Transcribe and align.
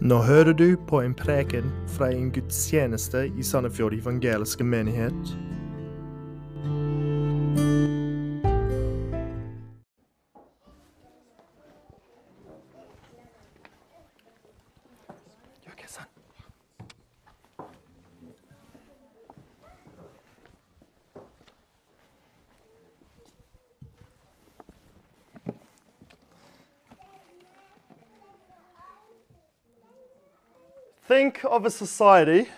Nå 0.00 0.18
hører 0.22 0.52
du 0.52 0.76
på 0.88 0.98
en 1.00 1.14
preken 1.16 1.70
fra 1.88 2.10
en 2.12 2.28
gudstjeneste 2.30 3.30
i 3.32 3.42
Sandefjord 3.42 3.94
evangeliske 3.96 4.64
menighet. 4.64 5.30
Think 31.36 31.52
of 31.52 31.66
a 31.66 31.70
society 31.70 32.48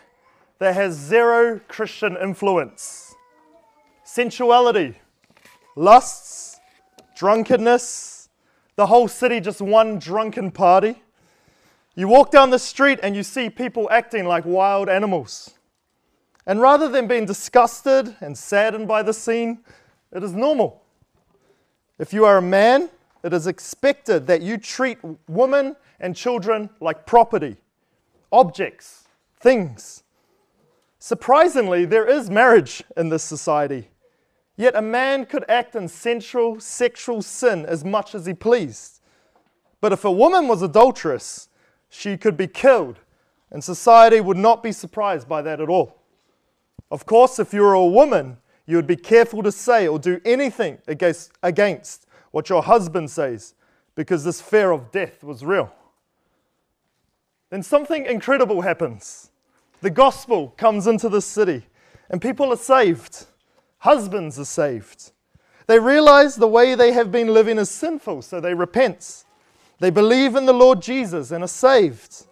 that 0.61 0.73
has 0.73 0.95
zero 0.95 1.61
Christian 1.67 2.17
influence. 2.17 3.13
Sensuality, 4.05 4.95
lusts, 5.75 6.61
drunkenness, 7.17 8.29
the 8.77 8.87
whole 8.87 9.09
city 9.09 9.41
just 9.41 9.61
one 9.61 9.99
drunken 9.99 10.53
party. 10.53 11.03
You 11.97 12.07
walk 12.07 12.31
down 12.31 12.51
the 12.51 12.59
street 12.61 13.01
and 13.03 13.17
you 13.17 13.25
see 13.25 13.51
people 13.51 13.89
acting 13.91 14.27
like 14.27 14.45
wild 14.45 14.89
animals. 14.89 15.51
And 16.47 16.61
rather 16.61 16.89
than 16.89 17.09
being 17.09 17.27
disgusted 17.27 18.15
and 18.21 18.39
saddened 18.39 18.87
by 18.87 19.03
the 19.03 19.13
scene, 19.13 19.59
it 20.13 20.23
is 20.23 20.35
normal. 20.35 20.85
If 21.99 22.13
you 22.13 22.25
are 22.25 22.37
a 22.37 22.43
man, 22.43 22.91
it 23.25 23.33
is 23.33 23.49
expected 23.49 24.29
that 24.29 24.41
you 24.41 24.57
treat 24.57 24.99
women 25.27 25.75
and 25.99 26.15
children 26.15 26.71
like 26.81 27.07
property 27.07 27.57
objects, 28.33 29.09
things. 29.39 30.03
Surprisingly, 30.99 31.85
there 31.85 32.07
is 32.07 32.29
marriage 32.29 32.83
in 32.97 33.09
this 33.09 33.23
society. 33.23 33.89
Yet 34.57 34.75
a 34.75 34.83
man 34.83 35.25
could 35.25 35.45
act 35.49 35.77
in 35.77 35.89
sensual, 35.89 36.61
sexual 36.61 37.23
sin 37.23 37.65
as 37.65 37.85
much 37.85 38.15
as 38.15 38.27
he 38.27 38.35
pleased. 38.35 39.01
But 39.81 39.93
if 39.93 40.05
a 40.05 40.11
woman 40.11 40.49
was 40.49 40.63
adulterous, 40.63 41.49
she 41.89 42.17
could 42.17 42.37
be 42.37 42.49
killed, 42.49 42.99
and 43.51 43.63
society 43.63 44.21
would 44.21 44.37
not 44.37 44.63
be 44.63 44.73
surprised 44.73 45.29
by 45.29 45.43
that 45.43 45.61
at 45.61 45.69
all. 45.69 46.03
Of 46.91 47.07
course, 47.07 47.39
if 47.39 47.55
you 47.55 47.63
were 47.63 47.75
a 47.75 47.87
woman, 47.87 48.39
you 48.67 48.77
would 48.77 48.87
be 48.87 48.97
careful 48.97 49.43
to 49.45 49.53
say 49.53 49.87
or 49.87 49.99
do 49.99 50.21
anything 50.25 50.79
against, 50.89 51.33
against 51.43 52.07
what 52.33 52.49
your 52.49 52.63
husband 52.63 53.11
says, 53.11 53.55
because 53.95 54.25
this 54.25 54.41
fear 54.41 54.73
of 54.73 54.91
death 54.91 55.23
was 55.23 55.45
real 55.45 55.73
then 57.51 57.63
something 57.63 58.05
incredible 58.07 58.61
happens. 58.63 59.31
The 59.81 59.91
gospel 59.91 60.49
comes 60.57 60.87
into 60.87 61.09
the 61.09 61.23
city, 61.23 61.67
and 62.11 62.21
people 62.21 62.53
are 62.53 62.57
saved. 62.57 63.27
Husbands 63.79 64.39
are 64.39 64.45
saved. 64.45 65.13
They 65.67 65.79
realize 65.79 66.37
the 66.37 66.49
way 66.49 66.75
they 66.75 66.93
have 66.93 67.13
been 67.13 67.29
living 67.29 67.59
is 67.59 67.71
sinful, 67.71 68.23
so 68.23 68.41
they 68.41 68.55
repent. 68.55 69.25
They 69.79 69.91
believe 69.91 70.35
in 70.35 70.47
the 70.47 70.53
Lord 70.53 70.83
Jesus 70.83 71.31
and 71.31 71.45
are 71.45 71.49
saved. 71.49 72.27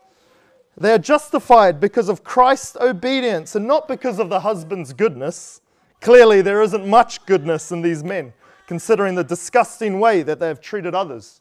They 0.76 0.92
are 0.92 0.98
justified 0.98 1.80
because 1.80 2.08
of 2.08 2.24
Christ's 2.24 2.76
obedience 2.76 3.54
and 3.54 3.66
not 3.66 3.88
because 3.88 4.18
of 4.18 4.28
the 4.28 4.40
husband's 4.40 4.92
goodness. 4.92 5.60
Clearly, 6.00 6.42
there 6.42 6.62
isn't 6.62 6.86
much 6.86 7.24
goodness 7.24 7.72
in 7.72 7.80
these 7.80 8.04
men, 8.04 8.32
considering 8.66 9.14
the 9.14 9.24
disgusting 9.24 10.00
way 10.00 10.22
that 10.22 10.38
they 10.40 10.48
have 10.48 10.60
treated 10.60 10.94
others, 10.94 11.40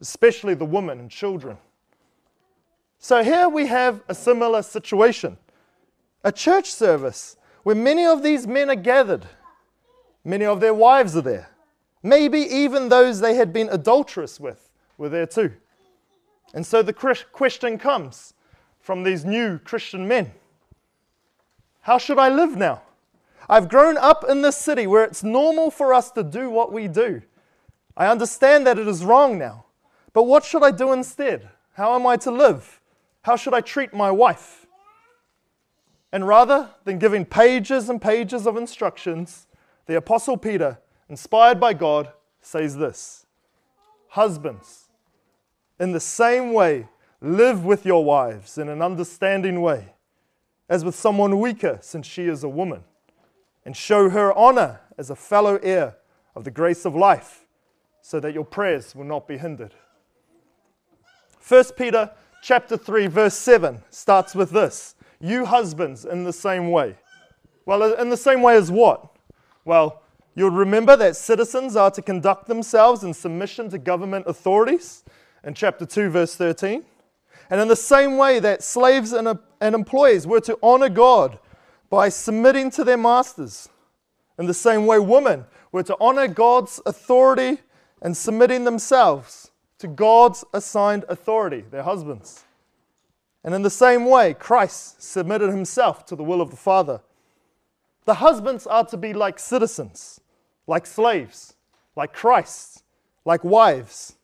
especially 0.00 0.54
the 0.54 0.64
women 0.64 0.98
and 0.98 1.10
children. 1.10 1.56
So 3.04 3.22
here 3.22 3.50
we 3.50 3.66
have 3.66 4.00
a 4.08 4.14
similar 4.14 4.62
situation 4.62 5.36
a 6.24 6.32
church 6.32 6.72
service 6.72 7.36
where 7.62 7.74
many 7.74 8.06
of 8.06 8.22
these 8.22 8.46
men 8.46 8.70
are 8.70 8.74
gathered, 8.74 9.26
many 10.24 10.46
of 10.46 10.60
their 10.60 10.72
wives 10.72 11.14
are 11.14 11.20
there, 11.20 11.50
maybe 12.02 12.38
even 12.38 12.88
those 12.88 13.20
they 13.20 13.34
had 13.34 13.52
been 13.52 13.68
adulterous 13.68 14.40
with 14.40 14.70
were 14.96 15.10
there 15.10 15.26
too. 15.26 15.52
And 16.54 16.64
so 16.64 16.80
the 16.80 16.94
question 16.94 17.76
comes 17.76 18.32
from 18.80 19.02
these 19.02 19.22
new 19.22 19.58
Christian 19.58 20.08
men 20.08 20.32
How 21.82 21.98
should 21.98 22.18
I 22.18 22.30
live 22.30 22.56
now? 22.56 22.80
I've 23.50 23.68
grown 23.68 23.98
up 23.98 24.24
in 24.26 24.40
this 24.40 24.56
city 24.56 24.86
where 24.86 25.04
it's 25.04 25.22
normal 25.22 25.70
for 25.70 25.92
us 25.92 26.10
to 26.12 26.22
do 26.22 26.48
what 26.48 26.72
we 26.72 26.88
do. 26.88 27.20
I 27.98 28.06
understand 28.06 28.66
that 28.66 28.78
it 28.78 28.88
is 28.88 29.04
wrong 29.04 29.36
now, 29.38 29.66
but 30.14 30.22
what 30.22 30.42
should 30.42 30.62
I 30.62 30.70
do 30.70 30.94
instead? 30.94 31.50
How 31.74 31.94
am 31.96 32.06
I 32.06 32.16
to 32.16 32.30
live? 32.30 32.73
How 33.24 33.36
should 33.36 33.54
I 33.54 33.62
treat 33.62 33.94
my 33.94 34.10
wife? 34.10 34.66
And 36.12 36.28
rather 36.28 36.68
than 36.84 36.98
giving 36.98 37.24
pages 37.24 37.88
and 37.88 38.00
pages 38.00 38.46
of 38.46 38.58
instructions, 38.58 39.46
the 39.86 39.96
Apostle 39.96 40.36
Peter, 40.36 40.78
inspired 41.08 41.58
by 41.58 41.72
God, 41.72 42.12
says 42.42 42.76
this 42.76 43.24
Husbands, 44.08 44.90
in 45.80 45.92
the 45.92 46.00
same 46.00 46.52
way, 46.52 46.86
live 47.22 47.64
with 47.64 47.86
your 47.86 48.04
wives 48.04 48.58
in 48.58 48.68
an 48.68 48.82
understanding 48.82 49.62
way, 49.62 49.94
as 50.68 50.84
with 50.84 50.94
someone 50.94 51.40
weaker, 51.40 51.78
since 51.80 52.06
she 52.06 52.24
is 52.24 52.44
a 52.44 52.48
woman, 52.48 52.84
and 53.64 53.74
show 53.74 54.10
her 54.10 54.34
honor 54.34 54.80
as 54.98 55.08
a 55.08 55.16
fellow 55.16 55.56
heir 55.62 55.96
of 56.36 56.44
the 56.44 56.50
grace 56.50 56.84
of 56.84 56.94
life, 56.94 57.46
so 58.02 58.20
that 58.20 58.34
your 58.34 58.44
prayers 58.44 58.94
will 58.94 59.06
not 59.06 59.26
be 59.26 59.38
hindered. 59.38 59.72
1 61.48 61.64
Peter 61.74 62.10
chapter 62.44 62.76
3, 62.76 63.06
verse 63.06 63.34
7 63.34 63.82
starts 63.88 64.34
with 64.34 64.50
this 64.50 64.94
You 65.18 65.46
husbands, 65.46 66.04
in 66.04 66.24
the 66.24 66.32
same 66.32 66.70
way. 66.70 66.96
Well, 67.64 67.82
uh, 67.82 67.94
in 67.94 68.10
the 68.10 68.16
same 68.16 68.42
way 68.42 68.56
as 68.56 68.70
what? 68.70 69.16
Well, 69.64 70.02
you'll 70.34 70.50
remember 70.50 70.94
that 70.96 71.16
citizens 71.16 71.74
are 71.74 71.90
to 71.90 72.02
conduct 72.02 72.46
themselves 72.46 73.02
in 73.02 73.14
submission 73.14 73.70
to 73.70 73.78
government 73.78 74.26
authorities 74.28 75.04
in 75.42 75.54
chapter 75.54 75.86
2, 75.86 76.10
verse 76.10 76.36
13. 76.36 76.84
And 77.48 77.60
in 77.60 77.68
the 77.68 77.76
same 77.76 78.18
way 78.18 78.40
that 78.40 78.62
slaves 78.62 79.12
and, 79.12 79.26
uh, 79.26 79.36
and 79.60 79.74
employees 79.74 80.26
were 80.26 80.40
to 80.40 80.58
honor 80.62 80.90
God 80.90 81.38
by 81.88 82.10
submitting 82.10 82.70
to 82.72 82.84
their 82.84 82.98
masters. 82.98 83.70
In 84.38 84.46
the 84.46 84.54
same 84.54 84.84
way, 84.84 84.98
women 84.98 85.46
were 85.72 85.82
to 85.84 85.96
honor 85.98 86.28
God's 86.28 86.80
authority 86.84 87.60
and 88.02 88.14
submitting 88.14 88.64
themselves 88.64 89.50
to 89.78 89.88
God's 89.88 90.44
assigned 90.52 91.04
authority, 91.08 91.64
their 91.70 91.82
husbands. 91.82 92.44
And 93.42 93.54
in 93.54 93.62
the 93.62 93.70
same 93.70 94.06
way, 94.06 94.34
Christ 94.34 95.02
submitted 95.02 95.50
himself 95.50 96.06
to 96.06 96.16
the 96.16 96.24
will 96.24 96.40
of 96.40 96.50
the 96.50 96.56
Father. 96.56 97.00
The 98.04 98.14
husbands 98.14 98.66
are 98.66 98.86
to 98.86 98.96
be 98.96 99.12
like 99.12 99.38
citizens, 99.38 100.20
like 100.66 100.86
slaves, 100.86 101.54
like 101.96 102.12
Christ, 102.12 102.82
like 103.24 103.44
wives. 103.44 104.16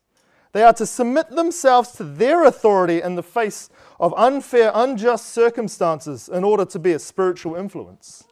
They 0.52 0.62
are 0.62 0.72
to 0.74 0.86
submit 0.86 1.30
themselves 1.30 1.92
to 1.92 2.04
their 2.04 2.44
authority 2.44 3.00
in 3.02 3.14
the 3.14 3.22
face 3.22 3.70
of 4.00 4.14
unfair, 4.16 4.72
unjust 4.74 5.26
circumstances 5.26 6.28
in 6.28 6.42
order 6.42 6.64
to 6.64 6.78
be 6.78 6.92
a 6.92 6.98
spiritual 6.98 7.54
influence. 7.54 8.24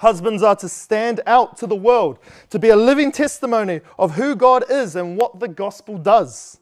Husbands 0.00 0.42
are 0.42 0.56
to 0.56 0.66
stand 0.66 1.20
out 1.26 1.58
to 1.58 1.66
the 1.66 1.76
world, 1.76 2.18
to 2.48 2.58
be 2.58 2.70
a 2.70 2.76
living 2.76 3.12
testimony 3.12 3.82
of 3.98 4.12
who 4.12 4.34
God 4.34 4.64
is 4.70 4.96
and 4.96 5.18
what 5.18 5.40
the 5.40 5.46
gospel 5.46 5.98
does. 5.98 6.58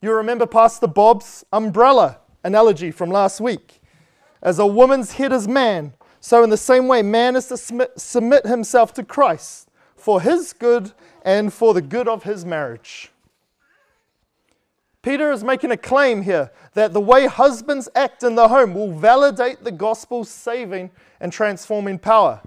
You 0.00 0.12
remember 0.12 0.46
Pastor 0.46 0.86
Bob's 0.86 1.44
umbrella 1.52 2.20
analogy 2.44 2.92
from 2.92 3.10
last 3.10 3.40
week. 3.40 3.80
As 4.40 4.60
a 4.60 4.66
woman's 4.66 5.10
head 5.10 5.32
is 5.32 5.48
man, 5.48 5.94
so 6.20 6.44
in 6.44 6.50
the 6.50 6.56
same 6.56 6.86
way, 6.86 7.02
man 7.02 7.34
is 7.34 7.48
to 7.48 7.56
submit, 7.56 7.98
submit 7.98 8.46
himself 8.46 8.94
to 8.94 9.02
Christ 9.02 9.68
for 9.96 10.20
his 10.20 10.52
good 10.52 10.92
and 11.24 11.52
for 11.52 11.74
the 11.74 11.82
good 11.82 12.06
of 12.06 12.22
his 12.22 12.44
marriage. 12.44 13.10
Peter 15.02 15.32
is 15.32 15.42
making 15.42 15.72
a 15.72 15.76
claim 15.76 16.22
here 16.22 16.52
that 16.74 16.92
the 16.92 17.00
way 17.00 17.26
husbands 17.26 17.88
act 17.96 18.22
in 18.22 18.36
the 18.36 18.46
home 18.46 18.72
will 18.72 18.92
validate 18.92 19.64
the 19.64 19.72
gospel's 19.72 20.28
saving 20.28 20.92
and 21.18 21.32
transforming 21.32 21.98
power. 21.98 22.40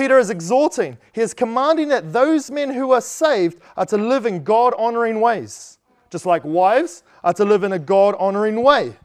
Peter 0.00 0.18
is 0.18 0.30
exhorting, 0.30 0.96
he 1.12 1.20
is 1.20 1.34
commanding 1.34 1.88
that 1.88 2.10
those 2.10 2.50
men 2.50 2.70
who 2.70 2.90
are 2.92 3.02
saved 3.02 3.60
are 3.76 3.84
to 3.84 3.98
live 3.98 4.24
in 4.24 4.42
God 4.42 4.72
honoring 4.78 5.20
ways, 5.20 5.76
just 6.08 6.24
like 6.24 6.42
wives 6.42 7.02
are 7.22 7.34
to 7.34 7.44
live 7.44 7.64
in 7.64 7.72
a 7.72 7.78
God 7.78 8.14
honoring 8.18 8.62
way. 8.62 8.96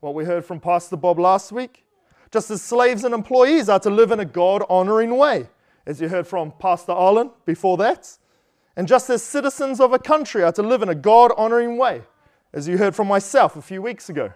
What 0.00 0.12
we 0.12 0.24
heard 0.24 0.44
from 0.44 0.58
Pastor 0.58 0.96
Bob 0.96 1.20
last 1.20 1.52
week. 1.52 1.84
Just 2.32 2.50
as 2.50 2.60
slaves 2.60 3.04
and 3.04 3.14
employees 3.14 3.68
are 3.68 3.78
to 3.78 3.90
live 3.90 4.10
in 4.10 4.18
a 4.18 4.24
God 4.24 4.64
honoring 4.68 5.16
way, 5.16 5.46
as 5.86 6.00
you 6.00 6.08
heard 6.08 6.26
from 6.26 6.50
Pastor 6.58 6.90
Arlen 6.90 7.30
before 7.46 7.76
that. 7.76 8.18
And 8.74 8.88
just 8.88 9.08
as 9.08 9.22
citizens 9.22 9.78
of 9.78 9.92
a 9.92 10.00
country 10.00 10.42
are 10.42 10.50
to 10.50 10.64
live 10.64 10.82
in 10.82 10.88
a 10.88 10.96
God 10.96 11.30
honoring 11.36 11.76
way, 11.76 12.02
as 12.52 12.66
you 12.66 12.76
heard 12.76 12.96
from 12.96 13.06
myself 13.06 13.54
a 13.54 13.62
few 13.62 13.80
weeks 13.80 14.08
ago. 14.08 14.32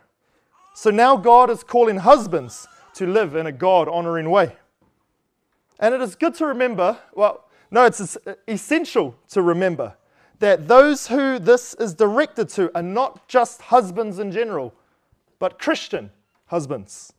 So 0.77 0.91
now 0.91 1.17
God 1.17 1.51
is 1.51 1.65
calling 1.65 1.97
husbands 1.97 2.69
to 2.95 3.05
live 3.05 3.35
in 3.35 3.47
a 3.49 3.53
God 3.53 3.89
honoring 3.89 4.31
way. 4.31 4.55
And 5.79 5.95
it 5.95 6.01
is 6.01 6.15
good 6.15 6.35
to 6.37 6.47
remember, 6.47 6.99
well, 7.15 7.45
no, 7.71 7.85
it's 7.85 8.17
essential 8.47 9.17
to 9.29 9.43
remember 9.43 9.95
that 10.39 10.69
those 10.69 11.09
who 11.09 11.39
this 11.39 11.75
is 11.75 11.95
directed 11.95 12.49
to 12.51 12.71
are 12.77 12.83
not 12.83 13.27
just 13.29 13.63
husbands 13.63 14.19
in 14.19 14.31
general, 14.31 14.75
but 15.39 15.59
Christian 15.59 16.11
husbands. 16.47 17.13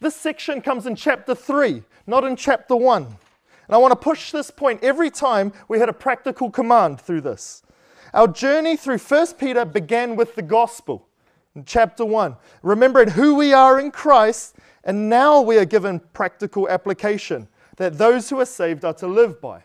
This 0.00 0.16
section 0.16 0.60
comes 0.60 0.86
in 0.86 0.96
chapter 0.96 1.34
3, 1.34 1.82
not 2.06 2.24
in 2.24 2.36
chapter 2.36 2.76
1. 2.76 3.04
And 3.04 3.74
I 3.74 3.78
want 3.78 3.92
to 3.92 3.96
push 3.96 4.30
this 4.30 4.50
point 4.50 4.82
every 4.82 5.10
time 5.10 5.52
we 5.68 5.78
had 5.78 5.88
a 5.88 5.92
practical 5.92 6.50
command 6.50 7.00
through 7.00 7.22
this. 7.22 7.62
Our 8.14 8.28
journey 8.28 8.76
through 8.76 8.98
1 8.98 9.34
Peter 9.34 9.64
began 9.64 10.16
with 10.16 10.34
the 10.34 10.42
gospel 10.42 11.06
in 11.54 11.64
chapter 11.64 12.04
1, 12.04 12.36
remembering 12.62 13.10
who 13.10 13.34
we 13.34 13.52
are 13.52 13.80
in 13.80 13.90
Christ, 13.90 14.56
and 14.84 15.08
now 15.08 15.40
we 15.40 15.58
are 15.58 15.64
given 15.64 16.00
practical 16.12 16.68
application 16.68 17.48
that 17.76 17.98
those 17.98 18.30
who 18.30 18.40
are 18.40 18.46
saved 18.46 18.84
are 18.84 18.94
to 18.94 19.06
live 19.06 19.40
by. 19.40 19.62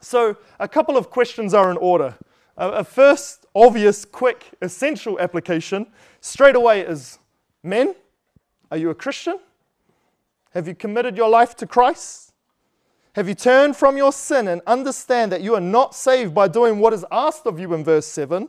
So, 0.00 0.36
a 0.58 0.66
couple 0.66 0.96
of 0.96 1.10
questions 1.10 1.54
are 1.54 1.70
in 1.70 1.76
order. 1.76 2.16
A 2.56 2.84
first, 2.84 3.46
obvious, 3.54 4.04
quick, 4.04 4.50
essential 4.60 5.18
application 5.18 5.86
straight 6.20 6.56
away 6.56 6.80
is 6.80 7.18
men, 7.62 7.94
are 8.70 8.76
you 8.76 8.90
a 8.90 8.94
Christian? 8.94 9.38
Have 10.50 10.68
you 10.68 10.74
committed 10.74 11.16
your 11.16 11.30
life 11.30 11.56
to 11.56 11.66
Christ? 11.66 12.32
Have 13.14 13.28
you 13.28 13.34
turned 13.34 13.76
from 13.76 13.96
your 13.96 14.12
sin 14.12 14.48
and 14.48 14.60
understand 14.66 15.32
that 15.32 15.42
you 15.42 15.54
are 15.54 15.60
not 15.60 15.94
saved 15.94 16.34
by 16.34 16.48
doing 16.48 16.78
what 16.78 16.92
is 16.92 17.04
asked 17.12 17.46
of 17.46 17.58
you 17.58 17.72
in 17.74 17.84
verse 17.84 18.06
7, 18.06 18.48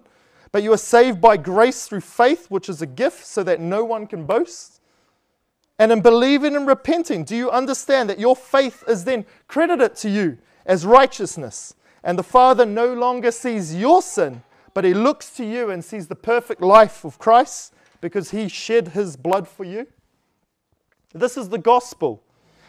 but 0.51 0.63
you 0.63 0.71
are 0.73 0.77
saved 0.77 1.19
by 1.19 1.35
grace 1.37 1.85
through 1.87 2.01
faith, 2.01 2.49
which 2.49 2.69
is 2.69 2.81
a 2.81 2.85
gift, 2.85 3.25
so 3.25 3.43
that 3.43 3.59
no 3.59 3.83
one 3.83 4.07
can 4.07 4.25
boast? 4.25 4.79
And 5.83 5.91
in 5.91 5.99
believing 5.99 6.55
and 6.55 6.65
repenting, 6.65 7.25
do 7.25 7.35
you 7.35 7.51
understand 7.51 8.09
that 8.09 8.17
your 8.17 8.37
faith 8.37 8.85
is 8.87 9.03
then 9.03 9.25
credited 9.49 9.97
to 9.97 10.09
you 10.09 10.37
as 10.65 10.85
righteousness. 10.85 11.73
And 12.05 12.17
the 12.17 12.23
Father 12.23 12.65
no 12.65 12.93
longer 12.93 13.31
sees 13.31 13.75
your 13.75 14.01
sin, 14.01 14.43
but 14.73 14.85
He 14.85 14.93
looks 14.93 15.31
to 15.31 15.45
you 15.45 15.71
and 15.71 15.83
sees 15.83 16.07
the 16.07 16.15
perfect 16.15 16.61
life 16.61 17.03
of 17.03 17.19
Christ 17.19 17.73
because 17.99 18.31
He 18.31 18.47
shed 18.47 18.87
His 18.87 19.17
blood 19.17 19.45
for 19.45 19.65
you. 19.65 19.85
This 21.13 21.35
is 21.35 21.49
the 21.49 21.57
gospel. 21.57 22.23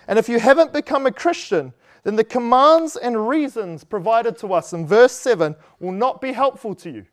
And 0.09 0.19
if 0.19 0.29
you 0.29 0.41
haven't 0.41 0.73
become 0.73 1.07
a 1.07 1.13
Christian, 1.13 1.73
then 2.03 2.17
the 2.17 2.25
commands 2.25 2.97
and 2.97 3.29
reasons 3.29 3.85
provided 3.85 4.37
to 4.39 4.53
us 4.53 4.73
in 4.73 4.89
verse 4.89 5.13
7 5.13 5.55
will 5.79 5.93
not 5.93 6.21
be 6.21 6.33
helpful 6.33 6.75
to 6.75 6.91
you. 6.91 7.07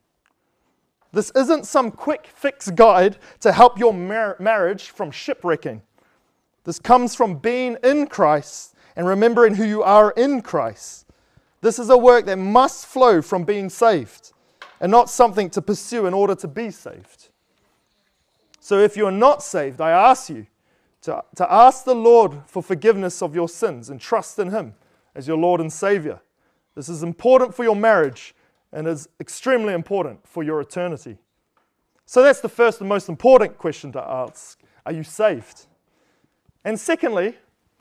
This 1.14 1.32
isn't 1.36 1.68
some 1.68 1.92
quick 1.92 2.26
fix 2.34 2.72
guide 2.72 3.20
to 3.42 3.52
help 3.52 3.78
your 3.78 3.94
mar- 3.94 4.38
marriage 4.40 4.90
from 4.90 5.12
shipwrecking. 5.12 5.84
This 6.64 6.80
comes 6.80 7.16
from 7.16 7.36
being 7.36 7.78
in 7.84 8.08
Christ 8.08 8.76
and 8.96 9.08
remembering 9.08 9.56
who 9.56 9.64
you 9.64 9.84
are 9.84 10.12
in 10.12 10.42
Christ. 10.42 11.08
This 11.62 11.80
is 11.80 11.90
a 11.90 11.98
work 11.98 12.26
that 12.26 12.38
must 12.38 12.86
flow 12.86 13.22
from 13.22 13.44
being 13.44 13.70
saved 13.70 14.34
and 14.80 14.92
not 14.92 15.10
something 15.10 15.50
to 15.52 15.62
pursue 15.62 16.06
in 16.06 16.14
order 16.14 16.36
to 16.36 16.48
be 16.48 16.72
saved. 16.72 17.30
So 18.60 18.80
if 18.80 18.98
you're 18.98 19.12
not 19.12 19.44
saved, 19.44 19.82
I 19.82 19.92
ask 19.92 20.30
you 20.30 20.48
to, 21.04 21.24
to 21.36 21.52
ask 21.52 21.84
the 21.84 21.96
Lord 21.96 22.42
for 22.46 22.62
forgiveness 22.62 23.22
of 23.22 23.36
your 23.36 23.50
sins 23.50 23.90
and 23.90 24.00
trust 24.00 24.38
in 24.40 24.50
Him 24.52 24.76
as 25.16 25.28
your 25.28 25.38
Lord 25.38 25.62
and 25.62 25.72
Savior. 25.72 26.22
This 26.76 26.90
is 26.90 27.04
important 27.04 27.54
for 27.54 27.64
your 27.64 27.76
marriage 27.76 28.34
and 28.72 28.88
is 28.88 29.10
extremely 29.20 29.74
important 29.74 30.26
for 30.28 30.44
your 30.44 30.62
eternity. 30.62 31.18
So 32.06 32.24
that's 32.24 32.42
the 32.42 32.50
first 32.50 32.80
and 32.82 32.90
most 32.90 33.10
important 33.10 33.58
question 33.58 33.92
to 33.94 34.02
ask 34.02 34.60
Are 34.86 34.94
you 34.94 35.04
saved? 35.04 35.68
And 36.64 36.80
secondly, 36.80 37.36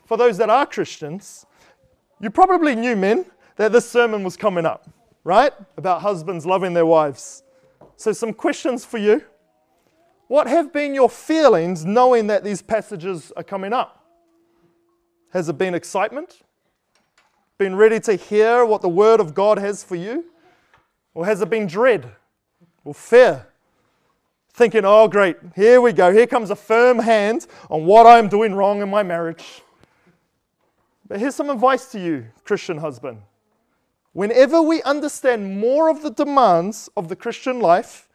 for 0.05 0.17
those 0.17 0.37
that 0.37 0.49
are 0.49 0.65
Christians, 0.65 1.45
you 2.19 2.29
probably 2.29 2.75
knew, 2.75 2.95
men, 2.95 3.25
that 3.55 3.71
this 3.71 3.89
sermon 3.89 4.23
was 4.23 4.35
coming 4.35 4.65
up, 4.65 4.89
right? 5.23 5.53
About 5.77 6.01
husbands 6.01 6.45
loving 6.45 6.73
their 6.73 6.85
wives. 6.85 7.43
So, 7.95 8.11
some 8.11 8.33
questions 8.33 8.83
for 8.83 8.97
you. 8.97 9.23
What 10.27 10.47
have 10.47 10.71
been 10.71 10.95
your 10.95 11.09
feelings 11.09 11.85
knowing 11.85 12.27
that 12.27 12.43
these 12.43 12.61
passages 12.61 13.31
are 13.35 13.43
coming 13.43 13.73
up? 13.73 14.05
Has 15.33 15.49
it 15.49 15.57
been 15.57 15.73
excitement? 15.75 16.41
Been 17.57 17.75
ready 17.75 17.99
to 18.01 18.15
hear 18.15 18.65
what 18.65 18.81
the 18.81 18.89
Word 18.89 19.19
of 19.19 19.33
God 19.33 19.59
has 19.59 19.83
for 19.83 19.95
you? 19.95 20.25
Or 21.13 21.25
has 21.25 21.41
it 21.41 21.49
been 21.49 21.67
dread 21.67 22.11
or 22.83 22.93
fear? 22.93 23.47
Thinking, 24.61 24.85
oh, 24.85 25.07
great, 25.07 25.37
here 25.55 25.81
we 25.81 25.91
go. 25.91 26.13
Here 26.13 26.27
comes 26.27 26.51
a 26.51 26.55
firm 26.55 26.99
hand 26.99 27.47
on 27.71 27.83
what 27.87 28.05
I'm 28.05 28.29
doing 28.29 28.53
wrong 28.53 28.83
in 28.83 28.91
my 28.91 29.01
marriage. 29.01 29.63
But 31.07 31.19
here's 31.19 31.33
some 31.33 31.49
advice 31.49 31.87
to 31.93 31.99
you, 31.99 32.27
Christian 32.43 32.77
husband. 32.77 33.23
Whenever 34.13 34.61
we 34.61 34.83
understand 34.83 35.59
more 35.59 35.89
of 35.89 36.03
the 36.03 36.11
demands 36.11 36.91
of 36.95 37.09
the 37.09 37.15
Christian 37.15 37.59
life, 37.59 38.07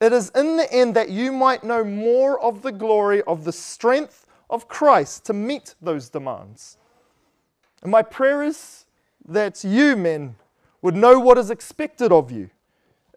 it 0.00 0.12
is 0.12 0.30
in 0.30 0.56
the 0.56 0.66
end 0.72 0.96
that 0.96 1.10
you 1.10 1.30
might 1.30 1.62
know 1.62 1.84
more 1.84 2.36
of 2.40 2.62
the 2.62 2.72
glory 2.72 3.22
of 3.22 3.44
the 3.44 3.52
strength 3.52 4.26
of 4.50 4.66
Christ 4.66 5.24
to 5.26 5.32
meet 5.32 5.76
those 5.80 6.08
demands. 6.08 6.78
And 7.80 7.92
my 7.92 8.02
prayer 8.02 8.42
is 8.42 8.86
that 9.28 9.62
you, 9.62 9.94
men, 9.94 10.34
would 10.80 10.96
know 10.96 11.20
what 11.20 11.38
is 11.38 11.48
expected 11.48 12.10
of 12.10 12.32
you 12.32 12.50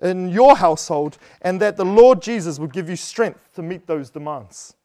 in 0.06 0.30
your 0.30 0.56
household 0.56 1.18
and 1.42 1.60
that 1.62 1.78
the 1.78 1.86
Lord 1.86 2.22
Jesus 2.22 2.60
would 2.60 2.72
give 2.72 2.90
you 2.90 2.96
strength 2.96 3.50
to 3.56 3.62
meet 3.62 3.88
those 3.88 4.10
demands. 4.10 4.76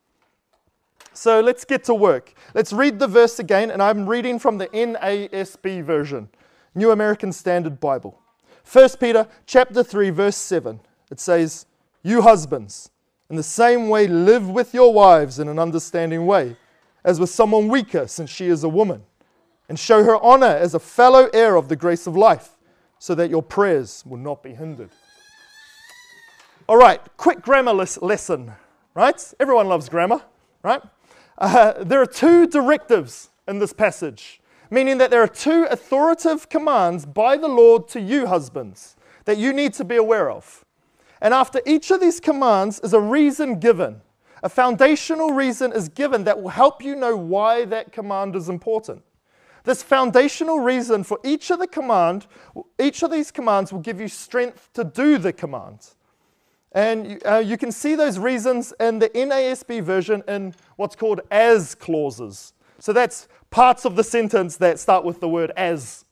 So 1.13 1.41
let's 1.41 1.65
get 1.65 1.85
to 1.85 1.95
work. 1.95 2.33
Let's 2.55 2.73
read 2.73 2.99
the 2.99 3.09
verse 3.09 3.39
again, 3.39 3.71
and 3.71 3.83
I'm 3.83 4.09
reading 4.09 4.39
from 4.39 4.59
the 4.59 4.69
NASB 4.69 5.83
version, 5.83 6.29
New 6.75 6.93
American 6.93 7.33
Standard 7.33 7.81
Bible. 7.81 8.21
1 8.65 8.89
Peter 9.01 9.27
chapter 9.47 9.83
3 9.83 10.11
verse 10.11 10.37
7. 10.37 10.81
It 11.11 11.19
says, 11.19 11.67
"You 12.03 12.23
husbands, 12.23 12.91
in 13.29 13.37
the 13.37 13.43
same 13.43 13.89
way 13.89 14.07
live 14.07 14.49
with 14.49 14.73
your 14.73 14.93
wives 14.93 15.39
in 15.39 15.49
an 15.49 15.59
understanding 15.59 16.27
way, 16.27 16.57
as 17.05 17.19
with 17.19 17.31
someone 17.31 17.69
weaker 17.69 18.07
since 18.07 18.31
she 18.31 18.47
is 18.47 18.63
a 18.63 18.69
woman, 18.69 19.05
and 19.69 19.79
show 19.79 20.05
her 20.05 20.17
honor 20.23 20.47
as 20.47 20.75
a 20.75 20.79
fellow 20.79 21.29
heir 21.33 21.57
of 21.57 21.69
the 21.69 21.77
grace 21.77 22.07
of 22.07 22.17
life, 22.17 22.57
so 22.99 23.15
that 23.15 23.31
your 23.31 23.43
prayers 23.43 24.05
will 24.07 24.19
not 24.19 24.43
be 24.43 24.55
hindered." 24.55 24.91
All 26.71 26.77
right, 26.77 27.01
quick 27.17 27.43
grammar 27.43 27.73
lesson, 27.73 28.53
right? 28.95 29.35
Everyone 29.41 29.67
loves 29.67 29.89
grammar, 29.89 30.23
right? 30.63 30.81
Uh, 31.37 31.83
there 31.83 32.01
are 32.01 32.07
two 32.07 32.47
directives 32.47 33.31
in 33.49 33.59
this 33.59 33.73
passage, 33.73 34.41
meaning 34.71 34.99
that 34.99 35.11
there 35.11 35.21
are 35.21 35.27
two 35.27 35.65
authoritative 35.65 36.49
commands 36.49 37.07
by 37.07 37.37
the 37.37 37.49
Lord 37.49 37.89
to 37.89 38.01
you, 38.01 38.29
husbands, 38.29 38.95
that 39.25 39.37
you 39.37 39.53
need 39.53 39.75
to 39.75 39.85
be 39.85 39.97
aware 39.97 40.31
of. 40.31 40.65
And 41.21 41.35
after 41.35 41.61
each 41.67 41.91
of 41.91 42.01
these 42.01 42.21
commands 42.21 42.79
is 42.85 42.93
a 42.93 43.01
reason 43.01 43.59
given. 43.59 44.01
A 44.45 44.49
foundational 44.49 45.33
reason 45.33 45.73
is 45.73 45.89
given 45.89 46.23
that 46.23 46.41
will 46.41 46.51
help 46.51 46.85
you 46.85 46.95
know 46.95 47.17
why 47.17 47.65
that 47.65 47.91
command 47.91 48.37
is 48.37 48.49
important. 48.49 49.03
This 49.65 49.83
foundational 49.83 50.61
reason 50.61 51.03
for 51.03 51.19
each 51.25 51.51
of 51.51 51.59
the 51.59 51.67
command, 51.67 52.29
each 52.79 53.03
of 53.03 53.11
these 53.11 53.33
commands 53.33 53.73
will 53.73 53.81
give 53.81 54.01
you 54.01 54.07
strength 54.07 54.71
to 54.75 54.85
do 54.85 55.19
the 55.19 55.33
command. 55.33 55.95
And 56.73 57.21
uh, 57.27 57.39
you 57.39 57.57
can 57.57 57.73
see 57.73 57.95
those 57.95 58.19
reasons 58.19 58.73
in 58.79 59.01
the 59.01 59.09
NASB 59.09 59.83
version 59.83 60.23
in 60.29 60.55
what's 60.77 60.95
called 60.95 61.21
as 61.31 61.75
clauses. 61.75 62.53
So 62.79 62.93
that's 62.93 63.29
parts 63.51 63.85
of 63.85 63.97
the 63.97 64.05
sentence 64.05 64.57
that 64.59 64.79
start 64.79 65.05
with 65.05 65.21
the 65.21 65.29
word 65.29 65.53
as. 65.57 66.05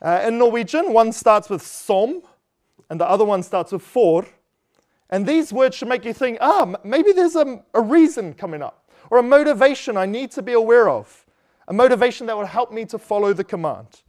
Uh, 0.00 0.24
in 0.26 0.38
Norwegian, 0.38 0.92
one 0.92 1.12
starts 1.12 1.48
with 1.48 1.62
som, 1.62 2.22
and 2.90 3.00
the 3.00 3.08
other 3.08 3.24
one 3.24 3.42
starts 3.42 3.70
with 3.70 3.82
for. 3.82 4.26
And 5.08 5.26
these 5.26 5.52
words 5.52 5.76
should 5.76 5.88
make 5.88 6.04
you 6.04 6.12
think, 6.12 6.38
ah, 6.40 6.74
maybe 6.82 7.12
there's 7.12 7.36
a, 7.36 7.62
a 7.74 7.80
reason 7.80 8.34
coming 8.34 8.62
up, 8.62 8.90
or 9.10 9.18
a 9.18 9.22
motivation 9.22 9.96
I 9.96 10.06
need 10.06 10.32
to 10.32 10.42
be 10.42 10.54
aware 10.54 10.88
of, 10.88 11.24
a 11.68 11.72
motivation 11.72 12.26
that 12.26 12.36
will 12.36 12.46
help 12.46 12.72
me 12.72 12.84
to 12.86 12.98
follow 12.98 13.32
the 13.32 13.44
command. 13.44 14.02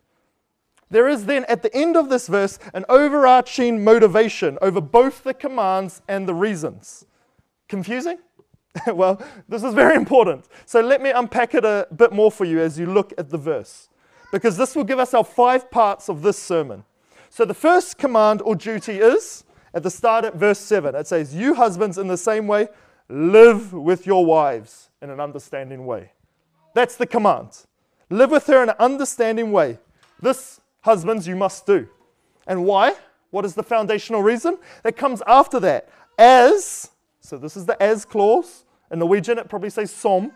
There 0.93 1.09
is 1.09 1.25
then 1.25 1.43
at 1.45 1.63
the 1.63 1.75
end 1.75 1.97
of 1.97 2.09
this 2.09 2.27
verse 2.27 2.59
an 2.71 2.85
overarching 2.87 3.83
motivation 3.83 4.59
over 4.61 4.79
both 4.79 5.23
the 5.23 5.33
commands 5.33 6.03
and 6.07 6.27
the 6.27 6.35
reasons. 6.35 7.07
Confusing? 7.67 8.19
well, 8.87 9.19
this 9.49 9.63
is 9.63 9.73
very 9.73 9.95
important. 9.95 10.45
So 10.67 10.81
let 10.81 11.01
me 11.01 11.09
unpack 11.09 11.55
it 11.55 11.65
a 11.65 11.87
bit 11.95 12.11
more 12.11 12.31
for 12.31 12.45
you 12.45 12.61
as 12.61 12.77
you 12.77 12.85
look 12.85 13.11
at 13.17 13.31
the 13.31 13.39
verse, 13.39 13.89
because 14.31 14.55
this 14.55 14.75
will 14.75 14.83
give 14.83 14.99
us 14.99 15.15
our 15.15 15.23
five 15.23 15.71
parts 15.71 16.09
of 16.09 16.21
this 16.21 16.37
sermon. 16.37 16.83
So 17.31 17.43
the 17.43 17.55
first 17.55 17.97
command 17.97 18.43
or 18.43 18.55
duty 18.55 18.99
is 18.99 19.45
at 19.73 19.81
the 19.81 19.89
start 19.89 20.25
at 20.25 20.35
verse 20.35 20.59
7. 20.59 20.93
It 20.93 21.07
says, 21.07 21.33
You 21.33 21.55
husbands, 21.55 21.97
in 21.97 22.07
the 22.07 22.17
same 22.17 22.45
way, 22.45 22.67
live 23.09 23.73
with 23.73 24.05
your 24.05 24.27
wives 24.27 24.91
in 25.01 25.09
an 25.09 25.19
understanding 25.19 25.87
way. 25.87 26.11
That's 26.75 26.97
the 26.97 27.07
command. 27.07 27.65
Live 28.11 28.29
with 28.29 28.45
her 28.45 28.61
in 28.61 28.69
an 28.69 28.75
understanding 28.77 29.51
way. 29.51 29.79
This 30.21 30.59
husbands, 30.83 31.27
you 31.27 31.35
must 31.35 31.65
do. 31.65 31.87
And 32.47 32.65
why? 32.65 32.95
What 33.31 33.45
is 33.45 33.55
the 33.55 33.63
foundational 33.63 34.21
reason? 34.21 34.57
That 34.83 34.95
comes 34.95 35.23
after 35.25 35.59
that. 35.61 35.89
As, 36.17 36.91
so 37.19 37.37
this 37.37 37.57
is 37.57 37.65
the 37.65 37.81
as 37.81 38.05
clause. 38.05 38.63
In 38.91 38.99
Norwegian, 38.99 39.39
it 39.39 39.49
probably 39.49 39.71
says 39.71 39.89
som. 39.89 40.31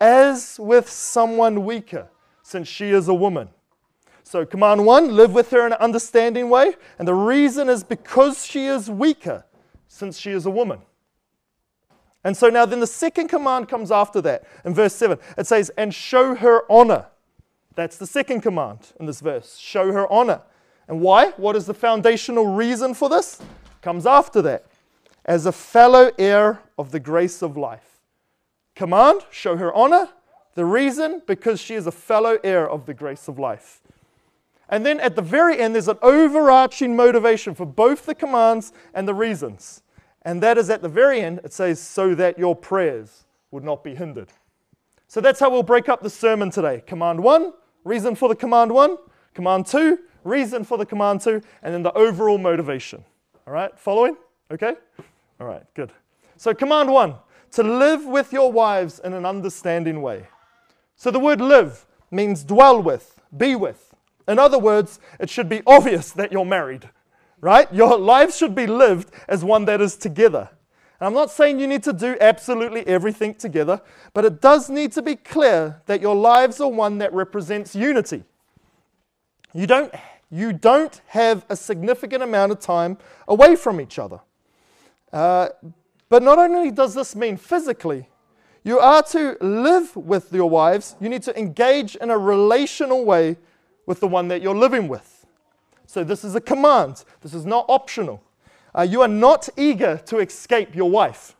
As 0.00 0.58
with 0.58 0.88
someone 0.88 1.64
weaker, 1.64 2.08
since 2.42 2.66
she 2.66 2.90
is 2.90 3.08
a 3.08 3.14
woman. 3.14 3.48
So, 4.22 4.46
command 4.46 4.86
one, 4.86 5.14
live 5.14 5.34
with 5.34 5.50
her 5.50 5.66
in 5.66 5.72
an 5.72 5.78
understanding 5.78 6.48
way. 6.48 6.74
And 6.98 7.06
the 7.06 7.14
reason 7.14 7.68
is 7.68 7.84
because 7.84 8.46
she 8.46 8.66
is 8.66 8.90
weaker, 8.90 9.44
since 9.86 10.18
she 10.18 10.30
is 10.30 10.46
a 10.46 10.50
woman. 10.50 10.80
And 12.24 12.34
so 12.34 12.48
now, 12.48 12.64
then 12.64 12.80
the 12.80 12.86
second 12.86 13.28
command 13.28 13.68
comes 13.68 13.90
after 13.90 14.22
that 14.22 14.44
in 14.64 14.72
verse 14.72 14.94
7. 14.94 15.18
It 15.36 15.46
says, 15.46 15.70
and 15.76 15.94
show 15.94 16.34
her 16.34 16.62
honor. 16.72 17.06
That's 17.74 17.96
the 17.96 18.06
second 18.06 18.40
command 18.40 18.92
in 19.00 19.06
this 19.06 19.20
verse. 19.20 19.56
Show 19.56 19.92
her 19.92 20.10
honor. 20.12 20.42
And 20.86 21.00
why? 21.00 21.30
What 21.32 21.56
is 21.56 21.66
the 21.66 21.74
foundational 21.74 22.46
reason 22.46 22.94
for 22.94 23.08
this? 23.08 23.40
Comes 23.82 24.06
after 24.06 24.42
that. 24.42 24.66
As 25.24 25.46
a 25.46 25.52
fellow 25.52 26.10
heir 26.18 26.60
of 26.78 26.90
the 26.90 27.00
grace 27.00 27.42
of 27.42 27.56
life. 27.56 28.00
Command, 28.74 29.22
show 29.30 29.56
her 29.56 29.72
honor. 29.72 30.08
The 30.54 30.64
reason, 30.64 31.22
because 31.26 31.60
she 31.60 31.74
is 31.74 31.86
a 31.86 31.92
fellow 31.92 32.38
heir 32.44 32.68
of 32.68 32.86
the 32.86 32.94
grace 32.94 33.28
of 33.28 33.38
life. 33.38 33.80
And 34.68 34.84
then 34.84 35.00
at 35.00 35.16
the 35.16 35.22
very 35.22 35.58
end, 35.58 35.74
there's 35.74 35.88
an 35.88 35.98
overarching 36.02 36.96
motivation 36.96 37.54
for 37.54 37.66
both 37.66 38.06
the 38.06 38.14
commands 38.14 38.72
and 38.92 39.06
the 39.06 39.14
reasons. 39.14 39.82
And 40.22 40.42
that 40.42 40.56
is 40.58 40.70
at 40.70 40.82
the 40.82 40.88
very 40.88 41.20
end, 41.20 41.40
it 41.44 41.52
says, 41.52 41.80
so 41.80 42.14
that 42.14 42.38
your 42.38 42.56
prayers 42.56 43.24
would 43.50 43.64
not 43.64 43.84
be 43.84 43.94
hindered. 43.94 44.28
So 45.06 45.20
that's 45.20 45.38
how 45.38 45.50
we'll 45.50 45.62
break 45.62 45.88
up 45.88 46.02
the 46.02 46.10
sermon 46.10 46.50
today. 46.50 46.82
Command 46.86 47.22
one, 47.22 47.52
reason 47.84 48.14
for 48.14 48.28
the 48.28 48.34
command 48.34 48.72
one. 48.72 48.96
Command 49.34 49.66
two, 49.66 49.98
reason 50.24 50.64
for 50.64 50.78
the 50.78 50.86
command 50.86 51.20
two. 51.20 51.42
And 51.62 51.72
then 51.72 51.82
the 51.82 51.92
overall 51.92 52.38
motivation. 52.38 53.04
All 53.46 53.52
right, 53.52 53.78
following? 53.78 54.16
Okay? 54.50 54.74
All 55.40 55.46
right, 55.46 55.62
good. 55.74 55.92
So, 56.36 56.54
command 56.54 56.90
one, 56.90 57.14
to 57.52 57.62
live 57.62 58.04
with 58.04 58.32
your 58.32 58.50
wives 58.50 59.00
in 59.04 59.12
an 59.12 59.24
understanding 59.24 60.02
way. 60.02 60.26
So, 60.96 61.10
the 61.10 61.20
word 61.20 61.40
live 61.40 61.86
means 62.10 62.44
dwell 62.44 62.82
with, 62.82 63.20
be 63.36 63.54
with. 63.54 63.94
In 64.26 64.38
other 64.38 64.58
words, 64.58 65.00
it 65.20 65.28
should 65.28 65.48
be 65.48 65.62
obvious 65.66 66.10
that 66.12 66.32
you're 66.32 66.44
married 66.46 66.88
right? 67.44 67.72
Your 67.74 67.98
life 67.98 68.34
should 68.34 68.54
be 68.54 68.66
lived 68.66 69.10
as 69.28 69.44
one 69.44 69.66
that 69.66 69.82
is 69.82 69.96
together. 69.96 70.48
And 71.04 71.08
I'm 71.08 71.20
not 71.20 71.30
saying 71.30 71.60
you 71.60 71.66
need 71.66 71.82
to 71.82 71.92
do 71.92 72.16
absolutely 72.18 72.86
everything 72.86 73.34
together, 73.34 73.82
but 74.14 74.24
it 74.24 74.40
does 74.40 74.70
need 74.70 74.90
to 74.92 75.02
be 75.02 75.16
clear 75.16 75.82
that 75.84 76.00
your 76.00 76.16
lives 76.16 76.62
are 76.62 76.70
one 76.70 76.96
that 76.96 77.12
represents 77.12 77.76
unity. 77.76 78.24
You 79.52 79.66
don't, 79.66 79.94
you 80.30 80.54
don't 80.54 80.98
have 81.08 81.44
a 81.50 81.56
significant 81.56 82.22
amount 82.22 82.52
of 82.52 82.60
time 82.60 82.96
away 83.28 83.54
from 83.54 83.82
each 83.82 83.98
other. 83.98 84.18
Uh, 85.12 85.50
but 86.08 86.22
not 86.22 86.38
only 86.38 86.70
does 86.70 86.94
this 86.94 87.14
mean 87.14 87.36
physically, 87.36 88.08
you 88.62 88.78
are 88.78 89.02
to 89.02 89.36
live 89.42 89.94
with 89.94 90.32
your 90.32 90.48
wives, 90.48 90.96
you 91.02 91.10
need 91.10 91.22
to 91.24 91.38
engage 91.38 91.96
in 91.96 92.08
a 92.08 92.16
relational 92.16 93.04
way 93.04 93.36
with 93.84 94.00
the 94.00 94.08
one 94.08 94.28
that 94.28 94.40
you're 94.40 94.56
living 94.56 94.88
with. 94.88 95.26
So 95.84 96.02
this 96.02 96.24
is 96.24 96.34
a 96.34 96.40
command. 96.40 97.04
This 97.20 97.34
is 97.34 97.44
not 97.44 97.66
optional. 97.68 98.23
Uh, 98.76 98.82
you 98.82 99.00
are 99.02 99.08
not 99.08 99.48
eager 99.56 99.98
to 100.06 100.18
escape 100.18 100.74
your 100.74 100.90
wife, 100.90 101.36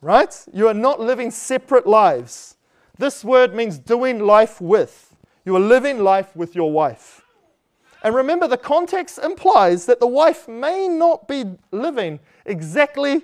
right? 0.00 0.46
You 0.52 0.68
are 0.68 0.74
not 0.74 1.00
living 1.00 1.30
separate 1.30 1.86
lives. 1.86 2.56
This 2.98 3.24
word 3.24 3.54
means 3.54 3.78
doing 3.78 4.18
life 4.18 4.60
with. 4.60 5.16
You 5.44 5.56
are 5.56 5.60
living 5.60 6.00
life 6.00 6.36
with 6.36 6.54
your 6.54 6.70
wife. 6.70 7.22
And 8.02 8.14
remember, 8.14 8.46
the 8.46 8.58
context 8.58 9.18
implies 9.18 9.86
that 9.86 10.00
the 10.00 10.06
wife 10.06 10.48
may 10.48 10.88
not 10.88 11.28
be 11.28 11.44
living 11.70 12.20
exactly 12.44 13.22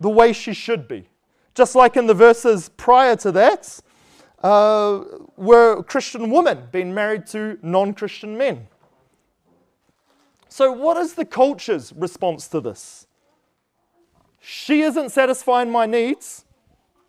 the 0.00 0.10
way 0.10 0.32
she 0.32 0.52
should 0.52 0.88
be. 0.88 1.08
Just 1.54 1.74
like 1.74 1.96
in 1.96 2.06
the 2.06 2.14
verses 2.14 2.68
prior 2.70 3.16
to 3.16 3.32
that, 3.32 3.80
uh, 4.42 5.04
were 5.36 5.82
Christian 5.84 6.30
women 6.30 6.64
being 6.72 6.92
married 6.92 7.26
to 7.28 7.58
non 7.62 7.94
Christian 7.94 8.36
men. 8.36 8.66
So, 10.52 10.70
what 10.70 10.98
is 10.98 11.14
the 11.14 11.24
culture's 11.24 11.94
response 11.96 12.46
to 12.48 12.60
this? 12.60 13.06
She 14.38 14.82
isn't 14.82 15.08
satisfying 15.08 15.70
my 15.70 15.86
needs, 15.86 16.44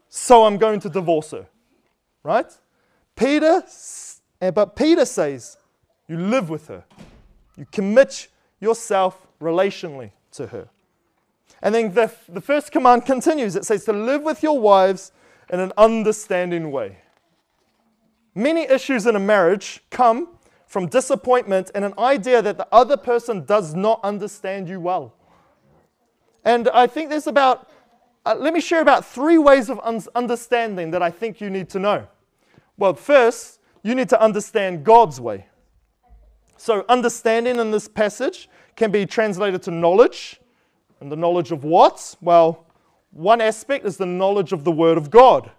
so 0.08 0.46
I'm 0.46 0.58
going 0.58 0.80
to 0.80 0.90
divorce 0.90 1.32
her. 1.32 1.48
Right? 2.24 2.46
Peter, 3.18 3.62
eh, 4.40 4.52
but 4.52 4.78
Peter 4.78 5.04
says, 5.04 5.58
you 6.08 6.16
live 6.16 6.50
with 6.50 6.70
her. 6.70 6.86
You 7.58 7.66
commit 7.70 8.30
yourself 8.62 9.28
relationally 9.42 10.12
to 10.32 10.48
her. 10.48 10.70
And 11.62 11.76
then 11.76 11.94
the, 11.94 12.14
the 12.30 12.40
first 12.40 12.72
command 12.72 13.06
continues 13.06 13.58
it 13.58 13.66
says 13.66 13.84
to 13.84 13.92
live 13.92 14.24
with 14.24 14.42
your 14.42 14.58
wives 14.58 15.12
in 15.50 15.60
an 15.60 15.74
understanding 15.76 16.72
way. 16.72 17.00
Many 18.34 18.62
issues 18.62 19.06
in 19.06 19.18
a 19.18 19.20
marriage 19.20 19.84
come 19.90 20.30
from 20.74 20.88
disappointment 20.88 21.70
and 21.76 21.86
an 21.86 21.94
idea 22.00 22.42
that 22.42 22.58
the 22.58 22.68
other 22.72 22.98
person 22.98 23.46
does 23.46 23.76
not 23.76 24.00
understand 24.04 24.68
you 24.68 24.80
well. 24.80 25.14
And 26.44 26.68
I 26.70 26.88
think 26.88 27.12
there's 27.12 27.28
about, 27.28 27.70
uh, 28.26 28.34
let 28.40 28.56
me 28.56 28.60
share 28.60 28.82
about 28.82 29.06
three 29.06 29.38
ways 29.38 29.70
of 29.70 29.80
un- 29.84 30.02
understanding 30.16 30.90
that 30.90 31.04
I 31.04 31.12
think 31.12 31.40
you 31.40 31.52
need 31.52 31.70
to 31.70 31.80
know. 31.80 32.08
Well, 32.76 32.96
first, 32.96 33.60
you 33.84 33.94
need 33.94 34.10
to 34.10 34.20
understand 34.20 34.84
God's 34.84 35.22
way. 35.22 35.46
So, 36.58 36.86
understanding 36.90 37.58
in 37.58 37.70
this 37.70 37.88
passage 37.88 38.50
can 38.76 38.90
be 38.90 39.06
translated 39.06 39.62
to 39.64 39.72
knowledge. 39.72 40.42
And 41.00 41.12
the 41.12 41.16
knowledge 41.16 41.52
of 41.52 41.64
what? 41.64 42.16
Well, 42.20 42.66
one 43.12 43.42
aspect 43.42 43.86
is 43.86 43.98
the 43.98 44.08
knowledge 44.08 44.52
of 44.52 44.64
the 44.64 44.72
Word 44.72 44.98
of 44.98 45.12
God. 45.12 45.52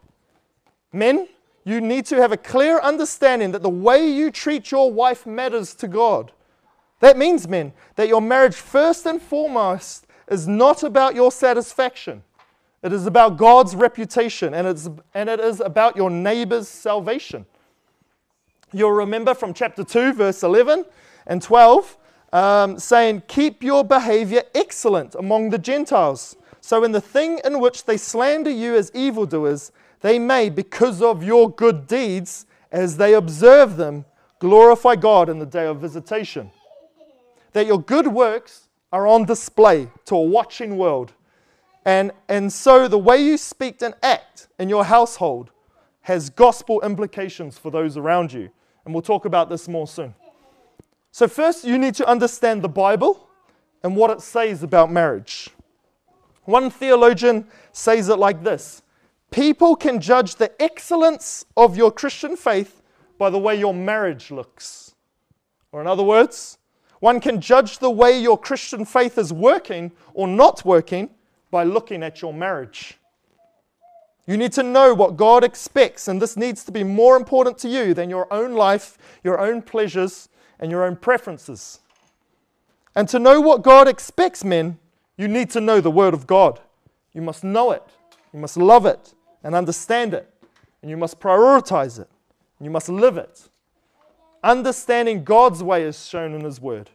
Men, 0.92 1.28
you 1.64 1.80
need 1.80 2.06
to 2.06 2.16
have 2.16 2.32
a 2.32 2.36
clear 2.36 2.78
understanding 2.80 3.52
that 3.52 3.62
the 3.62 3.70
way 3.70 4.06
you 4.06 4.30
treat 4.30 4.70
your 4.70 4.92
wife 4.92 5.26
matters 5.26 5.74
to 5.76 5.88
God. 5.88 6.32
That 7.00 7.16
means, 7.16 7.48
men, 7.48 7.72
that 7.96 8.08
your 8.08 8.20
marriage, 8.20 8.54
first 8.54 9.06
and 9.06 9.20
foremost, 9.20 10.06
is 10.28 10.46
not 10.46 10.82
about 10.82 11.14
your 11.14 11.32
satisfaction. 11.32 12.22
It 12.82 12.92
is 12.92 13.06
about 13.06 13.38
God's 13.38 13.74
reputation, 13.74 14.52
and, 14.52 14.66
it's, 14.66 14.90
and 15.14 15.28
it 15.28 15.40
is 15.40 15.60
about 15.60 15.96
your 15.96 16.10
neighbor's 16.10 16.68
salvation. 16.68 17.46
You'll 18.72 18.92
remember 18.92 19.34
from 19.34 19.54
chapter 19.54 19.84
2, 19.84 20.12
verse 20.12 20.42
11 20.42 20.84
and 21.26 21.40
12, 21.40 21.96
um, 22.34 22.78
saying, 22.78 23.22
Keep 23.26 23.62
your 23.62 23.84
behavior 23.84 24.42
excellent 24.54 25.14
among 25.14 25.50
the 25.50 25.58
Gentiles. 25.58 26.36
So, 26.60 26.84
in 26.84 26.92
the 26.92 27.00
thing 27.00 27.40
in 27.44 27.60
which 27.60 27.84
they 27.84 27.96
slander 27.96 28.50
you 28.50 28.74
as 28.74 28.90
evildoers, 28.94 29.72
they 30.04 30.18
may, 30.18 30.50
because 30.50 31.00
of 31.00 31.24
your 31.24 31.48
good 31.48 31.86
deeds, 31.86 32.44
as 32.70 32.98
they 32.98 33.14
observe 33.14 33.78
them, 33.78 34.04
glorify 34.38 34.96
God 34.96 35.30
in 35.30 35.38
the 35.38 35.46
day 35.46 35.64
of 35.66 35.80
visitation. 35.80 36.50
That 37.52 37.64
your 37.64 37.80
good 37.80 38.08
works 38.08 38.68
are 38.92 39.06
on 39.06 39.24
display 39.24 39.88
to 40.04 40.14
a 40.14 40.20
watching 40.20 40.76
world. 40.76 41.14
And, 41.86 42.12
and 42.28 42.52
so 42.52 42.86
the 42.86 42.98
way 42.98 43.16
you 43.16 43.38
speak 43.38 43.80
and 43.80 43.94
act 44.02 44.48
in 44.58 44.68
your 44.68 44.84
household 44.84 45.50
has 46.02 46.28
gospel 46.28 46.82
implications 46.82 47.56
for 47.56 47.70
those 47.70 47.96
around 47.96 48.30
you. 48.30 48.50
And 48.84 48.92
we'll 48.92 49.00
talk 49.00 49.24
about 49.24 49.48
this 49.48 49.68
more 49.68 49.88
soon. 49.88 50.14
So, 51.12 51.26
first, 51.28 51.64
you 51.64 51.78
need 51.78 51.94
to 51.94 52.06
understand 52.06 52.60
the 52.60 52.68
Bible 52.68 53.26
and 53.82 53.96
what 53.96 54.10
it 54.10 54.20
says 54.20 54.62
about 54.62 54.92
marriage. 54.92 55.48
One 56.42 56.68
theologian 56.68 57.46
says 57.72 58.10
it 58.10 58.18
like 58.18 58.44
this 58.44 58.82
People 59.34 59.74
can 59.74 60.00
judge 60.00 60.36
the 60.36 60.52
excellence 60.62 61.44
of 61.56 61.76
your 61.76 61.90
Christian 61.90 62.36
faith 62.36 62.80
by 63.18 63.30
the 63.30 63.38
way 63.38 63.58
your 63.58 63.74
marriage 63.74 64.30
looks. 64.30 64.94
Or, 65.72 65.80
in 65.80 65.88
other 65.88 66.04
words, 66.04 66.58
one 67.00 67.18
can 67.18 67.40
judge 67.40 67.80
the 67.80 67.90
way 67.90 68.16
your 68.16 68.38
Christian 68.38 68.84
faith 68.84 69.18
is 69.18 69.32
working 69.32 69.90
or 70.12 70.28
not 70.28 70.64
working 70.64 71.10
by 71.50 71.64
looking 71.64 72.04
at 72.04 72.22
your 72.22 72.32
marriage. 72.32 72.96
You 74.24 74.36
need 74.36 74.52
to 74.52 74.62
know 74.62 74.94
what 74.94 75.16
God 75.16 75.42
expects, 75.42 76.06
and 76.06 76.22
this 76.22 76.36
needs 76.36 76.62
to 76.66 76.70
be 76.70 76.84
more 76.84 77.16
important 77.16 77.58
to 77.58 77.68
you 77.68 77.92
than 77.92 78.08
your 78.08 78.32
own 78.32 78.52
life, 78.52 78.96
your 79.24 79.40
own 79.40 79.62
pleasures, 79.62 80.28
and 80.60 80.70
your 80.70 80.84
own 80.84 80.94
preferences. 80.94 81.80
And 82.94 83.08
to 83.08 83.18
know 83.18 83.40
what 83.40 83.62
God 83.62 83.88
expects, 83.88 84.44
men, 84.44 84.78
you 85.16 85.26
need 85.26 85.50
to 85.50 85.60
know 85.60 85.80
the 85.80 85.90
Word 85.90 86.14
of 86.14 86.28
God. 86.28 86.60
You 87.12 87.20
must 87.20 87.42
know 87.42 87.72
it, 87.72 87.82
you 88.32 88.38
must 88.38 88.56
love 88.56 88.86
it, 88.86 89.12
and 89.44 89.54
understand 89.54 90.14
it. 90.14 90.28
And 90.82 90.90
you 90.90 90.96
must 90.96 91.20
prioritize 91.20 92.00
it. 92.00 92.08
And 92.58 92.66
you 92.66 92.70
must 92.70 92.88
live 92.88 93.16
it. 93.16 93.48
Understanding 94.42 95.22
God's 95.22 95.62
way 95.62 95.84
is 95.84 96.06
shown 96.06 96.34
in 96.34 96.42
His 96.42 96.60
Word. 96.60 96.90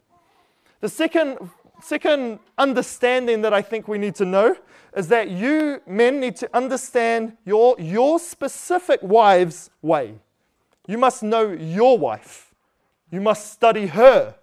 The 0.82 0.90
second, 0.90 1.38
second 1.82 2.40
understanding 2.58 3.42
that 3.44 3.54
I 3.54 3.62
think 3.62 3.88
we 3.88 3.98
need 3.98 4.16
to 4.16 4.26
know 4.26 4.56
is 4.96 5.08
that 5.08 5.30
you 5.30 5.82
men 5.88 6.20
need 6.20 6.36
to 6.38 6.50
understand 6.56 7.38
your, 7.46 7.76
your 7.80 8.20
specific 8.20 9.00
wife's 9.02 9.70
way. 9.82 10.16
You 10.88 10.98
must 10.98 11.22
know 11.22 11.52
your 11.52 11.98
wife. 11.98 12.54
You 13.12 13.22
must 13.22 13.52
study 13.52 13.88
her. 13.88 14.36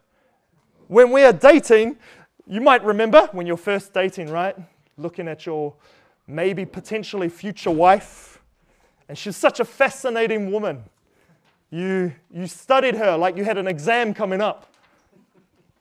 When 0.89 1.11
we 1.11 1.25
are 1.25 1.33
dating, 1.33 1.97
you 2.47 2.61
might 2.61 2.85
remember 2.85 3.29
when 3.33 3.47
you're 3.47 3.57
first 3.57 3.93
dating, 3.93 4.31
right? 4.31 4.57
Looking 4.97 5.27
at 5.27 5.47
your 5.47 5.75
maybe 6.27 6.65
potentially 6.65 7.29
future 7.29 7.71
wife. 7.71 8.41
And 9.09 9.17
she's 9.17 9.37
such 9.37 9.61
a 9.61 9.65
fascinating 9.65 10.51
woman. 10.51 10.85
You, 11.71 12.13
you 12.31 12.47
studied 12.47 12.97
her 12.97 13.17
like 13.17 13.37
you 13.37 13.45
had 13.45 13.59
an 13.59 13.67
exam 13.67 14.15
coming 14.15 14.41
up. 14.41 14.73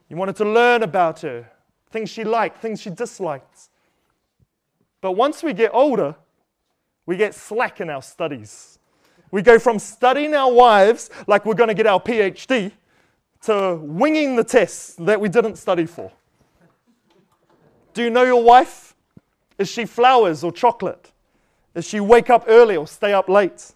You 0.09 0.17
wanted 0.17 0.35
to 0.37 0.45
learn 0.45 0.83
about 0.83 1.21
her, 1.21 1.49
things 1.89 2.09
she 2.09 2.23
liked, 2.23 2.57
things 2.57 2.81
she 2.81 2.89
disliked. 2.89 3.69
But 5.01 5.13
once 5.13 5.41
we 5.41 5.53
get 5.53 5.71
older, 5.73 6.15
we 7.05 7.17
get 7.17 7.33
slack 7.33 7.81
in 7.81 7.89
our 7.89 8.01
studies. 8.01 8.79
We 9.31 9.41
go 9.41 9.59
from 9.59 9.79
studying 9.79 10.33
our 10.33 10.51
wives 10.51 11.09
like 11.27 11.45
we're 11.45 11.55
going 11.55 11.69
to 11.69 11.73
get 11.73 11.87
our 11.87 11.99
PhD 11.99 12.71
to 13.43 13.79
winging 13.81 14.35
the 14.35 14.43
tests 14.43 14.95
that 14.95 15.19
we 15.19 15.29
didn't 15.29 15.57
study 15.57 15.85
for. 15.85 16.11
Do 17.93 18.03
you 18.03 18.09
know 18.09 18.23
your 18.23 18.43
wife? 18.43 18.84
Is 19.57 19.69
she 19.69 19.85
flowers 19.85 20.43
or 20.43 20.51
chocolate? 20.51 21.11
Is 21.73 21.85
she 21.85 21.99
wake 21.99 22.29
up 22.29 22.45
early 22.47 22.75
or 22.75 22.87
stay 22.87 23.13
up 23.13 23.29
late? 23.29 23.73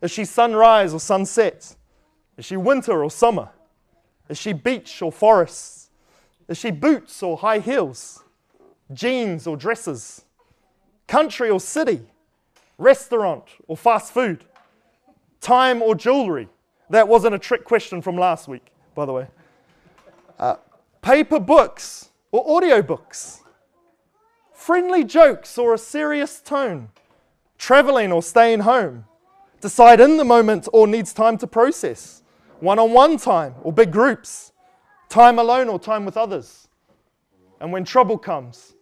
Is 0.00 0.10
she 0.10 0.24
sunrise 0.24 0.94
or 0.94 1.00
sunset? 1.00 1.76
Is 2.36 2.44
she 2.44 2.56
winter 2.56 3.02
or 3.02 3.10
summer? 3.10 3.50
Is 4.28 4.38
she 4.38 4.52
beach 4.52 5.02
or 5.02 5.12
forests? 5.12 5.90
Is 6.48 6.56
she 6.56 6.70
boots 6.70 7.22
or 7.22 7.36
high 7.36 7.58
heels? 7.58 8.24
Jeans 8.92 9.46
or 9.46 9.56
dresses? 9.56 10.24
Country 11.06 11.50
or 11.50 11.60
city? 11.60 12.00
Restaurant 12.78 13.44
or 13.68 13.76
fast 13.76 14.12
food? 14.12 14.44
Time 15.40 15.82
or 15.82 15.94
jewelry? 15.94 16.48
That 16.88 17.08
wasn't 17.08 17.34
a 17.34 17.38
trick 17.38 17.64
question 17.64 18.02
from 18.02 18.16
last 18.16 18.48
week, 18.48 18.72
by 18.94 19.06
the 19.06 19.12
way. 19.12 19.26
Uh, 20.38 20.56
paper 21.02 21.38
books 21.38 22.10
or 22.32 22.56
audio 22.56 22.82
books? 22.82 23.39
Friendly 24.70 25.02
jokes 25.02 25.58
or 25.58 25.74
a 25.74 25.78
serious 25.78 26.40
tone? 26.40 26.90
Traveling 27.58 28.12
or 28.12 28.22
staying 28.22 28.60
home? 28.60 29.04
Decide 29.60 29.98
in 29.98 30.16
the 30.16 30.24
moment 30.24 30.68
or 30.72 30.86
needs 30.86 31.12
time 31.12 31.36
to 31.38 31.48
process? 31.48 32.22
One 32.60 32.78
on 32.78 32.92
one 32.92 33.16
time 33.16 33.56
or 33.64 33.72
big 33.72 33.90
groups? 33.90 34.52
Time 35.08 35.40
alone 35.40 35.68
or 35.68 35.80
time 35.80 36.04
with 36.04 36.16
others? 36.16 36.68
And 37.60 37.72
when 37.72 37.84
trouble 37.84 38.16
comes, 38.16 38.76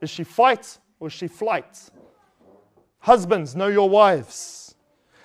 is 0.00 0.10
she 0.10 0.22
fight 0.22 0.78
or 1.00 1.08
is 1.08 1.12
she 1.12 1.26
flight? 1.26 1.90
Husbands, 3.00 3.56
know 3.56 3.66
your 3.66 3.90
wives. 3.90 4.76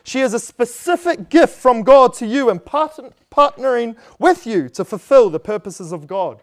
She 0.04 0.22
is 0.22 0.34
a 0.34 0.40
specific 0.40 1.30
gift 1.30 1.54
from 1.54 1.84
God 1.84 2.16
to 2.16 2.26
you 2.26 2.50
and 2.50 2.66
part- 2.66 3.14
partnering 3.30 3.96
with 4.18 4.48
you 4.48 4.68
to 4.70 4.84
fulfill 4.84 5.30
the 5.30 5.40
purposes 5.40 5.92
of 5.92 6.08
God. 6.08 6.42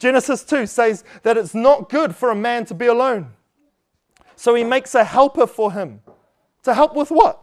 Genesis 0.00 0.42
2 0.44 0.66
says 0.66 1.04
that 1.22 1.36
it's 1.36 1.54
not 1.54 1.90
good 1.90 2.16
for 2.16 2.30
a 2.30 2.34
man 2.34 2.64
to 2.64 2.74
be 2.74 2.86
alone. 2.86 3.32
So 4.34 4.54
he 4.54 4.64
makes 4.64 4.94
a 4.94 5.04
helper 5.04 5.46
for 5.46 5.72
him. 5.72 6.00
To 6.62 6.72
help 6.72 6.96
with 6.96 7.10
what? 7.10 7.42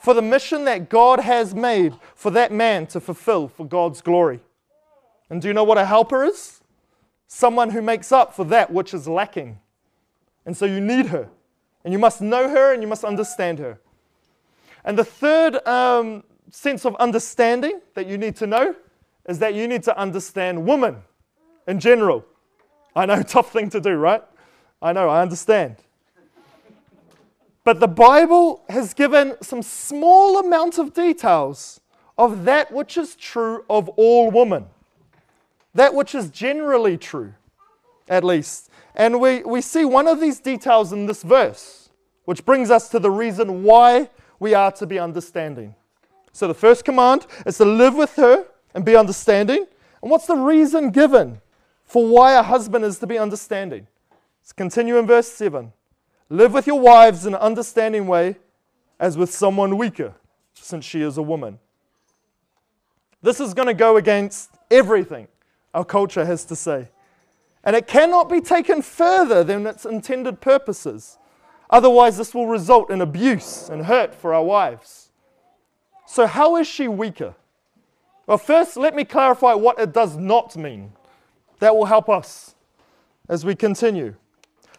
For 0.00 0.14
the 0.14 0.22
mission 0.22 0.64
that 0.64 0.88
God 0.88 1.20
has 1.20 1.54
made 1.54 1.94
for 2.14 2.30
that 2.30 2.50
man 2.50 2.86
to 2.88 3.00
fulfill 3.00 3.46
for 3.46 3.66
God's 3.66 4.00
glory. 4.00 4.40
And 5.28 5.42
do 5.42 5.48
you 5.48 5.54
know 5.54 5.62
what 5.62 5.76
a 5.76 5.84
helper 5.84 6.24
is? 6.24 6.62
Someone 7.26 7.70
who 7.70 7.82
makes 7.82 8.10
up 8.10 8.34
for 8.34 8.44
that 8.46 8.72
which 8.72 8.94
is 8.94 9.06
lacking. 9.06 9.60
And 10.46 10.56
so 10.56 10.64
you 10.64 10.80
need 10.80 11.06
her. 11.06 11.28
And 11.84 11.92
you 11.92 11.98
must 11.98 12.22
know 12.22 12.48
her 12.48 12.72
and 12.72 12.82
you 12.82 12.88
must 12.88 13.04
understand 13.04 13.58
her. 13.58 13.78
And 14.82 14.98
the 14.98 15.04
third 15.04 15.66
um, 15.68 16.24
sense 16.50 16.86
of 16.86 16.96
understanding 16.96 17.82
that 17.92 18.06
you 18.06 18.16
need 18.16 18.36
to 18.36 18.46
know 18.46 18.74
is 19.28 19.38
that 19.40 19.52
you 19.52 19.68
need 19.68 19.82
to 19.82 19.98
understand 19.98 20.64
women 20.64 21.02
in 21.70 21.80
general. 21.80 22.26
I 22.94 23.06
know, 23.06 23.22
tough 23.26 23.52
thing 23.52 23.70
to 23.70 23.80
do, 23.80 23.94
right? 23.94 24.22
I 24.82 24.92
know, 24.92 25.08
I 25.08 25.22
understand. 25.22 25.76
But 27.62 27.78
the 27.78 27.88
Bible 27.88 28.64
has 28.68 28.94
given 28.94 29.36
some 29.42 29.62
small 29.62 30.38
amount 30.38 30.78
of 30.78 30.92
details 30.92 31.80
of 32.18 32.44
that 32.44 32.72
which 32.72 32.96
is 32.96 33.14
true 33.14 33.64
of 33.70 33.88
all 33.90 34.30
women, 34.30 34.66
that 35.74 35.94
which 35.94 36.14
is 36.14 36.30
generally 36.30 36.96
true, 36.96 37.34
at 38.08 38.24
least. 38.24 38.70
And 38.94 39.20
we, 39.20 39.42
we 39.42 39.60
see 39.60 39.84
one 39.84 40.08
of 40.08 40.20
these 40.20 40.40
details 40.40 40.92
in 40.92 41.06
this 41.06 41.22
verse, 41.22 41.90
which 42.24 42.44
brings 42.44 42.70
us 42.70 42.88
to 42.88 42.98
the 42.98 43.10
reason 43.10 43.62
why 43.62 44.10
we 44.38 44.54
are 44.54 44.72
to 44.72 44.86
be 44.86 44.98
understanding. 44.98 45.74
So 46.32 46.48
the 46.48 46.54
first 46.54 46.84
command 46.84 47.26
is 47.46 47.58
to 47.58 47.64
live 47.64 47.94
with 47.94 48.16
her 48.16 48.46
and 48.74 48.84
be 48.84 48.96
understanding. 48.96 49.66
And 50.02 50.10
what's 50.10 50.26
the 50.26 50.36
reason 50.36 50.90
given 50.90 51.40
for 51.90 52.06
why 52.06 52.34
a 52.34 52.42
husband 52.44 52.84
is 52.84 53.00
to 53.00 53.06
be 53.08 53.18
understanding? 53.18 53.88
Let's 54.40 54.52
continue 54.52 54.96
in 54.96 55.08
verse 55.08 55.26
7. 55.26 55.72
Live 56.28 56.52
with 56.52 56.68
your 56.68 56.78
wives 56.78 57.26
in 57.26 57.34
an 57.34 57.40
understanding 57.40 58.06
way 58.06 58.36
as 59.00 59.18
with 59.18 59.34
someone 59.34 59.76
weaker, 59.76 60.14
since 60.54 60.84
she 60.84 61.02
is 61.02 61.18
a 61.18 61.22
woman. 61.22 61.58
This 63.22 63.40
is 63.40 63.54
going 63.54 63.66
to 63.66 63.74
go 63.74 63.96
against 63.96 64.50
everything 64.70 65.26
our 65.74 65.84
culture 65.84 66.24
has 66.24 66.44
to 66.44 66.54
say. 66.54 66.90
And 67.64 67.74
it 67.74 67.88
cannot 67.88 68.28
be 68.28 68.40
taken 68.40 68.82
further 68.82 69.42
than 69.42 69.66
its 69.66 69.84
intended 69.84 70.40
purposes. 70.40 71.18
Otherwise, 71.70 72.18
this 72.18 72.32
will 72.32 72.46
result 72.46 72.92
in 72.92 73.00
abuse 73.00 73.68
and 73.68 73.86
hurt 73.86 74.14
for 74.14 74.32
our 74.32 74.44
wives. 74.44 75.10
So, 76.06 76.28
how 76.28 76.54
is 76.54 76.68
she 76.68 76.86
weaker? 76.86 77.34
Well, 78.28 78.38
first, 78.38 78.76
let 78.76 78.94
me 78.94 79.02
clarify 79.02 79.54
what 79.54 79.80
it 79.80 79.92
does 79.92 80.16
not 80.16 80.56
mean. 80.56 80.92
That 81.60 81.76
will 81.76 81.86
help 81.86 82.08
us 82.08 82.54
as 83.28 83.44
we 83.44 83.54
continue. 83.54 84.16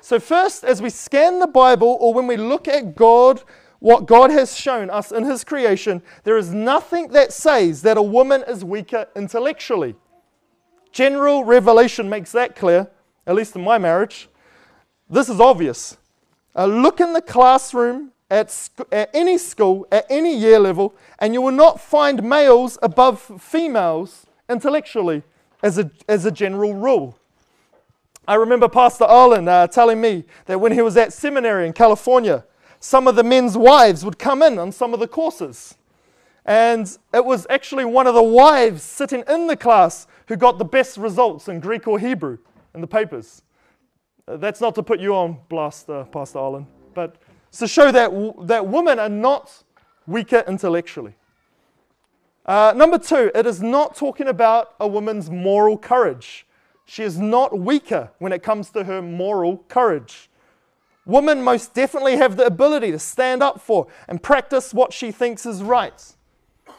So, 0.01 0.19
first, 0.19 0.63
as 0.63 0.81
we 0.81 0.89
scan 0.89 1.39
the 1.39 1.47
Bible 1.47 1.97
or 2.01 2.13
when 2.13 2.27
we 2.27 2.35
look 2.35 2.67
at 2.67 2.95
God, 2.95 3.43
what 3.79 4.07
God 4.07 4.31
has 4.31 4.57
shown 4.57 4.89
us 4.89 5.11
in 5.11 5.23
His 5.23 5.43
creation, 5.43 6.01
there 6.23 6.37
is 6.37 6.53
nothing 6.53 7.09
that 7.09 7.31
says 7.31 7.83
that 7.83 7.97
a 7.97 8.01
woman 8.01 8.43
is 8.47 8.65
weaker 8.65 9.07
intellectually. 9.15 9.95
General 10.91 11.43
revelation 11.43 12.09
makes 12.09 12.31
that 12.31 12.55
clear, 12.55 12.87
at 13.25 13.35
least 13.35 13.55
in 13.55 13.63
my 13.63 13.77
marriage. 13.77 14.27
This 15.09 15.29
is 15.29 15.39
obvious. 15.39 15.97
Look 16.55 16.99
in 16.99 17.13
the 17.13 17.21
classroom 17.21 18.11
at, 18.29 18.51
sc- 18.51 18.81
at 18.91 19.09
any 19.13 19.37
school, 19.37 19.87
at 19.91 20.05
any 20.09 20.35
year 20.35 20.59
level, 20.59 20.95
and 21.19 21.33
you 21.33 21.41
will 21.41 21.51
not 21.51 21.79
find 21.79 22.23
males 22.23 22.77
above 22.81 23.21
females 23.39 24.25
intellectually 24.49 25.23
as 25.61 25.77
a, 25.77 25.91
as 26.07 26.25
a 26.25 26.31
general 26.31 26.73
rule. 26.73 27.17
I 28.27 28.35
remember 28.35 28.69
Pastor 28.69 29.05
Arlen 29.05 29.47
uh, 29.47 29.67
telling 29.67 29.99
me 29.99 30.25
that 30.45 30.59
when 30.59 30.71
he 30.71 30.81
was 30.81 30.95
at 30.97 31.11
seminary 31.11 31.65
in 31.65 31.73
California, 31.73 32.45
some 32.79 33.07
of 33.07 33.15
the 33.15 33.23
men's 33.23 33.57
wives 33.57 34.05
would 34.05 34.17
come 34.19 34.41
in 34.41 34.57
on 34.59 34.71
some 34.71 34.93
of 34.93 34.99
the 34.99 35.07
courses. 35.07 35.75
And 36.45 36.97
it 37.13 37.23
was 37.23 37.45
actually 37.49 37.85
one 37.85 38.07
of 38.07 38.15
the 38.15 38.23
wives 38.23 38.83
sitting 38.83 39.23
in 39.27 39.47
the 39.47 39.55
class 39.55 40.07
who 40.27 40.35
got 40.35 40.57
the 40.57 40.65
best 40.65 40.97
results 40.97 41.47
in 41.47 41.59
Greek 41.59 41.87
or 41.87 41.99
Hebrew 41.99 42.39
in 42.73 42.81
the 42.81 42.87
papers. 42.87 43.43
Uh, 44.27 44.37
that's 44.37 44.61
not 44.61 44.75
to 44.75 44.83
put 44.83 44.99
you 44.99 45.15
on 45.15 45.39
blast, 45.49 45.89
uh, 45.89 46.03
Pastor 46.05 46.39
Arlen, 46.39 46.67
but 46.93 47.17
to 47.53 47.67
show 47.67 47.91
that, 47.91 48.11
w- 48.11 48.33
that 48.45 48.65
women 48.65 48.97
are 48.97 49.09
not 49.09 49.63
weaker 50.07 50.43
intellectually. 50.47 51.15
Uh, 52.45 52.73
number 52.75 52.97
two, 52.97 53.31
it 53.35 53.45
is 53.45 53.61
not 53.61 53.95
talking 53.95 54.27
about 54.27 54.73
a 54.79 54.87
woman's 54.87 55.29
moral 55.29 55.77
courage. 55.77 56.45
She 56.85 57.03
is 57.03 57.19
not 57.19 57.57
weaker 57.57 58.11
when 58.19 58.33
it 58.33 58.43
comes 58.43 58.69
to 58.71 58.83
her 58.83 59.01
moral 59.01 59.63
courage. 59.67 60.29
Women 61.05 61.43
most 61.43 61.73
definitely 61.73 62.17
have 62.17 62.37
the 62.37 62.45
ability 62.45 62.91
to 62.91 62.99
stand 62.99 63.41
up 63.41 63.61
for 63.61 63.87
and 64.07 64.21
practice 64.21 64.73
what 64.73 64.93
she 64.93 65.11
thinks 65.11 65.45
is 65.45 65.63
right. 65.63 66.03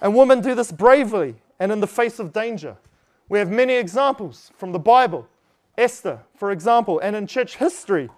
And 0.01 0.14
women 0.14 0.40
do 0.40 0.55
this 0.55 0.72
bravely 0.72 1.37
and 1.59 1.70
in 1.70 1.81
the 1.81 1.87
face 1.87 2.18
of 2.18 2.33
danger. 2.33 2.77
We 3.29 3.38
have 3.38 3.51
many 3.51 3.75
examples 3.75 4.51
from 4.57 4.72
the 4.72 4.79
Bible. 4.79 5.29
Esther, 5.79 6.20
for 6.37 6.51
example, 6.51 6.98
and 6.98 7.16
in 7.16 7.27
church 7.27 7.57
history, 7.57 8.11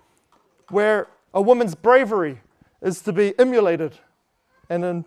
where 0.71 1.09
a 1.33 1.41
woman's 1.41 1.75
bravery 1.75 2.41
is 2.83 3.01
to 3.03 3.13
be 3.13 3.39
emulated 3.39 3.99
and, 4.69 4.85
in, 4.85 5.05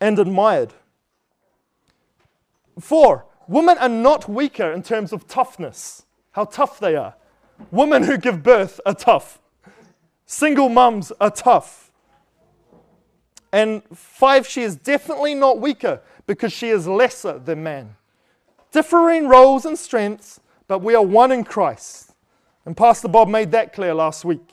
and 0.00 0.18
admired. 0.18 0.74
Four, 2.78 3.26
women 3.48 3.78
are 3.78 3.88
not 3.88 4.28
weaker 4.28 4.70
in 4.72 4.82
terms 4.82 5.12
of 5.12 5.26
toughness, 5.26 6.04
how 6.32 6.44
tough 6.44 6.78
they 6.78 6.96
are. 6.96 7.14
Women 7.70 8.02
who 8.02 8.18
give 8.18 8.42
birth 8.42 8.80
are 8.84 8.94
tough. 8.94 9.40
Single 10.26 10.68
mums 10.68 11.12
are 11.20 11.30
tough. 11.30 11.90
And 13.52 13.82
five, 13.94 14.46
she 14.46 14.62
is 14.62 14.76
definitely 14.76 15.34
not 15.34 15.60
weaker 15.60 16.02
because 16.26 16.52
she 16.52 16.68
is 16.68 16.86
lesser 16.86 17.38
than 17.38 17.62
man. 17.62 17.96
Differing 18.72 19.28
roles 19.28 19.64
and 19.64 19.78
strengths, 19.78 20.40
but 20.66 20.80
we 20.80 20.94
are 20.94 21.02
one 21.02 21.32
in 21.32 21.44
Christ. 21.44 22.12
And 22.66 22.76
Pastor 22.76 23.08
Bob 23.08 23.28
made 23.28 23.52
that 23.52 23.72
clear 23.72 23.94
last 23.94 24.24
week. 24.24 24.52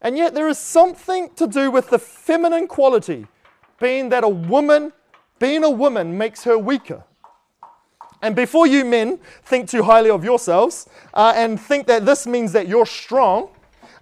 And 0.00 0.16
yet, 0.16 0.34
there 0.34 0.48
is 0.48 0.58
something 0.58 1.30
to 1.34 1.46
do 1.46 1.70
with 1.70 1.90
the 1.90 1.98
feminine 1.98 2.66
quality, 2.66 3.26
being 3.80 4.08
that 4.10 4.24
a 4.24 4.28
woman, 4.28 4.92
being 5.38 5.64
a 5.64 5.70
woman, 5.70 6.16
makes 6.16 6.44
her 6.44 6.58
weaker. 6.58 7.04
And 8.20 8.34
before 8.34 8.66
you 8.66 8.84
men 8.84 9.20
think 9.44 9.68
too 9.68 9.82
highly 9.82 10.10
of 10.10 10.24
yourselves 10.24 10.88
uh, 11.14 11.32
and 11.36 11.60
think 11.60 11.86
that 11.86 12.04
this 12.04 12.26
means 12.26 12.52
that 12.52 12.66
you're 12.66 12.86
strong, 12.86 13.50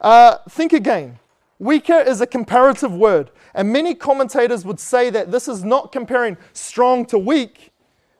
uh, 0.00 0.38
think 0.48 0.72
again. 0.72 1.18
weaker 1.58 1.98
is 1.98 2.20
a 2.20 2.26
comparative 2.26 2.92
word, 2.92 3.30
and 3.54 3.72
many 3.72 3.94
commentators 3.94 4.64
would 4.64 4.80
say 4.80 5.10
that 5.10 5.30
this 5.30 5.48
is 5.48 5.64
not 5.64 5.92
comparing 5.92 6.36
strong 6.52 7.04
to 7.06 7.18
weak, 7.18 7.72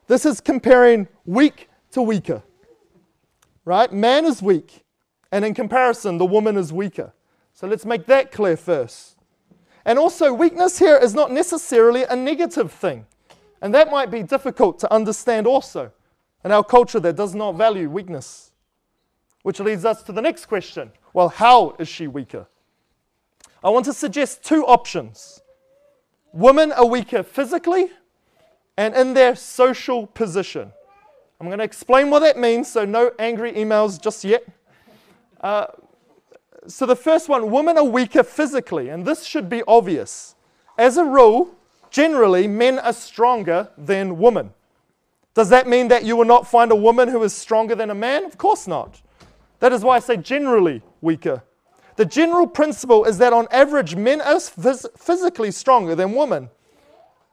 this 0.06 0.24
is 0.24 0.40
comparing 0.40 1.08
weak 1.24 1.68
to 1.90 2.02
weaker. 2.02 2.42
Right? 3.64 3.92
Man 3.92 4.24
is 4.24 4.40
weak, 4.40 4.84
and 5.32 5.44
in 5.44 5.54
comparison, 5.54 6.18
the 6.18 6.24
woman 6.24 6.56
is 6.56 6.72
weaker. 6.72 7.12
So 7.52 7.66
let's 7.66 7.84
make 7.84 8.06
that 8.06 8.32
clear 8.32 8.56
first. 8.56 9.15
And 9.86 10.00
also, 10.00 10.32
weakness 10.32 10.80
here 10.80 10.96
is 10.96 11.14
not 11.14 11.30
necessarily 11.30 12.02
a 12.02 12.16
negative 12.16 12.72
thing. 12.72 13.06
And 13.62 13.72
that 13.72 13.88
might 13.88 14.10
be 14.10 14.24
difficult 14.24 14.80
to 14.80 14.92
understand 14.92 15.46
also 15.46 15.92
in 16.44 16.50
our 16.50 16.64
culture 16.64 16.98
that 16.98 17.14
does 17.14 17.36
not 17.36 17.54
value 17.54 17.88
weakness. 17.88 18.50
Which 19.44 19.60
leads 19.60 19.84
us 19.84 20.02
to 20.02 20.12
the 20.12 20.20
next 20.20 20.46
question 20.46 20.90
well, 21.14 21.28
how 21.28 21.76
is 21.78 21.88
she 21.88 22.08
weaker? 22.08 22.48
I 23.62 23.70
want 23.70 23.84
to 23.84 23.92
suggest 23.92 24.42
two 24.42 24.66
options. 24.66 25.40
Women 26.32 26.72
are 26.72 26.84
weaker 26.84 27.22
physically 27.22 27.90
and 28.76 28.92
in 28.94 29.14
their 29.14 29.36
social 29.36 30.08
position. 30.08 30.72
I'm 31.40 31.46
going 31.46 31.58
to 31.58 31.64
explain 31.64 32.10
what 32.10 32.20
that 32.20 32.36
means, 32.36 32.70
so 32.70 32.84
no 32.84 33.12
angry 33.20 33.52
emails 33.52 34.00
just 34.00 34.24
yet. 34.24 34.44
Uh, 35.40 35.66
so, 36.68 36.86
the 36.86 36.96
first 36.96 37.28
one 37.28 37.50
women 37.50 37.78
are 37.78 37.84
weaker 37.84 38.22
physically, 38.22 38.88
and 38.88 39.04
this 39.04 39.24
should 39.24 39.48
be 39.48 39.62
obvious. 39.66 40.34
As 40.78 40.96
a 40.96 41.04
rule, 41.04 41.54
generally, 41.90 42.46
men 42.46 42.78
are 42.78 42.92
stronger 42.92 43.70
than 43.78 44.18
women. 44.18 44.52
Does 45.34 45.48
that 45.50 45.68
mean 45.68 45.88
that 45.88 46.04
you 46.04 46.16
will 46.16 46.24
not 46.24 46.46
find 46.46 46.72
a 46.72 46.76
woman 46.76 47.08
who 47.08 47.22
is 47.22 47.34
stronger 47.34 47.74
than 47.74 47.90
a 47.90 47.94
man? 47.94 48.24
Of 48.24 48.38
course 48.38 48.66
not. 48.66 49.02
That 49.60 49.72
is 49.72 49.82
why 49.82 49.96
I 49.96 49.98
say 50.00 50.16
generally 50.16 50.82
weaker. 51.00 51.42
The 51.96 52.04
general 52.04 52.46
principle 52.46 53.04
is 53.04 53.18
that 53.18 53.32
on 53.32 53.46
average, 53.50 53.96
men 53.96 54.20
are 54.20 54.36
phys- 54.36 54.98
physically 54.98 55.50
stronger 55.50 55.94
than 55.94 56.14
women. 56.14 56.50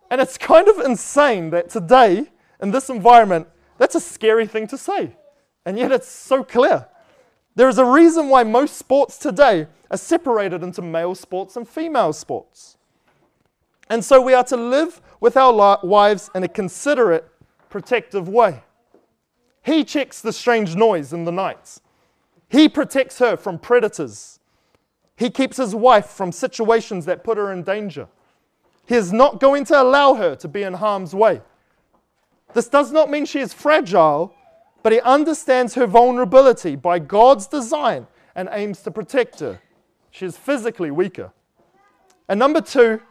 And 0.09 0.21
it's 0.21 0.37
kind 0.37 0.67
of 0.67 0.79
insane 0.79 1.49
that 1.51 1.69
today, 1.69 2.29
in 2.61 2.71
this 2.71 2.89
environment, 2.89 3.47
that's 3.77 3.95
a 3.95 3.99
scary 3.99 4.47
thing 4.47 4.67
to 4.67 4.77
say. 4.77 5.15
And 5.65 5.77
yet 5.77 5.91
it's 5.91 6.07
so 6.07 6.43
clear. 6.43 6.87
There 7.55 7.69
is 7.69 7.77
a 7.77 7.85
reason 7.85 8.29
why 8.29 8.43
most 8.43 8.77
sports 8.77 9.17
today 9.17 9.67
are 9.91 9.97
separated 9.97 10.63
into 10.63 10.81
male 10.81 11.13
sports 11.13 11.55
and 11.55 11.67
female 11.67 12.13
sports. 12.13 12.77
And 13.89 14.03
so 14.03 14.21
we 14.21 14.33
are 14.33 14.43
to 14.45 14.57
live 14.57 15.01
with 15.19 15.37
our 15.37 15.79
wives 15.83 16.31
in 16.33 16.43
a 16.43 16.47
considerate, 16.47 17.29
protective 17.69 18.27
way. 18.27 18.63
He 19.61 19.83
checks 19.83 20.19
the 20.19 20.33
strange 20.33 20.75
noise 20.75 21.13
in 21.13 21.25
the 21.25 21.31
night. 21.31 21.77
He 22.49 22.67
protects 22.67 23.19
her 23.19 23.37
from 23.37 23.59
predators. 23.59 24.39
He 25.15 25.29
keeps 25.29 25.57
his 25.57 25.75
wife 25.75 26.07
from 26.07 26.31
situations 26.31 27.05
that 27.05 27.23
put 27.23 27.37
her 27.37 27.51
in 27.51 27.63
danger. 27.63 28.07
He 28.87 28.95
is 28.95 29.13
not 29.13 29.39
going 29.39 29.65
to 29.65 29.81
allow 29.81 30.15
her 30.15 30.35
to 30.35 30.47
be 30.47 30.63
in 30.63 30.73
harm's 30.73 31.13
way. 31.13 31.41
This 32.53 32.67
does 32.67 32.91
not 32.91 33.09
mean 33.09 33.25
she 33.25 33.39
is 33.39 33.53
fragile, 33.53 34.33
but 34.83 34.91
he 34.91 34.99
understands 35.01 35.75
her 35.75 35.87
vulnerability 35.87 36.75
by 36.75 36.99
God's 36.99 37.47
design 37.47 38.05
and 38.35 38.49
aims 38.51 38.81
to 38.83 38.91
protect 38.91 39.39
her. 39.39 39.61
She 40.11 40.25
is 40.25 40.37
physically 40.37 40.91
weaker. 40.91 41.31
And 42.27 42.37
number 42.37 42.61
two, 42.61 43.01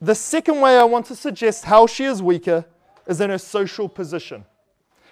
the 0.00 0.14
second 0.14 0.60
way 0.60 0.78
I 0.78 0.84
want 0.84 1.06
to 1.06 1.16
suggest 1.16 1.66
how 1.66 1.86
she 1.86 2.04
is 2.04 2.22
weaker 2.22 2.64
is 3.06 3.20
in 3.20 3.30
her 3.30 3.38
social 3.38 3.88
position. 3.88 4.44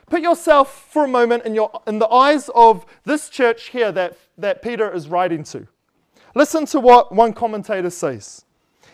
Put 0.09 0.23
yourself 0.23 0.89
for 0.91 1.05
a 1.05 1.09
moment 1.09 1.45
in, 1.45 1.55
your, 1.55 1.83
in 1.87 1.99
the 1.99 2.09
eyes 2.09 2.49
of 2.55 2.87
this 3.05 3.29
church 3.29 3.69
here 3.69 3.93
that, 3.93 4.17
that 4.39 4.63
Peter 4.63 4.91
is 4.91 5.09
writing 5.09 5.45
to. 5.45 5.67
Listen 6.35 6.65
to 6.67 6.81
what 6.81 7.13
one 7.13 7.33
commentator 7.33 7.91
says. 7.91 8.45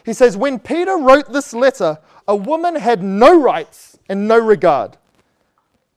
He 0.05 0.12
says, 0.12 0.37
When 0.37 0.59
Peter 0.59 0.97
wrote 0.97 1.33
this 1.33 1.55
letter, 1.55 1.99
a 2.27 2.35
woman 2.35 2.75
had 2.77 3.03
no 3.03 3.38
rights 3.38 3.99
and 4.09 4.27
no 4.27 4.38
regard. 4.38 4.97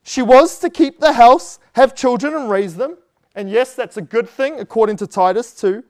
She 0.07 0.21
was 0.21 0.57
to 0.59 0.69
keep 0.69 1.01
the 1.01 1.11
house, 1.11 1.59
have 1.73 1.93
children, 1.93 2.33
and 2.33 2.49
raise 2.49 2.75
them. 2.77 2.97
And 3.35 3.49
yes, 3.49 3.75
that's 3.75 3.97
a 3.97 4.01
good 4.01 4.29
thing 4.29 4.57
according 4.57 4.95
to 4.97 5.05
Titus 5.05 5.53
2. 5.53 5.83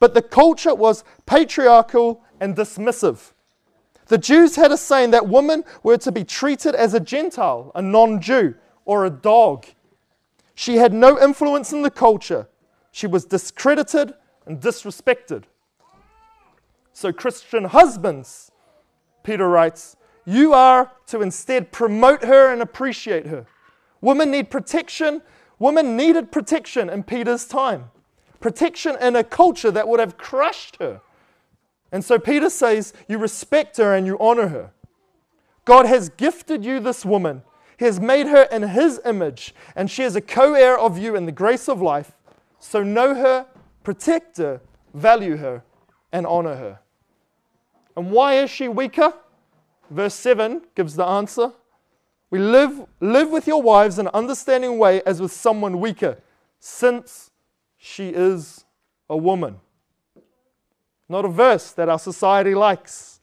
But 0.00 0.14
the 0.14 0.22
culture 0.22 0.74
was 0.74 1.04
patriarchal 1.26 2.24
and 2.40 2.56
dismissive. 2.56 3.34
The 4.06 4.16
Jews 4.16 4.56
had 4.56 4.72
a 4.72 4.78
saying 4.78 5.10
that 5.10 5.28
women 5.28 5.64
were 5.82 5.98
to 5.98 6.10
be 6.10 6.24
treated 6.24 6.74
as 6.74 6.94
a 6.94 6.98
Gentile, 6.98 7.72
a 7.74 7.82
non 7.82 8.22
Jew, 8.22 8.54
or 8.86 9.04
a 9.04 9.10
dog. 9.10 9.66
She 10.54 10.76
had 10.76 10.94
no 10.94 11.20
influence 11.22 11.74
in 11.74 11.82
the 11.82 11.90
culture. 11.90 12.48
She 12.90 13.06
was 13.06 13.26
discredited 13.26 14.14
and 14.46 14.62
disrespected. 14.62 15.44
So, 16.94 17.12
Christian 17.12 17.64
husbands, 17.64 18.50
Peter 19.22 19.46
writes, 19.46 19.98
you 20.26 20.52
are 20.52 20.90
to 21.06 21.22
instead 21.22 21.70
promote 21.72 22.24
her 22.24 22.52
and 22.52 22.60
appreciate 22.60 23.26
her. 23.26 23.46
Women 24.00 24.30
need 24.30 24.50
protection. 24.50 25.22
Women 25.58 25.96
needed 25.96 26.32
protection 26.32 26.90
in 26.90 27.04
Peter's 27.04 27.46
time, 27.46 27.90
protection 28.40 28.96
in 29.00 29.16
a 29.16 29.24
culture 29.24 29.70
that 29.70 29.88
would 29.88 30.00
have 30.00 30.18
crushed 30.18 30.76
her. 30.80 31.00
And 31.92 32.04
so 32.04 32.18
Peter 32.18 32.50
says, 32.50 32.92
You 33.08 33.18
respect 33.18 33.78
her 33.78 33.94
and 33.94 34.06
you 34.06 34.18
honor 34.18 34.48
her. 34.48 34.72
God 35.64 35.86
has 35.86 36.10
gifted 36.10 36.64
you 36.64 36.80
this 36.80 37.04
woman. 37.04 37.42
He 37.78 37.84
has 37.84 38.00
made 38.00 38.26
her 38.26 38.42
in 38.44 38.62
His 38.62 39.00
image, 39.04 39.54
and 39.74 39.90
she 39.90 40.02
is 40.02 40.16
a 40.16 40.20
co 40.20 40.54
heir 40.54 40.78
of 40.78 40.98
you 40.98 41.14
in 41.14 41.26
the 41.26 41.32
grace 41.32 41.68
of 41.68 41.80
life. 41.80 42.12
So 42.58 42.82
know 42.82 43.14
her, 43.14 43.46
protect 43.84 44.38
her, 44.38 44.60
value 44.94 45.36
her, 45.36 45.62
and 46.12 46.26
honor 46.26 46.56
her. 46.56 46.80
And 47.96 48.10
why 48.10 48.34
is 48.34 48.50
she 48.50 48.68
weaker? 48.68 49.14
Verse 49.90 50.14
7 50.14 50.62
gives 50.74 50.96
the 50.96 51.04
answer. 51.04 51.52
We 52.30 52.38
live, 52.40 52.86
live 53.00 53.30
with 53.30 53.46
your 53.46 53.62
wives 53.62 53.98
in 53.98 54.06
an 54.06 54.14
understanding 54.14 54.78
way 54.78 55.00
as 55.06 55.20
with 55.20 55.32
someone 55.32 55.80
weaker, 55.80 56.18
since 56.58 57.30
she 57.76 58.08
is 58.08 58.64
a 59.08 59.16
woman. 59.16 59.60
Not 61.08 61.24
a 61.24 61.28
verse 61.28 61.70
that 61.72 61.88
our 61.88 62.00
society 62.00 62.54
likes. 62.54 63.20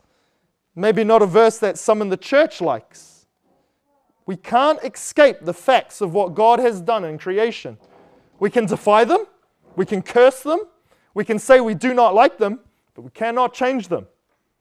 Maybe 0.73 1.03
not 1.03 1.21
a 1.21 1.25
verse 1.25 1.57
that 1.59 1.77
some 1.77 2.01
in 2.01 2.09
the 2.09 2.17
church 2.17 2.61
likes. 2.61 3.25
We 4.25 4.37
can't 4.37 4.81
escape 4.83 5.39
the 5.41 5.53
facts 5.53 5.99
of 5.99 6.13
what 6.13 6.33
God 6.33 6.59
has 6.59 6.79
done 6.79 7.03
in 7.03 7.17
creation. 7.17 7.77
We 8.39 8.49
can 8.49 8.65
defy 8.65 9.03
them, 9.03 9.25
we 9.75 9.85
can 9.85 10.01
curse 10.01 10.41
them, 10.41 10.61
we 11.13 11.25
can 11.25 11.39
say 11.39 11.59
we 11.59 11.73
do 11.73 11.93
not 11.93 12.15
like 12.15 12.37
them, 12.37 12.61
but 12.95 13.01
we 13.01 13.11
cannot 13.11 13.53
change 13.53 13.89
them. 13.89 14.07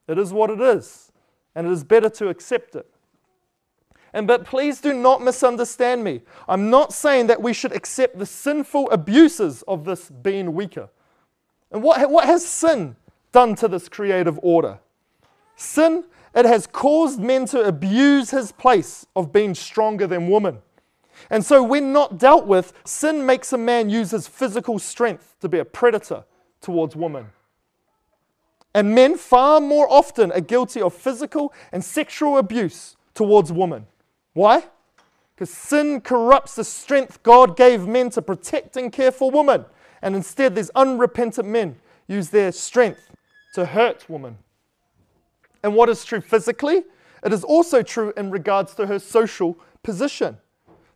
It 0.09 0.19
is 0.19 0.33
what 0.33 0.51
it 0.51 0.61
is 0.61 1.12
and 1.55 1.67
it 1.67 1.71
is 1.71 1.85
better 1.85 2.09
to 2.11 2.29
accept 2.29 2.75
it. 2.75 2.87
And 4.13 4.27
but 4.27 4.45
please 4.45 4.81
do 4.81 4.93
not 4.93 5.23
misunderstand 5.23 6.05
me. 6.05 6.21
I'm 6.49 6.69
not 6.69 6.93
saying 6.93 7.29
that 7.29 7.41
we 7.41 7.53
should 7.53 7.73
accept 7.73 8.19
the 8.19 8.27
sinful 8.27 8.91
abuses 8.91 9.63
of 9.63 9.85
this 9.85 10.11
being 10.11 10.53
weaker. 10.55 10.91
And 11.71 11.83
what, 11.83 12.11
what 12.11 12.27
has 12.27 12.45
sin 12.45 12.97
done 13.33 13.55
to 13.57 13.69
this 13.69 13.89
creative 13.89 14.39
order? 14.43 14.81
Sin, 15.57 16.05
it 16.35 16.45
has 16.45 16.67
caused 16.67 17.21
men 17.21 17.47
to 17.47 17.63
abuse 17.63 18.31
his 18.31 18.53
place 18.53 19.07
of 19.17 19.33
being 19.33 19.55
stronger 19.55 20.07
than 20.07 20.29
woman. 20.29 20.59
And 21.31 21.45
so, 21.45 21.63
when 21.63 21.93
not 21.93 22.19
dealt 22.19 22.47
with, 22.47 22.73
sin 22.85 23.25
makes 23.25 23.53
a 23.53 23.59
man 23.59 23.91
use 23.91 24.11
his 24.11 24.27
physical 24.27 24.79
strength 24.79 25.37
to 25.41 25.49
be 25.49 25.59
a 25.59 25.65
predator 25.65 26.25
towards 26.61 26.97
women. 26.97 27.27
And 28.75 28.95
men 28.95 29.17
far 29.17 29.61
more 29.61 29.91
often 29.91 30.33
are 30.33 30.41
guilty 30.41 30.81
of 30.81 30.95
physical 30.95 31.53
and 31.73 31.85
sexual 31.85 32.39
abuse 32.39 32.97
towards 33.15 33.53
women. 33.53 33.87
Why? 34.33 34.65
Because 35.35 35.51
sin 35.51 36.01
corrupts 36.01 36.55
the 36.55 36.65
strength 36.65 37.23
God 37.23 37.57
gave 37.57 37.87
men 37.87 38.11
to 38.11 38.23
protect 38.23 38.77
and 38.77 38.93
care 38.93 39.13
for 39.13 39.31
women. 39.31 39.65
And 40.01 40.17
instead, 40.17 40.55
these 40.55 40.71
unrepentant 40.75 41.49
men 41.49 41.77
use 42.07 42.31
their 42.31 42.53
strength 42.53 43.11
to 43.55 43.67
hurt 43.67 44.09
women. 44.09 44.39
And 45.63 45.75
what 45.75 45.89
is 45.89 46.05
true 46.05 46.21
physically, 46.21 46.85
it 47.25 47.33
is 47.33 47.45
also 47.45 47.83
true 47.83 48.13
in 48.17 48.31
regards 48.31 48.75
to 48.75 48.87
her 48.87 48.99
social 48.99 49.59
position. 49.83 50.39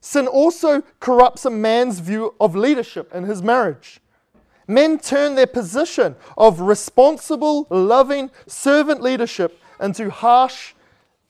Sin 0.01 0.27
also 0.27 0.83
corrupts 1.01 1.45
a 1.45 1.51
man's 1.51 2.01
view 2.01 2.35
of 2.41 2.57
leadership 2.57 3.13
in 3.15 3.25
his 3.25 3.43
marriage. 3.43 4.01
Men 4.69 4.99
turn 4.99 5.35
their 5.35 5.47
position 5.47 6.17
of 6.37 6.61
responsible, 6.61 7.67
loving 7.71 8.31
servant 8.47 9.01
leadership 9.01 9.61
into 9.81 10.11
harsh, 10.11 10.75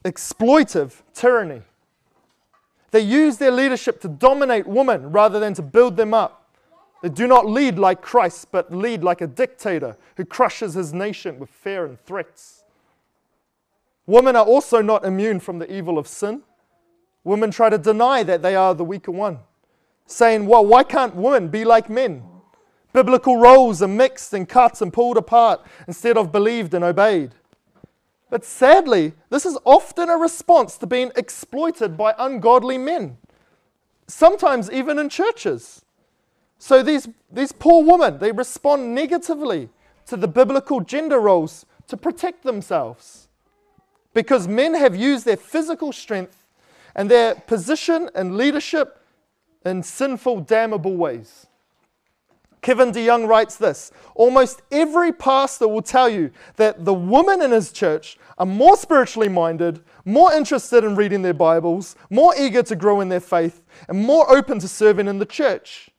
exploitive 0.04 1.02
tyranny. 1.12 1.62
They 2.92 3.00
use 3.00 3.36
their 3.36 3.50
leadership 3.50 4.00
to 4.02 4.08
dominate 4.08 4.66
women 4.66 5.10
rather 5.12 5.38
than 5.38 5.54
to 5.54 5.62
build 5.62 5.96
them 5.96 6.14
up. 6.14 6.50
They 7.02 7.10
do 7.10 7.26
not 7.26 7.46
lead 7.46 7.78
like 7.78 8.00
Christ, 8.00 8.48
but 8.50 8.74
lead 8.74 9.04
like 9.04 9.20
a 9.20 9.26
dictator 9.26 9.96
who 10.16 10.24
crushes 10.24 10.74
his 10.74 10.94
nation 10.94 11.38
with 11.38 11.50
fear 11.50 11.84
and 11.84 12.00
threats. 12.00 12.64
Women 14.06 14.36
are 14.36 14.46
also 14.46 14.80
not 14.80 15.04
immune 15.04 15.40
from 15.40 15.58
the 15.58 15.70
evil 15.70 15.98
of 15.98 16.06
sin. 16.06 16.42
Women 17.22 17.50
try 17.50 17.68
to 17.68 17.76
deny 17.76 18.22
that 18.22 18.40
they 18.40 18.54
are 18.54 18.74
the 18.74 18.84
weaker 18.84 19.10
one, 19.10 19.40
saying, 20.06 20.46
Well, 20.46 20.64
why 20.64 20.84
can't 20.84 21.16
women 21.16 21.48
be 21.48 21.64
like 21.64 21.90
men? 21.90 22.22
Biblical 22.96 23.36
roles 23.36 23.82
are 23.82 23.88
mixed 23.88 24.32
and 24.32 24.48
cut 24.48 24.80
and 24.80 24.90
pulled 24.90 25.18
apart 25.18 25.60
instead 25.86 26.16
of 26.16 26.32
believed 26.32 26.72
and 26.72 26.82
obeyed. 26.82 27.32
But 28.30 28.42
sadly, 28.42 29.12
this 29.28 29.44
is 29.44 29.58
often 29.66 30.08
a 30.08 30.16
response 30.16 30.78
to 30.78 30.86
being 30.86 31.12
exploited 31.14 31.98
by 31.98 32.14
ungodly 32.18 32.78
men, 32.78 33.18
sometimes 34.06 34.72
even 34.72 34.98
in 34.98 35.10
churches. 35.10 35.84
So 36.58 36.82
these, 36.82 37.06
these 37.30 37.52
poor 37.52 37.84
women, 37.84 38.18
they 38.18 38.32
respond 38.32 38.94
negatively 38.94 39.68
to 40.06 40.16
the 40.16 40.26
biblical 40.26 40.80
gender 40.80 41.20
roles 41.20 41.66
to 41.88 41.98
protect 41.98 42.44
themselves. 42.44 43.28
Because 44.14 44.48
men 44.48 44.72
have 44.72 44.96
used 44.96 45.26
their 45.26 45.36
physical 45.36 45.92
strength 45.92 46.46
and 46.94 47.10
their 47.10 47.34
position 47.34 48.08
and 48.14 48.38
leadership 48.38 49.04
in 49.66 49.82
sinful, 49.82 50.40
damnable 50.40 50.96
ways. 50.96 51.45
Kevin 52.66 52.90
DeYoung 52.90 53.28
writes 53.28 53.54
this 53.54 53.92
Almost 54.16 54.60
every 54.72 55.12
pastor 55.12 55.68
will 55.68 55.82
tell 55.82 56.08
you 56.08 56.32
that 56.56 56.84
the 56.84 56.92
women 56.92 57.40
in 57.40 57.52
his 57.52 57.70
church 57.70 58.18
are 58.38 58.44
more 58.44 58.76
spiritually 58.76 59.28
minded, 59.28 59.84
more 60.04 60.32
interested 60.32 60.82
in 60.82 60.96
reading 60.96 61.22
their 61.22 61.32
Bibles, 61.32 61.94
more 62.10 62.34
eager 62.36 62.64
to 62.64 62.74
grow 62.74 63.00
in 63.00 63.08
their 63.08 63.20
faith, 63.20 63.62
and 63.88 64.04
more 64.04 64.28
open 64.36 64.58
to 64.58 64.66
serving 64.66 65.06
in 65.06 65.20
the 65.20 65.24
church. 65.24 65.90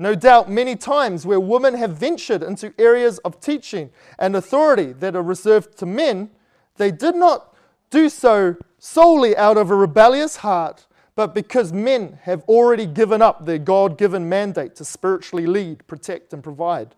No 0.00 0.16
doubt, 0.16 0.50
many 0.50 0.74
times 0.74 1.24
where 1.24 1.38
women 1.38 1.74
have 1.74 1.96
ventured 1.96 2.42
into 2.42 2.74
areas 2.76 3.18
of 3.18 3.38
teaching 3.38 3.90
and 4.18 4.34
authority 4.34 4.92
that 4.94 5.14
are 5.14 5.22
reserved 5.22 5.78
to 5.78 5.86
men, 5.86 6.30
they 6.76 6.90
did 6.90 7.14
not 7.14 7.54
do 7.88 8.08
so 8.08 8.56
solely 8.80 9.36
out 9.36 9.56
of 9.56 9.70
a 9.70 9.76
rebellious 9.76 10.38
heart, 10.38 10.85
but 11.16 11.34
because 11.34 11.72
men 11.72 12.18
have 12.22 12.44
already 12.44 12.86
given 12.86 13.22
up 13.22 13.46
their 13.46 13.58
God 13.58 13.98
given 13.98 14.28
mandate 14.28 14.76
to 14.76 14.84
spiritually 14.84 15.46
lead, 15.46 15.84
protect, 15.86 16.32
and 16.32 16.44
provide. 16.44 16.94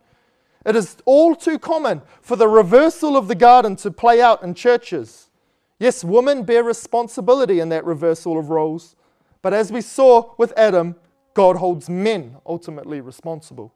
It 0.67 0.77
is 0.77 0.97
all 1.07 1.35
too 1.35 1.59
common 1.59 2.03
for 2.21 2.37
the 2.37 2.49
reversal 2.49 3.17
of 3.17 3.29
the 3.29 3.37
garden 3.37 3.77
to 3.77 3.91
play 3.93 4.21
out 4.21 4.43
in 4.43 4.55
churches. 4.55 5.31
Yes, 5.79 6.03
women 6.03 6.43
bear 6.43 6.65
responsibility 6.65 7.61
in 7.61 7.69
that 7.69 7.85
reversal 7.85 8.37
of 8.37 8.51
roles, 8.51 8.97
but 9.41 9.55
as 9.55 9.71
we 9.71 9.81
saw 9.81 10.35
with 10.37 10.53
Adam, 10.57 10.97
God 11.33 11.57
holds 11.57 11.89
men 11.89 12.37
ultimately 12.45 13.01
responsible. 13.01 13.73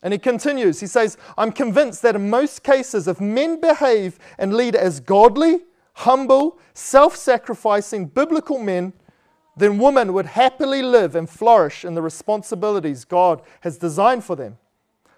And 0.00 0.12
he 0.12 0.18
continues, 0.20 0.78
he 0.78 0.86
says, 0.86 1.18
I'm 1.36 1.50
convinced 1.50 2.02
that 2.02 2.14
in 2.14 2.30
most 2.30 2.62
cases, 2.62 3.08
if 3.08 3.20
men 3.20 3.60
behave 3.60 4.20
and 4.38 4.54
lead 4.54 4.76
as 4.76 5.00
godly, 5.00 5.64
humble, 5.94 6.60
self 6.74 7.16
sacrificing 7.16 8.06
biblical 8.06 8.60
men, 8.60 8.92
then 9.56 9.78
women 9.78 10.12
would 10.12 10.26
happily 10.26 10.82
live 10.82 11.16
and 11.16 11.28
flourish 11.28 11.84
in 11.84 11.94
the 11.94 12.02
responsibilities 12.02 13.04
God 13.04 13.40
has 13.60 13.78
designed 13.78 14.22
for 14.22 14.36
them. 14.36 14.58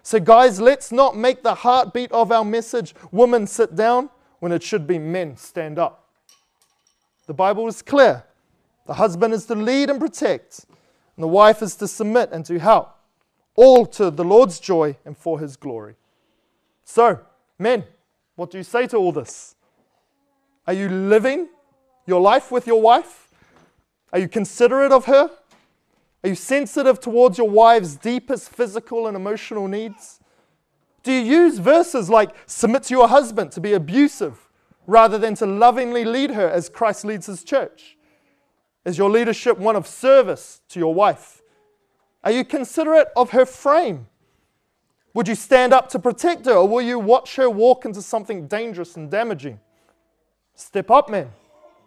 So, 0.01 0.19
guys, 0.19 0.61
let's 0.61 0.91
not 0.91 1.17
make 1.17 1.43
the 1.43 1.55
heartbeat 1.55 2.11
of 2.11 2.31
our 2.31 2.45
message 2.45 2.95
women 3.11 3.45
sit 3.45 3.75
down 3.75 4.09
when 4.39 4.51
it 4.51 4.63
should 4.63 4.87
be 4.87 4.97
men 4.97 5.35
stand 5.35 5.77
up. 5.77 6.07
The 7.27 7.33
Bible 7.33 7.67
is 7.67 7.81
clear 7.81 8.23
the 8.87 8.95
husband 8.95 9.35
is 9.35 9.45
to 9.45 9.55
lead 9.55 9.91
and 9.91 9.99
protect, 9.99 10.65
and 11.15 11.23
the 11.23 11.27
wife 11.27 11.61
is 11.61 11.75
to 11.75 11.87
submit 11.87 12.31
and 12.31 12.43
to 12.45 12.57
help, 12.57 12.95
all 13.55 13.85
to 13.85 14.09
the 14.09 14.23
Lord's 14.23 14.59
joy 14.59 14.97
and 15.05 15.15
for 15.15 15.39
his 15.39 15.55
glory. 15.55 15.95
So, 16.83 17.19
men, 17.59 17.83
what 18.35 18.49
do 18.49 18.57
you 18.57 18.63
say 18.63 18.87
to 18.87 18.97
all 18.97 19.11
this? 19.11 19.55
Are 20.65 20.73
you 20.73 20.89
living 20.89 21.49
your 22.07 22.19
life 22.19 22.51
with 22.51 22.65
your 22.65 22.81
wife? 22.81 23.28
Are 24.11 24.19
you 24.19 24.27
considerate 24.27 24.91
of 24.91 25.05
her? 25.05 25.29
Are 26.23 26.29
you 26.29 26.35
sensitive 26.35 26.99
towards 26.99 27.37
your 27.37 27.49
wife's 27.49 27.95
deepest 27.95 28.49
physical 28.49 29.07
and 29.07 29.15
emotional 29.15 29.67
needs? 29.67 30.19
Do 31.03 31.13
you 31.13 31.21
use 31.21 31.59
verses 31.59 32.09
like 32.09 32.31
submit 32.45 32.83
to 32.83 32.93
your 32.93 33.07
husband 33.07 33.51
to 33.53 33.61
be 33.61 33.73
abusive 33.73 34.49
rather 34.85 35.17
than 35.17 35.35
to 35.35 35.45
lovingly 35.45 36.03
lead 36.03 36.31
her 36.31 36.49
as 36.49 36.67
Christ 36.67 37.05
leads 37.05 37.27
his 37.27 37.43
church? 37.43 37.97
Is 38.83 38.97
your 38.97 39.09
leadership 39.09 39.57
one 39.57 39.75
of 39.75 39.87
service 39.87 40.61
to 40.69 40.79
your 40.79 40.93
wife? 40.93 41.41
Are 42.23 42.31
you 42.31 42.43
considerate 42.43 43.07
of 43.15 43.29
her 43.31 43.45
frame? 43.45 44.07
Would 45.13 45.27
you 45.27 45.35
stand 45.35 45.73
up 45.73 45.89
to 45.89 45.99
protect 45.99 46.45
her, 46.45 46.53
or 46.53 46.67
will 46.67 46.81
you 46.81 46.99
watch 46.99 47.35
her 47.37 47.49
walk 47.49 47.85
into 47.85 48.01
something 48.01 48.47
dangerous 48.47 48.95
and 48.95 49.09
damaging? 49.09 49.59
Step 50.55 50.91
up, 50.91 51.09
men. 51.09 51.29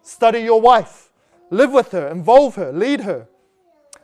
Study 0.01 0.39
your 0.39 0.59
wife. 0.59 1.09
Live 1.53 1.71
with 1.71 1.91
her, 1.91 2.07
involve 2.07 2.55
her, 2.55 2.71
lead 2.71 3.01
her. 3.01 3.27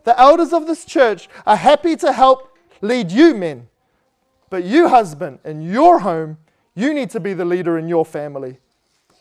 The 0.04 0.20
elders 0.20 0.54
of 0.54 0.68
this 0.68 0.86
church 0.86 1.28
are 1.46 1.56
happy 1.56 1.96
to 1.98 2.14
help 2.14 2.56
lead 2.82 3.12
you, 3.12 3.34
men. 3.34 3.68
But 4.50 4.64
you, 4.64 4.88
husband, 4.88 5.40
in 5.44 5.62
your 5.62 6.00
home, 6.00 6.38
you 6.76 6.94
need 6.94 7.10
to 7.12 7.20
be 7.20 7.34
the 7.34 7.46
leader 7.46 7.78
in 7.78 7.88
your 7.88 8.06
family. 8.06 8.58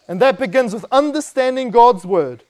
And 0.07 0.21
that 0.21 0.39
begins 0.39 0.73
with 0.73 0.85
understanding 0.91 1.71
God's 1.71 2.05
word 2.05 2.45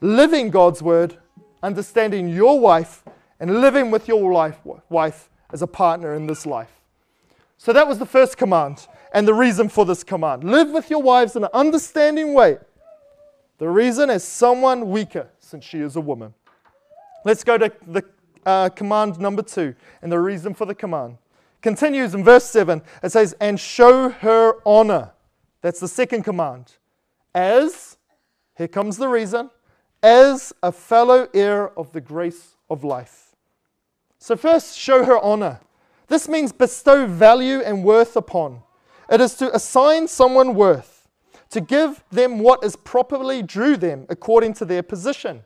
living 0.00 0.50
God's 0.50 0.82
word, 0.82 1.16
understanding 1.62 2.28
your 2.28 2.60
wife, 2.60 3.02
and 3.40 3.60
living 3.60 3.90
with 3.90 4.08
your 4.08 4.32
life, 4.32 4.58
wife 4.88 5.30
as 5.52 5.62
a 5.62 5.66
partner 5.66 6.14
in 6.14 6.26
this 6.26 6.46
life. 6.46 6.80
So 7.58 7.72
that 7.72 7.88
was 7.88 7.98
the 7.98 8.06
first 8.06 8.36
command 8.36 8.86
and 9.12 9.26
the 9.26 9.34
reason 9.34 9.68
for 9.68 9.84
this 9.84 10.04
command. 10.04 10.44
Live 10.44 10.70
with 10.70 10.90
your 10.90 11.02
wives 11.02 11.36
in 11.36 11.44
an 11.44 11.50
understanding 11.54 12.34
way. 12.34 12.58
The 13.58 13.68
reason 13.68 14.10
is 14.10 14.22
someone 14.24 14.90
weaker, 14.90 15.28
since 15.38 15.64
she 15.64 15.80
is 15.80 15.96
a 15.96 16.00
woman. 16.00 16.34
Let's 17.24 17.42
go 17.42 17.58
to 17.58 17.72
the 17.86 18.04
uh, 18.44 18.68
command 18.70 19.18
number 19.18 19.42
two 19.42 19.74
and 20.02 20.12
the 20.12 20.20
reason 20.20 20.54
for 20.54 20.66
the 20.66 20.74
command. 20.74 21.18
Continues 21.62 22.14
in 22.14 22.22
verse 22.22 22.44
7. 22.44 22.82
It 23.02 23.10
says, 23.10 23.34
And 23.40 23.58
show 23.58 24.10
her 24.10 24.54
honor. 24.64 25.12
That's 25.62 25.80
the 25.80 25.88
second 25.88 26.22
command. 26.22 26.72
As, 27.34 27.96
here 28.56 28.68
comes 28.68 28.98
the 28.98 29.08
reason, 29.08 29.50
as 30.02 30.52
a 30.62 30.70
fellow 30.70 31.28
heir 31.34 31.76
of 31.76 31.92
the 31.92 32.00
grace 32.00 32.56
of 32.70 32.84
life. 32.84 33.34
So, 34.18 34.36
first, 34.36 34.78
show 34.78 35.04
her 35.04 35.18
honor. 35.18 35.60
This 36.08 36.28
means 36.28 36.52
bestow 36.52 37.06
value 37.06 37.60
and 37.60 37.82
worth 37.82 38.16
upon. 38.16 38.62
It 39.10 39.20
is 39.20 39.34
to 39.34 39.54
assign 39.54 40.08
someone 40.08 40.54
worth, 40.54 40.95
to 41.50 41.60
give 41.60 42.02
them 42.10 42.38
what 42.38 42.64
is 42.64 42.76
properly 42.76 43.42
due 43.42 43.76
them 43.76 44.06
according 44.08 44.54
to 44.54 44.64
their 44.64 44.82
position, 44.82 45.42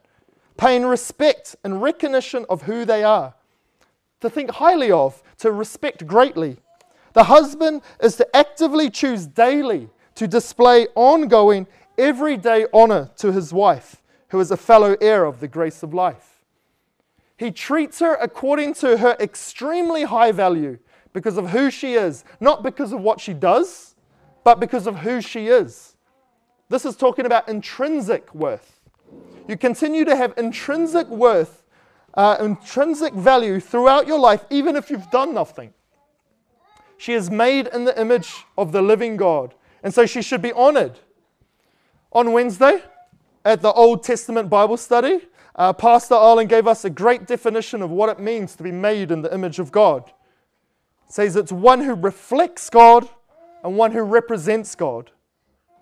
paying 0.57 0.85
respect 0.85 1.57
and 1.65 1.83
recognition 1.83 2.47
of 2.49 2.63
who 2.63 2.85
they 2.85 3.05
are, 3.05 3.35
to 4.21 4.31
think 4.31 4.51
highly 4.51 4.91
of, 4.91 5.23
to 5.39 5.51
respect 5.53 6.07
greatly. 6.07 6.59
The 7.13 7.25
husband 7.25 7.83
is 8.03 8.17
to 8.17 8.37
actively 8.37 8.91
choose 8.91 9.27
daily 9.27 9.89
to 10.15 10.29
display 10.29 10.87
ongoing, 10.95 11.67
everyday 11.97 12.67
honor 12.73 13.11
to 13.17 13.33
his 13.33 13.53
wife 13.53 14.03
who 14.29 14.41
is 14.41 14.51
a 14.51 14.57
fellow 14.57 14.97
heir 15.01 15.25
of 15.25 15.41
the 15.41 15.49
grace 15.49 15.83
of 15.83 15.95
life. 15.95 16.45
He 17.37 17.51
treats 17.51 18.01
her 18.01 18.15
according 18.17 18.75
to 18.75 18.99
her 18.99 19.17
extremely 19.19 20.05
high 20.05 20.31
value 20.31 20.79
because 21.13 21.37
of 21.37 21.51
who 21.51 21.71
she 21.71 21.95
is, 21.95 22.25
not 22.39 22.63
because 22.63 22.93
of 22.93 23.01
what 23.01 23.19
she 23.19 23.33
does, 23.33 23.95
but 24.45 24.61
because 24.61 24.87
of 24.87 24.99
who 24.99 25.21
she 25.21 25.47
is. 25.47 25.90
This 26.71 26.87
is 26.87 26.97
talking 26.97 27.27
about 27.27 27.49
intrinsic 27.49 28.33
worth. 28.33 28.79
You 29.49 29.57
continue 29.57 30.05
to 30.05 30.15
have 30.15 30.33
intrinsic 30.39 31.09
worth, 31.09 31.65
uh, 32.15 32.37
intrinsic 32.39 33.13
value 33.13 33.59
throughout 33.59 34.07
your 34.07 34.21
life, 34.21 34.45
even 34.51 34.77
if 34.77 34.89
you've 34.89 35.11
done 35.11 35.35
nothing. 35.35 35.75
She 36.97 37.13
is 37.13 37.29
made 37.29 37.67
in 37.67 37.85
the 37.85 38.01
image 38.01 38.45
of 38.57 38.71
the 38.71 38.83
living 38.83 39.17
God, 39.17 39.53
and 39.83 39.93
so 39.93 40.07
she 40.07 40.23
should 40.23 40.43
be 40.43 40.53
honored. 40.53 41.01
On 42.13 42.33
Wednesday, 42.33 42.85
at 43.45 43.63
the 43.63 43.73
Old 43.73 44.05
Testament 44.05 44.49
Bible 44.49 44.77
study, 44.77 45.23
uh, 45.57 45.73
Pastor 45.73 46.15
Arlen 46.15 46.47
gave 46.47 46.69
us 46.69 46.85
a 46.85 46.91
great 46.91 47.27
definition 47.27 47.83
of 47.83 47.91
what 47.91 48.11
it 48.11 48.21
means 48.21 48.55
to 48.55 48.63
be 48.63 48.71
made 48.71 49.11
in 49.11 49.23
the 49.23 49.35
image 49.35 49.59
of 49.59 49.73
God. 49.73 50.05
It 51.09 51.15
says 51.15 51.35
it's 51.35 51.51
one 51.51 51.81
who 51.81 51.95
reflects 51.95 52.71
God 52.71 53.09
and 53.65 53.77
one 53.77 53.91
who 53.91 54.03
represents 54.03 54.77
God. 54.77 55.11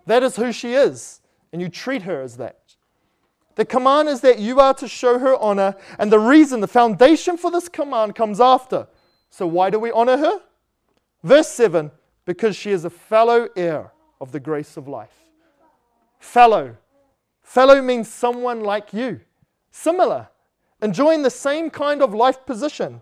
That 0.09 0.23
is 0.23 0.37
who 0.37 0.53
she 0.53 0.73
is, 0.73 1.21
and 1.53 1.61
you 1.61 1.69
treat 1.69 2.03
her 2.03 2.23
as 2.23 2.39
that. 2.39 2.77
The 3.57 3.67
command 3.67 4.09
is 4.09 4.23
that 4.23 4.39
you 4.39 4.59
are 4.59 4.73
to 4.73 4.89
show 4.89 5.19
her 5.19 5.37
honor, 5.37 5.77
and 5.99 6.11
the 6.11 6.19
reason, 6.19 6.61
the 6.61 6.67
foundation 6.67 7.37
for 7.37 7.51
this 7.51 7.69
command 7.69 8.15
comes 8.15 8.41
after. 8.41 8.89
So, 9.29 9.47
why 9.47 9.69
do 9.69 9.79
we 9.79 9.91
honor 9.91 10.17
her? 10.17 10.41
Verse 11.23 11.49
7 11.49 11.91
because 12.25 12.57
she 12.57 12.71
is 12.71 12.85
a 12.85 12.91
fellow 12.91 13.49
heir 13.55 13.93
of 14.21 14.33
the 14.33 14.41
grace 14.41 14.77
of 14.77 14.89
life. 14.89 15.25
Fellow 16.19 16.77
Fellow 17.43 17.81
means 17.81 18.09
someone 18.09 18.61
like 18.61 18.93
you, 18.93 19.21
similar, 19.71 20.29
enjoying 20.83 21.23
the 21.23 21.31
same 21.31 21.71
kind 21.71 22.03
of 22.03 22.13
life 22.15 22.45
position. 22.45 23.01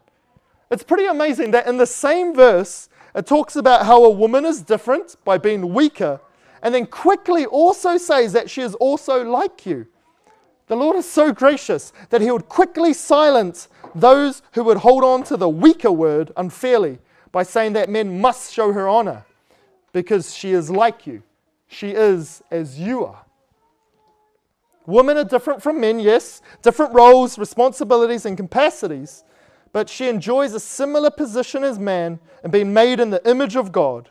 It's 0.70 0.84
pretty 0.84 1.06
amazing 1.06 1.50
that 1.52 1.66
in 1.66 1.76
the 1.76 1.86
same 1.86 2.34
verse, 2.34 2.88
it 3.14 3.26
talks 3.26 3.56
about 3.56 3.86
how 3.86 4.04
a 4.04 4.10
woman 4.10 4.44
is 4.44 4.62
different 4.62 5.16
by 5.24 5.38
being 5.38 5.72
weaker, 5.74 6.20
and 6.66 6.74
then 6.74 6.84
quickly 6.84 7.46
also 7.46 7.96
says 7.96 8.32
that 8.32 8.50
she 8.50 8.60
is 8.60 8.74
also 8.74 9.22
like 9.22 9.66
you. 9.66 9.86
The 10.66 10.74
Lord 10.74 10.96
is 10.96 11.08
so 11.08 11.32
gracious 11.32 11.92
that 12.10 12.20
He 12.20 12.28
would 12.32 12.48
quickly 12.48 12.92
silence 12.92 13.68
those 13.94 14.42
who 14.50 14.64
would 14.64 14.78
hold 14.78 15.04
on 15.04 15.22
to 15.26 15.36
the 15.36 15.48
weaker 15.48 15.92
word 15.92 16.32
unfairly 16.36 16.98
by 17.30 17.44
saying 17.44 17.74
that 17.74 17.88
men 17.88 18.20
must 18.20 18.52
show 18.52 18.72
her 18.72 18.88
honor 18.88 19.24
because 19.92 20.34
she 20.34 20.50
is 20.50 20.68
like 20.68 21.06
you. 21.06 21.22
She 21.68 21.90
is 21.90 22.42
as 22.50 22.80
you 22.80 23.04
are. 23.04 23.24
Women 24.86 25.18
are 25.18 25.24
different 25.24 25.62
from 25.62 25.80
men, 25.80 26.00
yes, 26.00 26.42
different 26.62 26.94
roles, 26.94 27.38
responsibilities, 27.38 28.26
and 28.26 28.36
capacities, 28.36 29.22
but 29.72 29.88
she 29.88 30.08
enjoys 30.08 30.52
a 30.52 30.58
similar 30.58 31.12
position 31.12 31.62
as 31.62 31.78
man 31.78 32.18
and 32.42 32.50
being 32.50 32.72
made 32.72 32.98
in 32.98 33.10
the 33.10 33.24
image 33.24 33.54
of 33.54 33.70
God. 33.70 34.08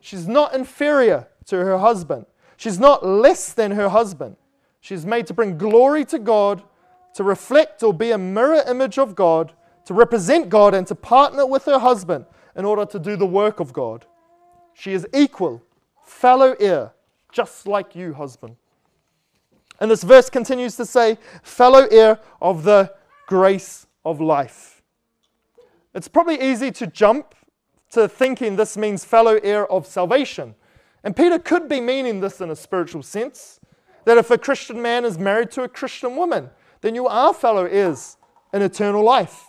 She's 0.00 0.26
not 0.26 0.54
inferior 0.54 1.26
to 1.50 1.56
her 1.56 1.78
husband, 1.78 2.26
she's 2.56 2.80
not 2.80 3.06
less 3.06 3.52
than 3.52 3.72
her 3.72 3.88
husband. 3.88 4.36
She's 4.80 5.04
made 5.04 5.26
to 5.26 5.34
bring 5.34 5.58
glory 5.58 6.04
to 6.06 6.18
God, 6.18 6.62
to 7.14 7.22
reflect 7.22 7.82
or 7.82 7.92
be 7.92 8.12
a 8.12 8.18
mirror 8.18 8.62
image 8.66 8.98
of 8.98 9.14
God, 9.14 9.52
to 9.84 9.94
represent 9.94 10.48
God, 10.48 10.74
and 10.74 10.86
to 10.86 10.94
partner 10.94 11.44
with 11.46 11.64
her 11.66 11.78
husband 11.78 12.24
in 12.56 12.64
order 12.64 12.84
to 12.86 12.98
do 12.98 13.16
the 13.16 13.26
work 13.26 13.60
of 13.60 13.72
God. 13.72 14.06
She 14.74 14.92
is 14.92 15.06
equal, 15.12 15.62
fellow 16.04 16.54
heir, 16.58 16.92
just 17.32 17.66
like 17.66 17.94
you, 17.94 18.14
husband. 18.14 18.56
And 19.80 19.90
this 19.90 20.02
verse 20.02 20.30
continues 20.30 20.76
to 20.76 20.86
say, 20.86 21.18
fellow 21.42 21.86
heir 21.90 22.18
of 22.40 22.64
the 22.64 22.94
grace 23.26 23.86
of 24.04 24.20
life. 24.20 24.82
It's 25.94 26.08
probably 26.08 26.40
easy 26.40 26.70
to 26.72 26.86
jump 26.86 27.34
to 27.90 28.08
thinking 28.08 28.56
this 28.56 28.76
means 28.76 29.04
fellow 29.04 29.38
heir 29.42 29.70
of 29.70 29.86
salvation. 29.86 30.54
And 31.02 31.16
Peter 31.16 31.38
could 31.38 31.68
be 31.68 31.80
meaning 31.80 32.20
this 32.20 32.40
in 32.40 32.50
a 32.50 32.56
spiritual 32.56 33.02
sense 33.02 33.60
that 34.04 34.18
if 34.18 34.30
a 34.30 34.38
Christian 34.38 34.80
man 34.80 35.04
is 35.04 35.18
married 35.18 35.50
to 35.52 35.62
a 35.62 35.68
Christian 35.68 36.16
woman, 36.16 36.50
then 36.80 36.94
you 36.94 37.06
are 37.06 37.34
fellow 37.34 37.64
heirs 37.64 38.16
in 38.52 38.62
eternal 38.62 39.02
life. 39.02 39.44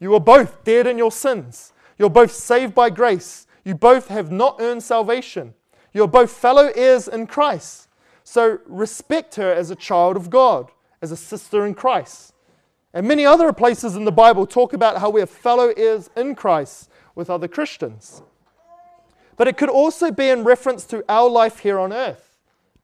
You 0.00 0.14
are 0.14 0.20
both 0.20 0.64
dead 0.64 0.86
in 0.86 0.98
your 0.98 1.10
sins. 1.10 1.72
You're 1.98 2.10
both 2.10 2.32
saved 2.32 2.74
by 2.74 2.90
grace. 2.90 3.46
You 3.64 3.74
both 3.74 4.08
have 4.08 4.30
not 4.30 4.56
earned 4.60 4.82
salvation. 4.82 5.54
You're 5.92 6.08
both 6.08 6.30
fellow 6.30 6.70
heirs 6.74 7.08
in 7.08 7.26
Christ. 7.26 7.88
So 8.24 8.58
respect 8.66 9.34
her 9.36 9.52
as 9.52 9.70
a 9.70 9.76
child 9.76 10.16
of 10.16 10.30
God, 10.30 10.70
as 11.02 11.12
a 11.12 11.16
sister 11.16 11.66
in 11.66 11.74
Christ. 11.74 12.34
And 12.94 13.06
many 13.06 13.26
other 13.26 13.52
places 13.52 13.96
in 13.96 14.04
the 14.04 14.12
Bible 14.12 14.46
talk 14.46 14.72
about 14.72 14.98
how 14.98 15.10
we 15.10 15.20
are 15.20 15.26
fellow 15.26 15.72
heirs 15.76 16.10
in 16.16 16.34
Christ 16.34 16.90
with 17.14 17.30
other 17.30 17.48
Christians. 17.48 18.22
But 19.38 19.48
it 19.48 19.56
could 19.56 19.70
also 19.70 20.10
be 20.10 20.28
in 20.28 20.44
reference 20.44 20.84
to 20.86 21.04
our 21.08 21.30
life 21.30 21.60
here 21.60 21.78
on 21.78 21.92
earth, 21.92 22.36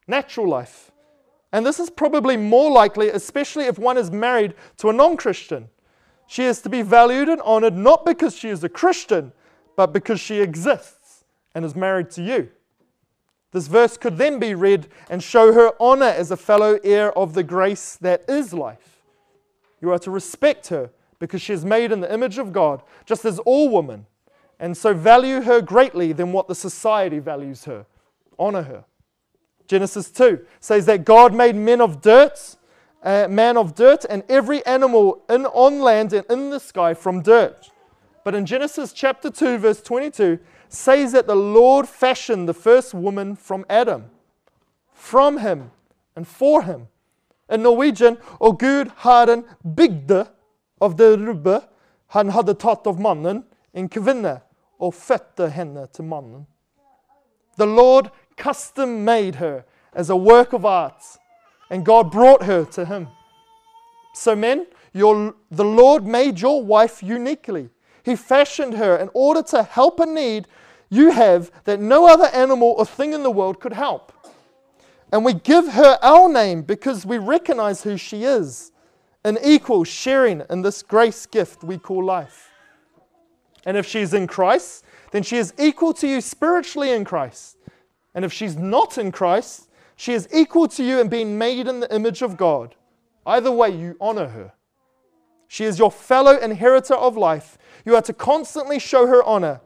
natural 0.07 0.49
life. 0.49 0.93
And 1.53 1.67
this 1.67 1.79
is 1.79 1.91
probably 1.91 2.37
more 2.37 2.71
likely, 2.71 3.11
especially 3.11 3.65
if 3.65 3.79
one 3.79 3.99
is 3.99 4.11
married 4.11 4.55
to 4.79 4.89
a 4.89 4.93
non 4.93 5.17
Christian. 5.17 5.69
She 6.27 6.45
is 6.45 6.63
to 6.63 6.69
be 6.69 6.83
valued 6.83 7.29
and 7.29 7.43
honored 7.43 7.77
not 7.77 8.07
because 8.07 8.35
she 8.35 8.49
is 8.49 8.65
a 8.65 8.69
Christian, 8.69 9.33
but 9.77 9.93
because 9.93 10.21
she 10.21 10.41
exists 10.41 11.25
and 11.55 11.65
is 11.65 11.77
married 11.77 12.11
to 12.13 12.23
you. 12.23 12.49
This 13.53 13.67
verse 13.69 13.97
could 13.97 14.17
then 14.17 14.39
be 14.39 14.55
read 14.55 14.89
and 15.11 15.23
show 15.23 15.53
her 15.53 15.73
honor 15.79 16.07
as 16.07 16.31
a 16.31 16.37
fellow 16.37 16.79
heir 16.83 17.17
of 17.17 17.35
the 17.35 17.45
grace 17.45 17.97
that 18.01 18.25
is 18.29 18.53
life. 18.53 19.03
You 19.81 19.93
are 19.93 19.99
to 20.01 20.11
respect 20.11 20.69
her 20.69 20.91
because 21.19 21.43
she 21.43 21.53
is 21.53 21.65
made 21.65 21.93
in 21.93 22.01
the 22.01 22.13
image 22.13 22.39
of 22.39 22.53
God, 22.53 22.83
just 23.07 23.25
as 23.25 23.39
all 23.41 23.69
women, 23.69 24.07
and 24.59 24.77
so 24.77 24.95
value 24.95 25.43
her 25.43 25.61
greatly 25.61 26.13
than 26.13 26.33
what 26.33 26.49
the 26.49 26.55
society 26.55 27.19
values 27.19 27.65
her. 27.65 27.87
Honor 28.39 28.63
her. 28.63 28.85
Genesis 29.67 30.11
2 30.11 30.45
says 30.61 30.87
that 30.87 31.05
God 31.05 31.35
made 31.35 31.57
men 31.57 31.81
of 31.81 32.01
dirt, 32.01 32.57
uh, 33.03 33.27
man 33.29 33.57
of 33.57 33.75
dirt, 33.75 34.05
and 34.09 34.23
every 34.29 34.65
animal 34.67 35.23
in, 35.29 35.47
on 35.47 35.81
land 35.81 36.13
and 36.13 36.27
in 36.31 36.51
the 36.51 36.61
sky 36.61 36.95
from 36.95 37.23
dirt. 37.23 37.71
But 38.25 38.35
in 38.35 38.47
Genesis 38.47 38.93
chapter 38.93 39.31
2, 39.31 39.59
verse 39.59 39.83
22, 39.83 40.39
says 40.69 41.13
that 41.13 41.27
the 41.27 41.37
Lord 41.37 41.89
fashioned 41.89 42.49
the 42.49 42.55
first 42.55 42.95
woman 42.95 43.37
from 43.37 43.65
Adam, 43.69 44.07
from 44.93 45.39
him 45.39 45.71
and 46.17 46.27
for 46.27 46.63
him. 46.63 46.89
In 47.51 47.63
Norwegian, 47.63 48.17
og 48.41 48.59
Gud 48.59 48.91
har 48.97 49.29
en 49.29 49.45
bygde 49.63 50.27
av 50.81 50.97
det 50.97 51.19
rubbe 51.19 51.61
han 52.15 52.31
hadde 52.31 52.55
tatt 52.55 52.87
av 52.87 53.01
mannen, 53.01 53.43
en 53.75 53.89
kvinne, 53.89 54.41
og 54.79 54.95
fødte 54.95 55.49
henne 55.49 55.87
til 55.87 56.05
mannen. 56.05 56.47
The 57.57 57.67
Lord 57.67 58.11
custom 58.37 58.89
made 58.89 59.35
her 59.35 59.63
as 59.93 60.11
a 60.11 60.17
work 60.17 60.53
of 60.53 60.65
art, 60.65 61.03
and 61.71 61.85
God 61.85 62.11
brought 62.11 62.43
her 62.43 62.65
to 62.65 62.85
him. 62.85 63.07
So, 64.15 64.35
men, 64.35 64.67
your, 64.93 65.35
the 65.51 65.65
Lord 65.65 66.05
made 66.05 66.41
your 66.41 66.63
wife 66.63 67.03
uniquely. 67.03 67.69
He 68.05 68.17
fashioned 68.17 68.75
her 68.75 68.97
in 68.97 69.11
order 69.15 69.43
to 69.43 69.63
help 69.63 70.01
a 70.01 70.07
need 70.07 70.47
you 70.91 71.11
have 71.11 71.51
that 71.65 71.81
no 71.81 72.07
other 72.07 72.27
animal 72.27 72.75
or 72.79 72.87
thing 72.87 73.13
in 73.13 73.23
the 73.23 73.31
world 73.31 73.61
could 73.61 73.73
help. 73.73 74.13
And 75.11 75.25
we 75.25 75.35
give 75.35 75.69
her 75.69 75.99
our 76.03 76.29
name 76.29 76.63
because 76.63 77.07
we 77.07 77.19
recognize 77.19 77.83
who 77.83 77.97
she 77.97 78.25
is, 78.25 78.73
an 79.25 79.39
equal 79.43 79.85
sharing 79.85 80.43
in 80.51 80.63
this 80.63 80.83
grace 80.83 81.27
gift 81.27 81.65
we 81.65 81.79
call 81.79 82.05
life. 82.05 82.51
And 83.67 83.77
if 83.77 83.87
she's 83.87 84.15
in 84.15 84.27
Christ, 84.27 84.85
then 85.11 85.23
she 85.23 85.37
is 85.37 85.55
equal 85.59 85.93
to 85.95 86.09
you 86.09 86.21
spiritually 86.21 86.91
in 86.91 87.05
Christ. 87.05 87.57
And 88.15 88.25
if 88.25 88.33
she's 88.33 88.57
not 88.57 88.99
in 88.99 89.13
Christ, 89.13 89.69
she 89.97 90.13
is 90.13 90.29
equal 90.33 90.69
to 90.69 90.85
you 90.85 91.01
in 91.01 91.09
being 91.09 91.39
made 91.39 91.69
in 91.69 91.81
the 91.81 91.95
image 91.95 92.23
of 92.23 92.37
God. 92.37 92.75
Either 93.27 93.51
way, 93.51 93.71
you 93.71 93.97
honor 94.01 94.29
her. 94.29 94.53
She 95.49 95.65
is 95.65 95.79
your 95.79 95.91
fellow 95.91 96.37
inheritor 96.37 96.95
of 96.95 97.17
life. 97.17 97.59
You 97.85 97.95
are 97.95 98.03
to 98.03 98.13
constantly 98.13 98.79
show 98.79 99.07
her 99.07 99.23
honor 99.23 99.61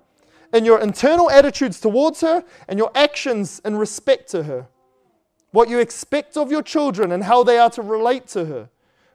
in 0.52 0.64
your 0.64 0.80
internal 0.80 1.30
attitudes 1.30 1.80
towards 1.80 2.20
her 2.20 2.44
and 2.68 2.78
your 2.78 2.90
actions 2.94 3.60
in 3.64 3.76
respect 3.76 4.28
to 4.30 4.44
her. 4.44 4.68
What 5.50 5.68
you 5.68 5.78
expect 5.78 6.36
of 6.36 6.50
your 6.50 6.62
children 6.62 7.10
and 7.10 7.24
how 7.24 7.42
they 7.42 7.58
are 7.58 7.70
to 7.70 7.82
relate 7.82 8.26
to 8.28 8.44
her. 8.46 8.68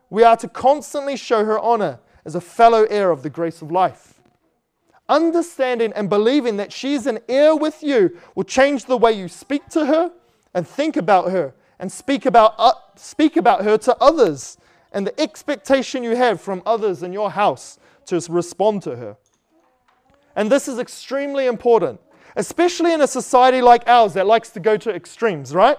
We 0.09 0.23
are 0.23 0.37
to 0.37 0.47
constantly 0.47 1.15
show 1.15 1.45
her 1.45 1.59
honor 1.59 1.99
as 2.25 2.35
a 2.35 2.41
fellow 2.41 2.85
heir 2.85 3.11
of 3.11 3.23
the 3.23 3.29
grace 3.29 3.61
of 3.61 3.71
life. 3.71 4.19
Understanding 5.13 5.93
and 5.95 6.09
believing 6.09 6.57
that 6.57 6.73
she's 6.73 7.05
an 7.05 7.19
heir 7.29 7.55
with 7.55 7.83
you 7.83 8.17
will 8.33 8.45
change 8.45 8.85
the 8.85 8.97
way 8.97 9.13
you 9.13 9.27
speak 9.27 9.69
to 9.69 9.85
her 9.85 10.11
and 10.55 10.67
think 10.67 10.97
about 10.97 11.29
her 11.29 11.53
and 11.77 11.91
speak 11.91 12.25
about, 12.25 12.55
uh, 12.57 12.73
speak 12.95 13.37
about 13.37 13.63
her 13.63 13.77
to 13.77 13.95
others 14.01 14.57
and 14.91 15.05
the 15.05 15.21
expectation 15.21 16.01
you 16.03 16.15
have 16.15 16.41
from 16.41 16.63
others 16.65 17.03
in 17.03 17.13
your 17.13 17.29
house 17.29 17.77
to 18.07 18.19
respond 18.27 18.81
to 18.81 18.95
her. 18.95 19.15
And 20.35 20.51
this 20.51 20.67
is 20.67 20.79
extremely 20.79 21.45
important, 21.45 22.01
especially 22.35 22.91
in 22.91 23.01
a 23.01 23.07
society 23.07 23.61
like 23.61 23.87
ours 23.87 24.15
that 24.15 24.25
likes 24.25 24.49
to 24.49 24.59
go 24.59 24.77
to 24.77 24.89
extremes, 24.89 25.53
right? 25.53 25.77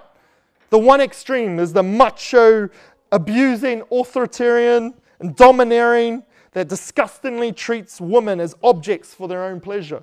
The 0.70 0.79
one 0.79 1.01
extreme 1.01 1.59
is 1.59 1.73
the 1.73 1.83
macho, 1.83 2.68
abusing, 3.11 3.83
authoritarian, 3.90 4.94
and 5.18 5.35
domineering 5.35 6.23
that 6.55 6.69
disgustingly 6.69 7.53
treats 7.53 8.01
women 8.01 8.40
as 8.40 8.57
objects 8.62 9.12
for 9.12 9.29
their 9.29 9.45
own 9.45 9.61
pleasure. 9.61 10.03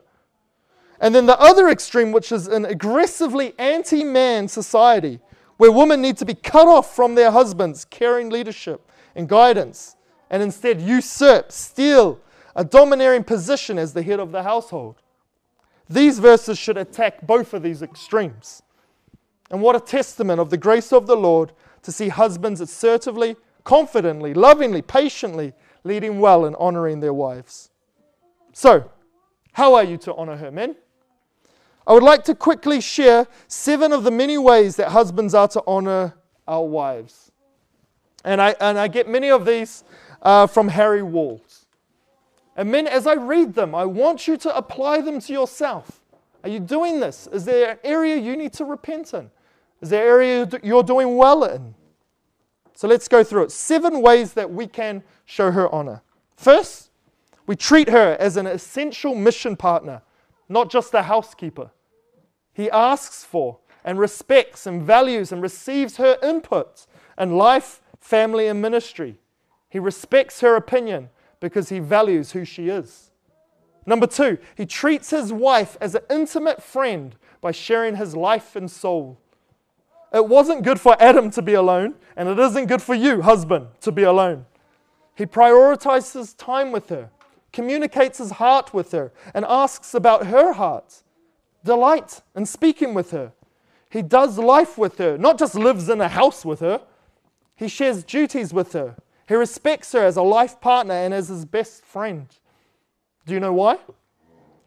And 1.00 1.16
then 1.16 1.26
the 1.26 1.40
other 1.40 1.70
extreme, 1.70 2.12
which 2.12 2.32
is 2.32 2.48
an 2.48 2.66
aggressively 2.66 3.54
anti 3.58 4.04
man 4.04 4.48
society, 4.48 5.20
where 5.58 5.72
women 5.72 6.02
need 6.02 6.18
to 6.18 6.26
be 6.26 6.36
cut 6.36 6.68
off 6.68 6.96
from 6.96 7.16
their 7.16 7.32
husbands' 7.32 7.86
caring 7.86 8.30
leadership 8.30 8.88
and 9.16 9.28
guidance, 9.28 9.96
and 10.30 10.44
instead 10.44 10.82
usurp, 10.82 11.52
steal 11.52 12.20
a 12.56 12.64
domineering 12.64 13.24
position 13.24 13.80
as 13.80 13.94
the 13.94 14.04
head 14.04 14.20
of 14.20 14.32
the 14.32 14.44
household. 14.44 14.96
These 15.90 16.20
verses 16.20 16.58
should 16.58 16.78
attack 16.78 17.26
both 17.26 17.54
of 17.54 17.64
these 17.64 17.82
extremes. 17.82 18.62
And 19.50 19.62
what 19.62 19.76
a 19.76 19.80
testament 19.80 20.40
of 20.40 20.50
the 20.50 20.58
grace 20.58 20.94
of 20.94 21.08
the 21.08 21.16
Lord 21.16 21.52
to 21.84 21.92
see 21.92 22.10
husbands 22.10 22.62
assertively, 22.62 23.36
confidently, 23.64 24.34
lovingly, 24.34 24.82
patiently 24.82 25.54
leading 25.84 26.20
well 26.20 26.46
and 26.46 26.56
honoring 26.58 27.00
their 27.00 27.13
wives. 27.13 27.70
So, 28.54 28.91
how 29.54 29.76
are 29.76 29.84
you 29.84 29.98
to 29.98 30.15
honor 30.15 30.38
her, 30.38 30.52
men? 30.52 30.76
I 31.86 31.94
would 31.94 32.04
like 32.04 32.24
to 32.26 32.36
quickly 32.36 32.80
share 32.80 33.28
seven 33.47 33.91
of 33.91 34.03
the 34.03 34.12
many 34.12 34.38
ways 34.38 34.76
that 34.76 34.89
husbands 34.89 35.34
are 35.34 35.47
to 35.49 35.64
honor 35.66 36.14
our 36.47 36.64
wives. 36.64 37.32
And 38.24 38.41
I, 38.41 38.55
and 38.60 38.78
I 38.78 38.88
get 38.88 39.10
many 39.10 39.32
of 39.32 39.45
these 39.45 39.84
uh, 40.22 40.47
from 40.47 40.68
Harry 40.70 41.01
Walls. 41.01 41.66
And 42.55 42.72
men, 42.72 42.86
as 42.88 43.08
I 43.08 43.14
read 43.14 43.55
them, 43.55 43.74
I 43.74 43.86
want 43.86 44.28
you 44.28 44.38
to 44.38 44.55
apply 44.55 45.01
them 45.01 45.20
to 45.22 45.34
yourself. 45.34 46.01
Are 46.43 46.49
you 46.49 46.60
doing 46.60 46.99
this? 46.99 47.28
Is 47.28 47.45
there 47.45 47.72
an 47.72 47.78
area 47.84 48.18
you 48.18 48.36
need 48.36 48.53
to 48.53 48.66
repent 48.66 49.14
in? 49.14 49.32
Is 49.82 49.89
there 49.89 50.22
an 50.22 50.47
area 50.47 50.60
you're 50.64 50.84
doing 50.84 51.18
well 51.18 51.43
in? 51.45 51.74
So 52.82 52.88
let's 52.88 53.07
go 53.07 53.23
through 53.23 53.43
it. 53.43 53.51
Seven 53.51 54.01
ways 54.01 54.34
that 54.34 54.49
we 54.49 54.65
can 54.65 55.03
show 55.25 55.51
her 55.51 55.69
honor. 55.71 56.01
First, 56.36 56.89
we 57.45 57.55
treat 57.55 57.89
her 57.89 58.17
as 58.19 58.38
an 58.38 58.47
essential 58.47 59.13
mission 59.13 59.55
partner, 59.55 60.01
not 60.49 60.71
just 60.71 60.91
a 60.95 61.03
housekeeper. 61.03 61.69
He 62.53 62.71
asks 62.71 63.23
for 63.23 63.59
and 63.86 63.99
respects 63.99 64.65
and 64.65 64.82
values 64.82 65.32
and 65.32 65.43
receives 65.43 65.97
her 65.97 66.17
input 66.23 66.88
in 67.19 67.38
life, 67.38 67.84
family, 67.99 68.47
and 68.47 68.59
ministry. 68.63 69.19
He 69.69 69.77
respects 69.77 70.41
her 70.41 70.55
opinion 70.55 71.11
because 71.39 71.69
he 71.69 71.77
values 71.77 72.32
who 72.32 72.43
she 72.45 72.69
is. 72.69 73.11
Number 73.86 74.07
two, 74.07 74.39
he 74.57 74.65
treats 74.65 75.11
his 75.11 75.32
wife 75.32 75.77
as 75.79 75.93
an 75.93 76.01
intimate 76.09 76.63
friend 76.63 77.15
by 77.41 77.51
sharing 77.51 77.97
his 77.97 78.15
life 78.15 78.55
and 78.55 78.71
soul. 78.71 79.19
It 80.14 80.28
wasn't 80.28 80.64
good 80.64 80.80
for 80.80 81.01
Adam 81.01 81.30
to 81.32 81.41
be 81.41 81.53
alone, 81.53 81.95
and 82.16 82.28
it 82.28 82.38
isn't 82.38 82.66
good 82.66 82.82
for 82.82 82.93
you, 82.93 83.22
husband, 83.22 83.68
to 83.82 83.91
be 83.91 84.03
alone. 84.03 84.45
He 85.16 85.26
prioritizes 85.26 86.36
time 86.36 86.72
with 86.72 86.89
her, 86.89 87.09
communicates 87.53 88.18
his 88.18 88.32
heart 88.32 88.74
with 88.74 88.91
her, 88.91 89.14
and 89.34 89.45
asks 89.45 89.93
about 89.93 90.28
her 90.28 90.53
heart. 90.53 91.03
Delight 91.64 92.22
in 92.36 92.45
speaking 92.45 92.93
with 92.93 93.12
her. 93.12 93.32
He 93.89 94.01
does 94.01 94.38
life 94.38 94.78
with 94.78 94.97
her, 94.97 95.18
not 95.18 95.38
just 95.38 95.55
lives 95.55 95.89
in 95.89 96.01
a 96.01 96.07
house 96.07 96.43
with 96.43 96.59
her. 96.59 96.82
He 97.55 97.68
shares 97.68 98.03
duties 98.03 98.53
with 98.53 98.74
her. 98.74 98.95
He 99.28 99.36
respects 99.36 99.91
her 99.93 100.03
as 100.03 100.18
a 100.18 100.22
life 100.22 100.59
partner 100.59 100.93
and 100.93 101.14
as 101.14 101.30
his 101.30 101.45
best 101.45 101.86
friend. 101.86 102.28
Do 103.26 103.34
you 103.34 103.39
know 103.39 103.53
why? 103.53 103.78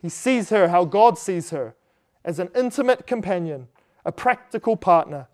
He 0.01 0.09
sees 0.09 0.51
her 0.51 0.69
how 0.69 0.85
God 0.85 1.19
sees 1.19 1.51
her 1.51 1.75
as 2.25 2.39
an 2.39 2.51
intimate 2.55 3.07
companion, 3.07 3.69
a 4.05 4.13
practical 4.13 4.77
partner. 4.77 5.29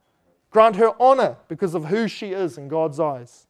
Grant 0.51 0.77
her 0.77 0.93
honor 1.01 1.37
because 1.49 1.75
of 1.75 1.87
who 1.87 2.09
she 2.09 2.33
is 2.33 2.59
in 2.59 2.69
God's 2.69 2.99
eyes. 2.99 3.47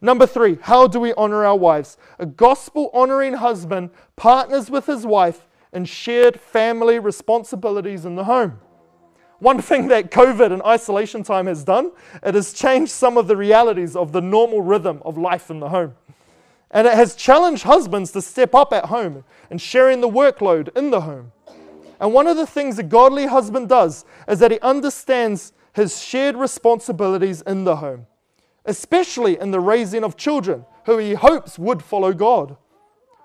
Number 0.00 0.26
three, 0.26 0.58
how 0.62 0.86
do 0.86 0.98
we 0.98 1.12
honor 1.14 1.44
our 1.44 1.56
wives? 1.56 1.98
A 2.18 2.26
gospel 2.26 2.90
honoring 2.94 3.34
husband 3.34 3.90
partners 4.16 4.70
with 4.70 4.86
his 4.86 5.04
wife 5.04 5.46
in 5.72 5.84
shared 5.84 6.40
family 6.40 6.98
responsibilities 6.98 8.04
in 8.04 8.16
the 8.16 8.24
home. 8.24 8.60
One 9.40 9.60
thing 9.60 9.88
that 9.88 10.10
COVID 10.10 10.52
and 10.52 10.62
isolation 10.62 11.22
time 11.22 11.46
has 11.46 11.64
done, 11.64 11.92
it 12.22 12.34
has 12.34 12.52
changed 12.52 12.92
some 12.92 13.16
of 13.16 13.26
the 13.26 13.36
realities 13.36 13.96
of 13.96 14.12
the 14.12 14.20
normal 14.20 14.62
rhythm 14.62 15.00
of 15.04 15.16
life 15.16 15.50
in 15.50 15.60
the 15.60 15.70
home. 15.70 15.94
And 16.70 16.86
it 16.86 16.94
has 16.94 17.16
challenged 17.16 17.64
husbands 17.64 18.12
to 18.12 18.22
step 18.22 18.54
up 18.54 18.72
at 18.72 18.86
home 18.86 19.24
and 19.50 19.60
sharing 19.60 20.00
the 20.00 20.08
workload 20.08 20.76
in 20.76 20.90
the 20.90 21.00
home. 21.00 21.32
And 21.98 22.12
one 22.14 22.26
of 22.26 22.36
the 22.36 22.46
things 22.46 22.78
a 22.78 22.82
godly 22.82 23.26
husband 23.26 23.68
does 23.68 24.04
is 24.28 24.38
that 24.38 24.50
he 24.50 24.60
understands 24.60 25.52
his 25.72 26.02
shared 26.02 26.36
responsibilities 26.36 27.42
in 27.42 27.64
the 27.64 27.76
home, 27.76 28.06
especially 28.64 29.38
in 29.38 29.50
the 29.50 29.60
raising 29.60 30.04
of 30.04 30.16
children 30.16 30.64
who 30.86 30.98
he 30.98 31.14
hopes 31.14 31.58
would 31.58 31.82
follow 31.82 32.12
God. 32.12 32.56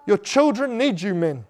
Your 0.06 0.18
children 0.18 0.78
need 0.78 1.02
you, 1.02 1.16
men. 1.16 1.46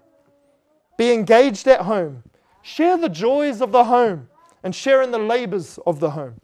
Be 0.98 1.12
engaged 1.12 1.68
at 1.68 1.82
home. 1.82 2.24
Share 2.62 2.98
the 2.98 3.10
joys 3.10 3.62
of 3.62 3.72
the 3.72 3.86
home 3.86 4.30
and 4.64 4.74
share 4.74 5.02
in 5.02 5.12
the 5.12 5.20
labors 5.20 5.78
of 5.86 6.00
the 6.00 6.12
home. 6.12 6.40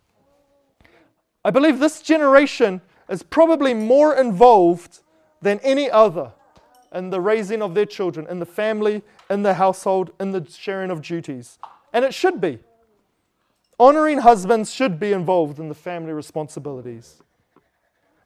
I 1.44 1.50
believe 1.50 1.80
this 1.80 2.02
generation 2.02 2.82
is 3.10 3.24
probably 3.24 3.74
more 3.74 4.16
involved 4.16 5.00
than 5.42 5.60
any 5.64 5.90
other 5.90 6.34
in 6.94 7.10
the 7.10 7.22
raising 7.22 7.62
of 7.62 7.74
their 7.74 7.86
children, 7.86 8.28
in 8.28 8.40
the 8.40 8.46
family, 8.46 9.02
in 9.30 9.44
the 9.44 9.56
household, 9.56 10.12
in 10.20 10.32
the 10.32 10.46
sharing 10.50 10.92
of 10.92 11.02
duties. 11.02 11.58
And 11.94 12.06
it 12.06 12.14
should 12.14 12.40
be. 12.40 12.60
Honoring 13.82 14.20
husbands 14.20 14.72
should 14.72 15.00
be 15.00 15.12
involved 15.12 15.58
in 15.58 15.68
the 15.68 15.74
family 15.74 16.14
responsibilities. 16.14 17.24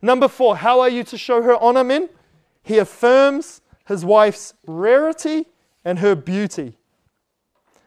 Number 0.02 0.28
four, 0.28 0.58
how 0.58 0.82
are 0.82 0.90
you 0.90 1.02
to 1.06 1.18
show 1.18 1.42
her 1.44 1.56
honor, 1.56 1.86
men? 1.86 2.10
He 2.62 2.78
affirms 2.78 3.62
his 3.88 4.04
wife's 4.04 4.54
rarity 4.68 5.46
and 5.86 6.00
her 6.00 6.14
beauty. 6.14 6.78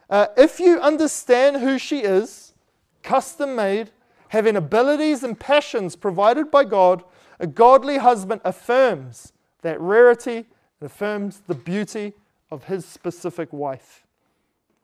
Uh, 0.08 0.28
if 0.34 0.58
you 0.58 0.80
understand 0.80 1.58
who 1.58 1.78
she 1.78 1.98
is, 1.98 2.54
custom 3.02 3.54
made, 3.54 3.90
having 4.28 4.56
abilities 4.56 5.22
and 5.22 5.38
passions 5.38 5.94
provided 5.94 6.50
by 6.50 6.64
God, 6.64 7.04
a 7.38 7.46
godly 7.46 7.98
husband 7.98 8.40
affirms 8.46 9.34
that 9.60 9.78
rarity 9.78 10.46
and 10.80 10.90
affirms 10.90 11.42
the 11.46 11.54
beauty 11.54 12.14
of 12.50 12.64
his 12.64 12.86
specific 12.86 13.52
wife. 13.52 14.06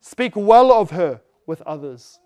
Speak 0.02 0.36
well 0.36 0.70
of 0.70 0.90
her 0.90 1.22
with 1.46 1.62
others. 1.62 2.18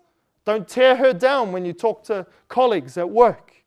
Don't 0.45 0.67
tear 0.67 0.95
her 0.95 1.13
down 1.13 1.51
when 1.51 1.65
you 1.65 1.73
talk 1.73 2.03
to 2.05 2.25
colleagues 2.47 2.97
at 2.97 3.09
work. 3.09 3.63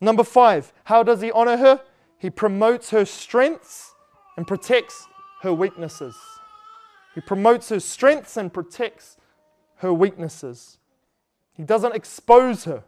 Number 0.00 0.24
five, 0.24 0.72
how 0.84 1.02
does 1.02 1.20
he 1.20 1.30
honor 1.32 1.56
her? 1.56 1.82
He 2.18 2.30
promotes 2.30 2.90
her 2.90 3.04
strengths 3.04 3.94
and 4.36 4.46
protects 4.46 5.06
her 5.42 5.52
weaknesses. 5.52 6.16
He 7.14 7.20
promotes 7.20 7.68
her 7.70 7.80
strengths 7.80 8.36
and 8.36 8.52
protects 8.52 9.16
her 9.76 9.92
weaknesses. 9.92 10.78
He 11.52 11.64
doesn't 11.64 11.94
expose 11.94 12.64
her. 12.64 12.84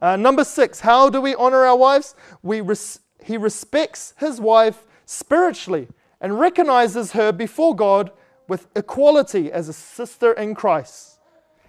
Uh, 0.00 0.16
number 0.16 0.44
six, 0.44 0.80
how 0.80 1.08
do 1.08 1.20
we 1.20 1.34
honor 1.36 1.64
our 1.64 1.76
wives? 1.76 2.14
We 2.42 2.60
res- 2.60 3.00
he 3.22 3.36
respects 3.36 4.14
his 4.18 4.40
wife 4.40 4.86
spiritually 5.06 5.88
and 6.20 6.38
recognizes 6.40 7.12
her 7.12 7.32
before 7.32 7.76
God 7.76 8.10
with 8.48 8.68
equality 8.76 9.50
as 9.50 9.68
a 9.68 9.72
sister 9.72 10.32
in 10.32 10.54
Christ. 10.54 11.18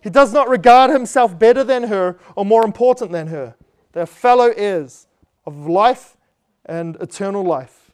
He 0.02 0.10
does 0.10 0.34
not 0.34 0.50
regard 0.50 0.92
himself 0.92 1.38
better 1.38 1.64
than 1.64 1.84
her 1.84 2.18
or 2.36 2.46
more 2.46 2.64
important 2.64 3.12
than 3.12 3.28
her. 3.28 3.56
They're 3.94 4.06
fellow 4.06 4.54
heirs 4.56 5.08
of 5.46 5.68
life 5.68 6.18
and 6.66 6.96
eternal 6.98 7.44
life. 7.44 7.92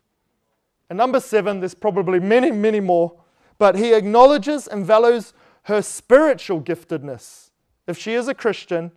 And 0.90 0.98
number 0.98 1.20
seven, 1.20 1.60
there's 1.60 1.76
probably 1.76 2.20
many, 2.20 2.52
many 2.52 2.80
more, 2.80 3.14
but 3.58 3.76
he 3.76 3.94
acknowledges 3.94 4.68
and 4.68 4.86
values 4.86 5.34
her 5.64 5.82
spiritual 5.82 6.62
giftedness. 6.62 7.52
If 7.88 7.98
she 7.98 8.14
is 8.14 8.28
a 8.28 8.34
Christian, 8.34 8.92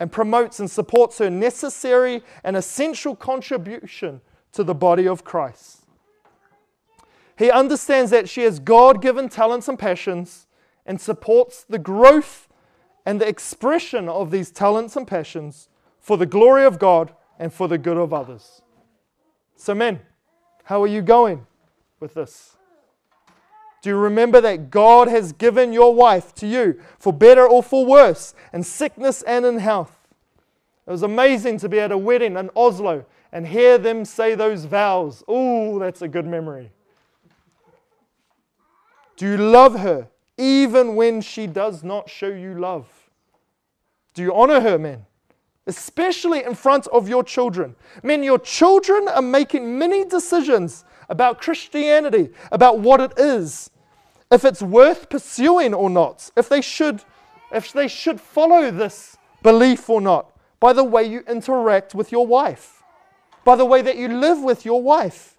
and 0.00 0.12
promotes 0.12 0.60
and 0.60 0.70
supports 0.70 1.18
her 1.18 1.30
necessary 1.30 2.22
and 2.44 2.56
essential 2.56 3.16
contribution 3.16 4.20
to 4.52 4.64
the 4.64 4.74
body 4.74 5.08
of 5.08 5.24
Christ. 5.24 5.77
He 7.38 7.52
understands 7.52 8.10
that 8.10 8.28
she 8.28 8.42
has 8.42 8.58
God 8.58 9.00
given 9.00 9.28
talents 9.28 9.68
and 9.68 9.78
passions 9.78 10.48
and 10.84 11.00
supports 11.00 11.62
the 11.62 11.78
growth 11.78 12.48
and 13.06 13.20
the 13.20 13.28
expression 13.28 14.08
of 14.08 14.32
these 14.32 14.50
talents 14.50 14.96
and 14.96 15.06
passions 15.06 15.68
for 16.00 16.16
the 16.16 16.26
glory 16.26 16.64
of 16.64 16.80
God 16.80 17.14
and 17.38 17.52
for 17.52 17.68
the 17.68 17.78
good 17.78 17.96
of 17.96 18.12
others. 18.12 18.62
So, 19.54 19.72
men, 19.72 20.00
how 20.64 20.82
are 20.82 20.88
you 20.88 21.00
going 21.00 21.46
with 22.00 22.14
this? 22.14 22.56
Do 23.82 23.90
you 23.90 23.96
remember 23.96 24.40
that 24.40 24.70
God 24.70 25.06
has 25.06 25.32
given 25.32 25.72
your 25.72 25.94
wife 25.94 26.34
to 26.36 26.46
you 26.46 26.80
for 26.98 27.12
better 27.12 27.46
or 27.46 27.62
for 27.62 27.86
worse, 27.86 28.34
in 28.52 28.64
sickness 28.64 29.22
and 29.22 29.46
in 29.46 29.58
health? 29.58 29.96
It 30.88 30.90
was 30.90 31.04
amazing 31.04 31.58
to 31.58 31.68
be 31.68 31.78
at 31.78 31.92
a 31.92 31.98
wedding 31.98 32.36
in 32.36 32.50
Oslo 32.56 33.06
and 33.30 33.46
hear 33.46 33.78
them 33.78 34.04
say 34.04 34.34
those 34.34 34.64
vows. 34.64 35.22
Oh, 35.28 35.78
that's 35.78 36.02
a 36.02 36.08
good 36.08 36.26
memory. 36.26 36.72
Do 39.18 39.26
you 39.26 39.36
love 39.36 39.80
her 39.80 40.08
even 40.36 40.94
when 40.94 41.20
she 41.20 41.48
does 41.48 41.82
not 41.82 42.08
show 42.08 42.28
you 42.28 42.54
love? 42.54 42.86
Do 44.14 44.22
you 44.22 44.32
honor 44.32 44.60
her, 44.60 44.78
men? 44.78 45.06
Especially 45.66 46.44
in 46.44 46.54
front 46.54 46.86
of 46.86 47.08
your 47.08 47.24
children. 47.24 47.74
Men, 48.04 48.22
your 48.22 48.38
children 48.38 49.08
are 49.08 49.20
making 49.20 49.76
many 49.76 50.04
decisions 50.04 50.84
about 51.08 51.40
Christianity, 51.40 52.30
about 52.52 52.78
what 52.78 53.00
it 53.00 53.12
is, 53.18 53.70
if 54.30 54.44
it's 54.44 54.62
worth 54.62 55.08
pursuing 55.08 55.74
or 55.74 55.90
not, 55.90 56.30
if 56.36 56.48
they 56.48 56.60
should, 56.60 57.02
if 57.50 57.72
they 57.72 57.88
should 57.88 58.20
follow 58.20 58.70
this 58.70 59.16
belief 59.42 59.90
or 59.90 60.00
not, 60.00 60.30
by 60.60 60.72
the 60.72 60.84
way 60.84 61.02
you 61.02 61.24
interact 61.28 61.92
with 61.92 62.12
your 62.12 62.26
wife, 62.26 62.84
by 63.44 63.56
the 63.56 63.64
way 63.64 63.82
that 63.82 63.96
you 63.96 64.06
live 64.06 64.40
with 64.42 64.64
your 64.64 64.80
wife. 64.80 65.36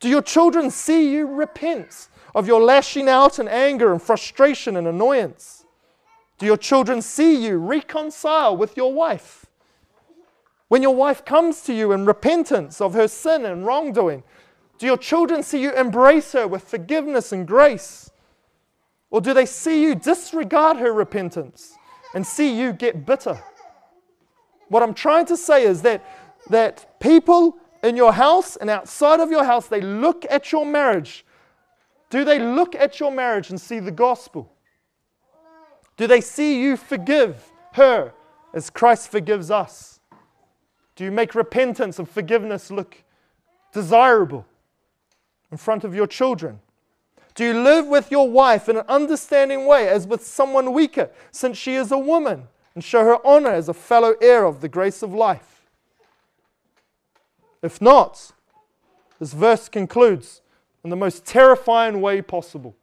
Do 0.00 0.08
your 0.08 0.22
children 0.22 0.70
see 0.70 1.12
you 1.12 1.26
repent 1.26 2.08
of 2.34 2.46
your 2.46 2.60
lashing 2.60 3.08
out 3.08 3.38
and 3.38 3.48
anger 3.48 3.92
and 3.92 4.00
frustration 4.02 4.76
and 4.76 4.86
annoyance? 4.86 5.64
Do 6.38 6.46
your 6.46 6.56
children 6.56 7.02
see 7.02 7.44
you 7.44 7.58
reconcile 7.58 8.56
with 8.56 8.76
your 8.76 8.92
wife? 8.92 9.46
When 10.68 10.82
your 10.82 10.94
wife 10.94 11.24
comes 11.24 11.62
to 11.62 11.74
you 11.74 11.92
in 11.92 12.06
repentance 12.06 12.80
of 12.80 12.94
her 12.94 13.08
sin 13.08 13.44
and 13.44 13.66
wrongdoing, 13.66 14.22
do 14.78 14.86
your 14.86 14.96
children 14.96 15.42
see 15.42 15.60
you 15.60 15.72
embrace 15.72 16.32
her 16.32 16.46
with 16.46 16.62
forgiveness 16.62 17.32
and 17.32 17.46
grace? 17.46 18.10
Or 19.10 19.20
do 19.20 19.34
they 19.34 19.46
see 19.46 19.82
you 19.82 19.94
disregard 19.94 20.76
her 20.78 20.92
repentance 20.92 21.76
and 22.14 22.26
see 22.26 22.58
you 22.58 22.72
get 22.72 23.04
bitter? 23.04 23.42
What 24.68 24.82
I'm 24.82 24.94
trying 24.94 25.26
to 25.26 25.36
say 25.36 25.64
is 25.64 25.82
that, 25.82 26.04
that 26.48 27.00
people 27.00 27.58
in 27.82 27.96
your 27.96 28.12
house 28.12 28.56
and 28.56 28.70
outside 28.70 29.20
of 29.20 29.30
your 29.30 29.44
house, 29.44 29.66
they 29.66 29.80
look 29.80 30.24
at 30.30 30.52
your 30.52 30.64
marriage. 30.64 31.24
Do 32.10 32.24
they 32.24 32.38
look 32.38 32.74
at 32.74 33.00
your 33.00 33.10
marriage 33.10 33.50
and 33.50 33.60
see 33.60 33.80
the 33.80 33.90
gospel? 33.90 34.52
Do 35.96 36.06
they 36.06 36.20
see 36.20 36.60
you 36.60 36.76
forgive 36.76 37.50
her 37.72 38.12
as 38.52 38.68
Christ 38.68 39.10
forgives 39.10 39.50
us? 39.50 40.00
Do 40.96 41.04
you 41.04 41.10
make 41.10 41.34
repentance 41.34 41.98
and 41.98 42.08
forgiveness 42.08 42.70
look 42.70 43.02
desirable? 43.72 44.44
in 45.50 45.56
front 45.56 45.84
of 45.84 45.94
your 45.94 46.06
children? 46.06 46.60
Do 47.34 47.44
you 47.44 47.62
live 47.62 47.86
with 47.86 48.10
your 48.10 48.28
wife 48.28 48.68
in 48.68 48.76
an 48.76 48.84
understanding 48.88 49.66
way 49.66 49.88
as 49.88 50.06
with 50.06 50.24
someone 50.24 50.72
weaker, 50.72 51.10
since 51.30 51.56
she 51.56 51.74
is 51.74 51.92
a 51.92 51.98
woman, 51.98 52.48
and 52.74 52.82
show 52.84 53.04
her 53.04 53.24
honor 53.26 53.50
as 53.50 53.68
a 53.68 53.74
fellow 53.74 54.14
heir 54.20 54.44
of 54.44 54.60
the 54.60 54.68
grace 54.68 55.02
of 55.02 55.14
life? 55.14 55.68
If 57.62 57.80
not, 57.80 58.32
This 59.18 59.34
verse 59.34 59.68
concludes 59.68 60.40
in 60.84 60.90
the 60.90 60.96
most 60.96 61.24
terrifying 61.24 62.00
way 62.00 62.22
possible. 62.22 62.76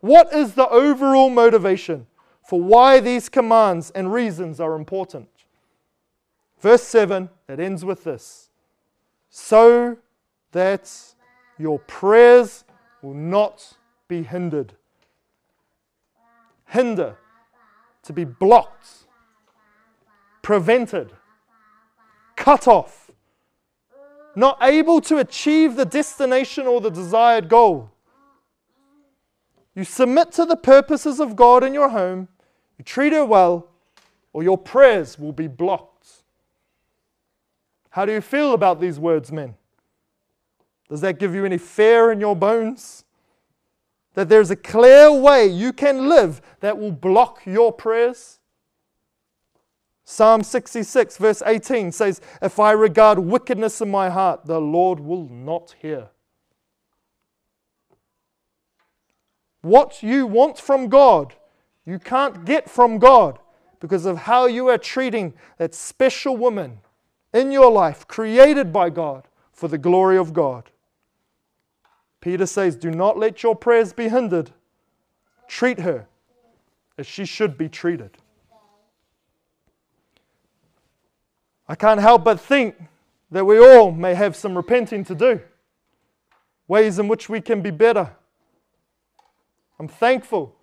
What 0.00 0.32
is 0.32 0.54
the 0.54 0.68
overall 0.68 1.30
motivation 1.30 2.06
for 2.46 2.60
why 2.60 3.00
these 3.00 3.28
commands 3.28 3.90
and 3.90 4.12
reasons 4.12 4.60
are 4.60 4.74
important? 4.74 5.28
Verse 6.60 6.82
7, 6.82 7.28
it 7.48 7.60
ends 7.60 7.84
with 7.84 8.04
this 8.04 8.50
so 9.30 9.96
that 10.52 10.92
your 11.58 11.78
prayers 11.80 12.64
will 13.02 13.14
not 13.14 13.76
be 14.08 14.22
hindered. 14.22 14.74
Hinder, 16.66 17.16
to 18.02 18.12
be 18.12 18.24
blocked, 18.24 19.06
prevented, 20.42 21.12
cut 22.36 22.66
off, 22.66 23.09
not 24.36 24.58
able 24.62 25.00
to 25.02 25.18
achieve 25.18 25.76
the 25.76 25.84
destination 25.84 26.66
or 26.66 26.80
the 26.80 26.90
desired 26.90 27.48
goal. 27.48 27.90
You 29.74 29.84
submit 29.84 30.32
to 30.32 30.44
the 30.44 30.56
purposes 30.56 31.20
of 31.20 31.36
God 31.36 31.62
in 31.62 31.74
your 31.74 31.90
home, 31.90 32.28
you 32.78 32.84
treat 32.84 33.12
her 33.12 33.24
well, 33.24 33.68
or 34.32 34.42
your 34.42 34.58
prayers 34.58 35.18
will 35.18 35.32
be 35.32 35.46
blocked. 35.46 36.08
How 37.90 38.04
do 38.04 38.12
you 38.12 38.20
feel 38.20 38.52
about 38.52 38.80
these 38.80 38.98
words, 38.98 39.32
men? 39.32 39.54
Does 40.88 41.00
that 41.02 41.18
give 41.18 41.34
you 41.34 41.44
any 41.44 41.58
fear 41.58 42.10
in 42.10 42.20
your 42.20 42.34
bones? 42.34 43.04
That 44.14 44.28
there's 44.28 44.50
a 44.50 44.56
clear 44.56 45.12
way 45.12 45.46
you 45.46 45.72
can 45.72 46.08
live 46.08 46.42
that 46.60 46.76
will 46.76 46.90
block 46.90 47.42
your 47.46 47.72
prayers? 47.72 48.39
Psalm 50.20 50.42
66, 50.42 51.16
verse 51.16 51.42
18 51.46 51.92
says, 51.92 52.20
If 52.42 52.60
I 52.60 52.72
regard 52.72 53.18
wickedness 53.18 53.80
in 53.80 53.90
my 53.90 54.10
heart, 54.10 54.44
the 54.44 54.60
Lord 54.60 55.00
will 55.00 55.26
not 55.30 55.74
hear. 55.80 56.08
What 59.62 60.02
you 60.02 60.26
want 60.26 60.58
from 60.58 60.90
God, 60.90 61.32
you 61.86 61.98
can't 61.98 62.44
get 62.44 62.68
from 62.68 62.98
God 62.98 63.38
because 63.80 64.04
of 64.04 64.18
how 64.18 64.44
you 64.44 64.68
are 64.68 64.76
treating 64.76 65.32
that 65.56 65.74
special 65.74 66.36
woman 66.36 66.80
in 67.32 67.50
your 67.50 67.72
life, 67.72 68.06
created 68.06 68.74
by 68.74 68.90
God 68.90 69.26
for 69.54 69.68
the 69.68 69.78
glory 69.78 70.18
of 70.18 70.34
God. 70.34 70.68
Peter 72.20 72.44
says, 72.44 72.76
Do 72.76 72.90
not 72.90 73.16
let 73.16 73.42
your 73.42 73.56
prayers 73.56 73.94
be 73.94 74.10
hindered. 74.10 74.50
Treat 75.48 75.78
her 75.78 76.08
as 76.98 77.06
she 77.06 77.24
should 77.24 77.56
be 77.56 77.70
treated. 77.70 78.18
I 81.70 81.76
can't 81.76 82.00
help 82.00 82.24
but 82.24 82.40
think 82.40 82.74
that 83.30 83.44
we 83.44 83.56
all 83.56 83.92
may 83.92 84.14
have 84.14 84.34
some 84.34 84.56
repenting 84.56 85.04
to 85.04 85.14
do, 85.14 85.40
ways 86.66 86.98
in 86.98 87.06
which 87.06 87.28
we 87.28 87.40
can 87.40 87.62
be 87.62 87.70
better. 87.70 88.10
I'm 89.78 89.86
thankful 89.86 90.56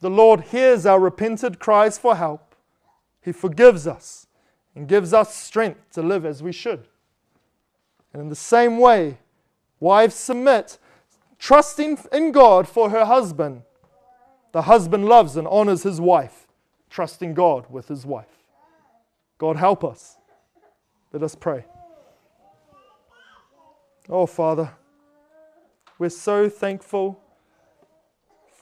the 0.00 0.10
Lord 0.10 0.40
hears 0.40 0.84
our 0.84 0.98
repented 0.98 1.60
cries 1.60 1.96
for 1.96 2.16
help. 2.16 2.56
He 3.22 3.30
forgives 3.30 3.86
us 3.86 4.26
and 4.74 4.88
gives 4.88 5.14
us 5.14 5.32
strength 5.32 5.92
to 5.92 6.02
live 6.02 6.26
as 6.26 6.42
we 6.42 6.50
should. 6.50 6.88
And 8.12 8.20
in 8.20 8.28
the 8.28 8.34
same 8.34 8.78
way, 8.78 9.18
wives 9.78 10.16
submit, 10.16 10.76
trusting 11.38 11.98
in 12.10 12.32
God 12.32 12.66
for 12.66 12.90
her 12.90 13.04
husband. 13.04 13.62
The 14.50 14.62
husband 14.62 15.06
loves 15.06 15.36
and 15.36 15.46
honors 15.46 15.84
his 15.84 16.00
wife, 16.00 16.48
trusting 16.90 17.34
God 17.34 17.66
with 17.70 17.86
his 17.86 18.04
wife. 18.04 18.42
God 19.38 19.54
help 19.54 19.84
us. 19.84 20.16
Let 21.12 21.22
us 21.22 21.34
pray. 21.34 21.66
Oh, 24.08 24.24
Father, 24.24 24.70
we're 25.98 26.08
so 26.08 26.48
thankful 26.48 27.20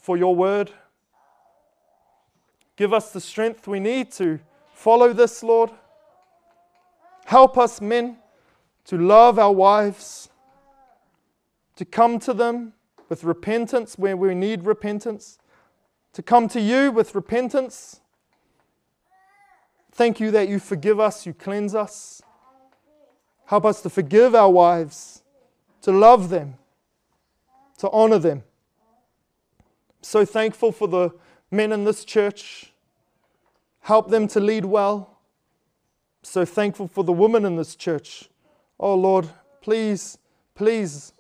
for 0.01 0.17
your 0.17 0.35
word. 0.35 0.73
Give 2.75 2.93
us 2.93 3.13
the 3.13 3.21
strength 3.21 3.69
we 3.69 3.79
need 3.79 4.11
to 4.13 4.41
follow 4.73 5.13
this, 5.13 5.45
Lord. 5.45 5.71
Help 7.25 7.57
us, 7.57 7.81
men, 7.81 8.17
to 8.87 8.99
love 8.99 9.39
our 9.39 9.53
wives, 9.53 10.29
to 11.77 11.85
come 11.85 12.19
to 12.19 12.35
them 12.35 12.73
with 13.09 13.23
repentance 13.23 13.97
where 13.97 14.17
we 14.17 14.35
need 14.35 14.65
repentance, 14.65 15.39
to 16.15 16.23
come 16.23 16.49
to 16.49 16.61
you 16.61 16.91
with 16.91 17.15
repentance. 17.15 18.01
Thank 19.93 20.19
you 20.19 20.33
that 20.33 20.49
you 20.49 20.59
forgive 20.59 20.99
us, 20.99 21.27
you 21.27 21.33
cleanse 21.33 21.77
us. 21.77 22.23
Help 23.51 23.65
us 23.65 23.83
to 23.83 23.91
forgive 23.91 24.33
our 24.33 24.49
wives, 24.49 25.25
to 25.83 25.91
love 25.91 26.29
them, 26.29 26.55
to 27.79 27.91
honor 27.91 28.21
them. 28.21 28.45
So 30.03 30.25
thankful 30.25 30.71
for 30.71 30.87
the 30.87 31.11
men 31.51 31.73
in 31.73 31.83
this 31.83 32.05
church. 32.05 32.73
Help 33.81 34.09
them 34.09 34.29
to 34.29 34.39
lead 34.39 34.67
well. 34.67 35.19
So 36.23 36.45
thankful 36.45 36.87
for 36.87 37.03
the 37.03 37.13
women 37.13 37.45
in 37.45 37.57
this 37.57 37.75
church. 37.75 38.31
Oh 38.79 38.95
Lord, 38.95 39.29
please, 39.61 40.17
please 40.55 41.13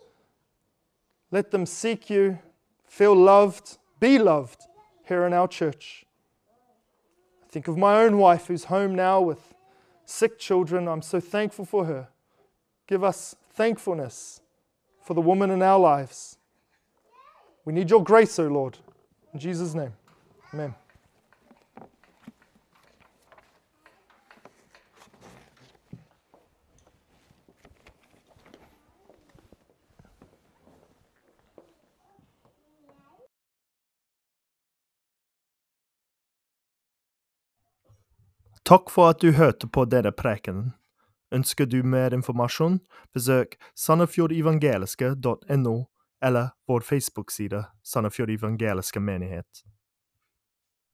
let 1.32 1.50
them 1.50 1.66
seek 1.66 2.08
you, 2.08 2.38
feel 2.86 3.16
loved, 3.16 3.76
be 3.98 4.20
loved 4.20 4.62
here 5.08 5.24
in 5.24 5.32
our 5.32 5.48
church. 5.48 6.06
I 7.42 7.50
think 7.50 7.66
of 7.66 7.76
my 7.76 8.00
own 8.00 8.18
wife 8.18 8.46
who's 8.46 8.66
home 8.66 8.94
now 8.94 9.20
with 9.20 9.52
sick 10.04 10.38
children. 10.38 10.86
I'm 10.86 11.02
so 11.02 11.18
thankful 11.18 11.64
for 11.64 11.86
her. 11.86 12.06
Give 12.90 13.04
us 13.04 13.36
thankfulness 13.54 14.40
for 15.04 15.14
the 15.14 15.20
woman 15.20 15.50
in 15.52 15.62
our 15.62 15.78
lives. 15.78 16.38
We 17.64 17.72
need 17.72 17.88
your 17.88 18.02
grace, 18.02 18.36
O 18.40 18.48
Lord. 18.48 18.78
In 19.32 19.38
Jesus' 19.38 19.74
name, 19.74 19.92
amen. 20.52 20.74
Takk 38.64 38.90
for 38.90 39.10
at 39.10 39.20
du 39.20 39.32
hørte 39.32 39.68
på 39.68 39.84
denne 39.84 40.10
prekenen. 40.12 40.79
Ønsker 41.32 41.66
du 41.70 41.82
mer 41.86 42.14
informasjon, 42.14 42.80
besøk 43.14 43.54
sandefjordevangeliske.no 43.78 45.76
eller 46.22 46.48
vår 46.68 46.80
Facebook-side 46.80 47.64
Sandefjord 47.84 48.30
evangeliske 48.30 49.00
menighet. 49.00 49.64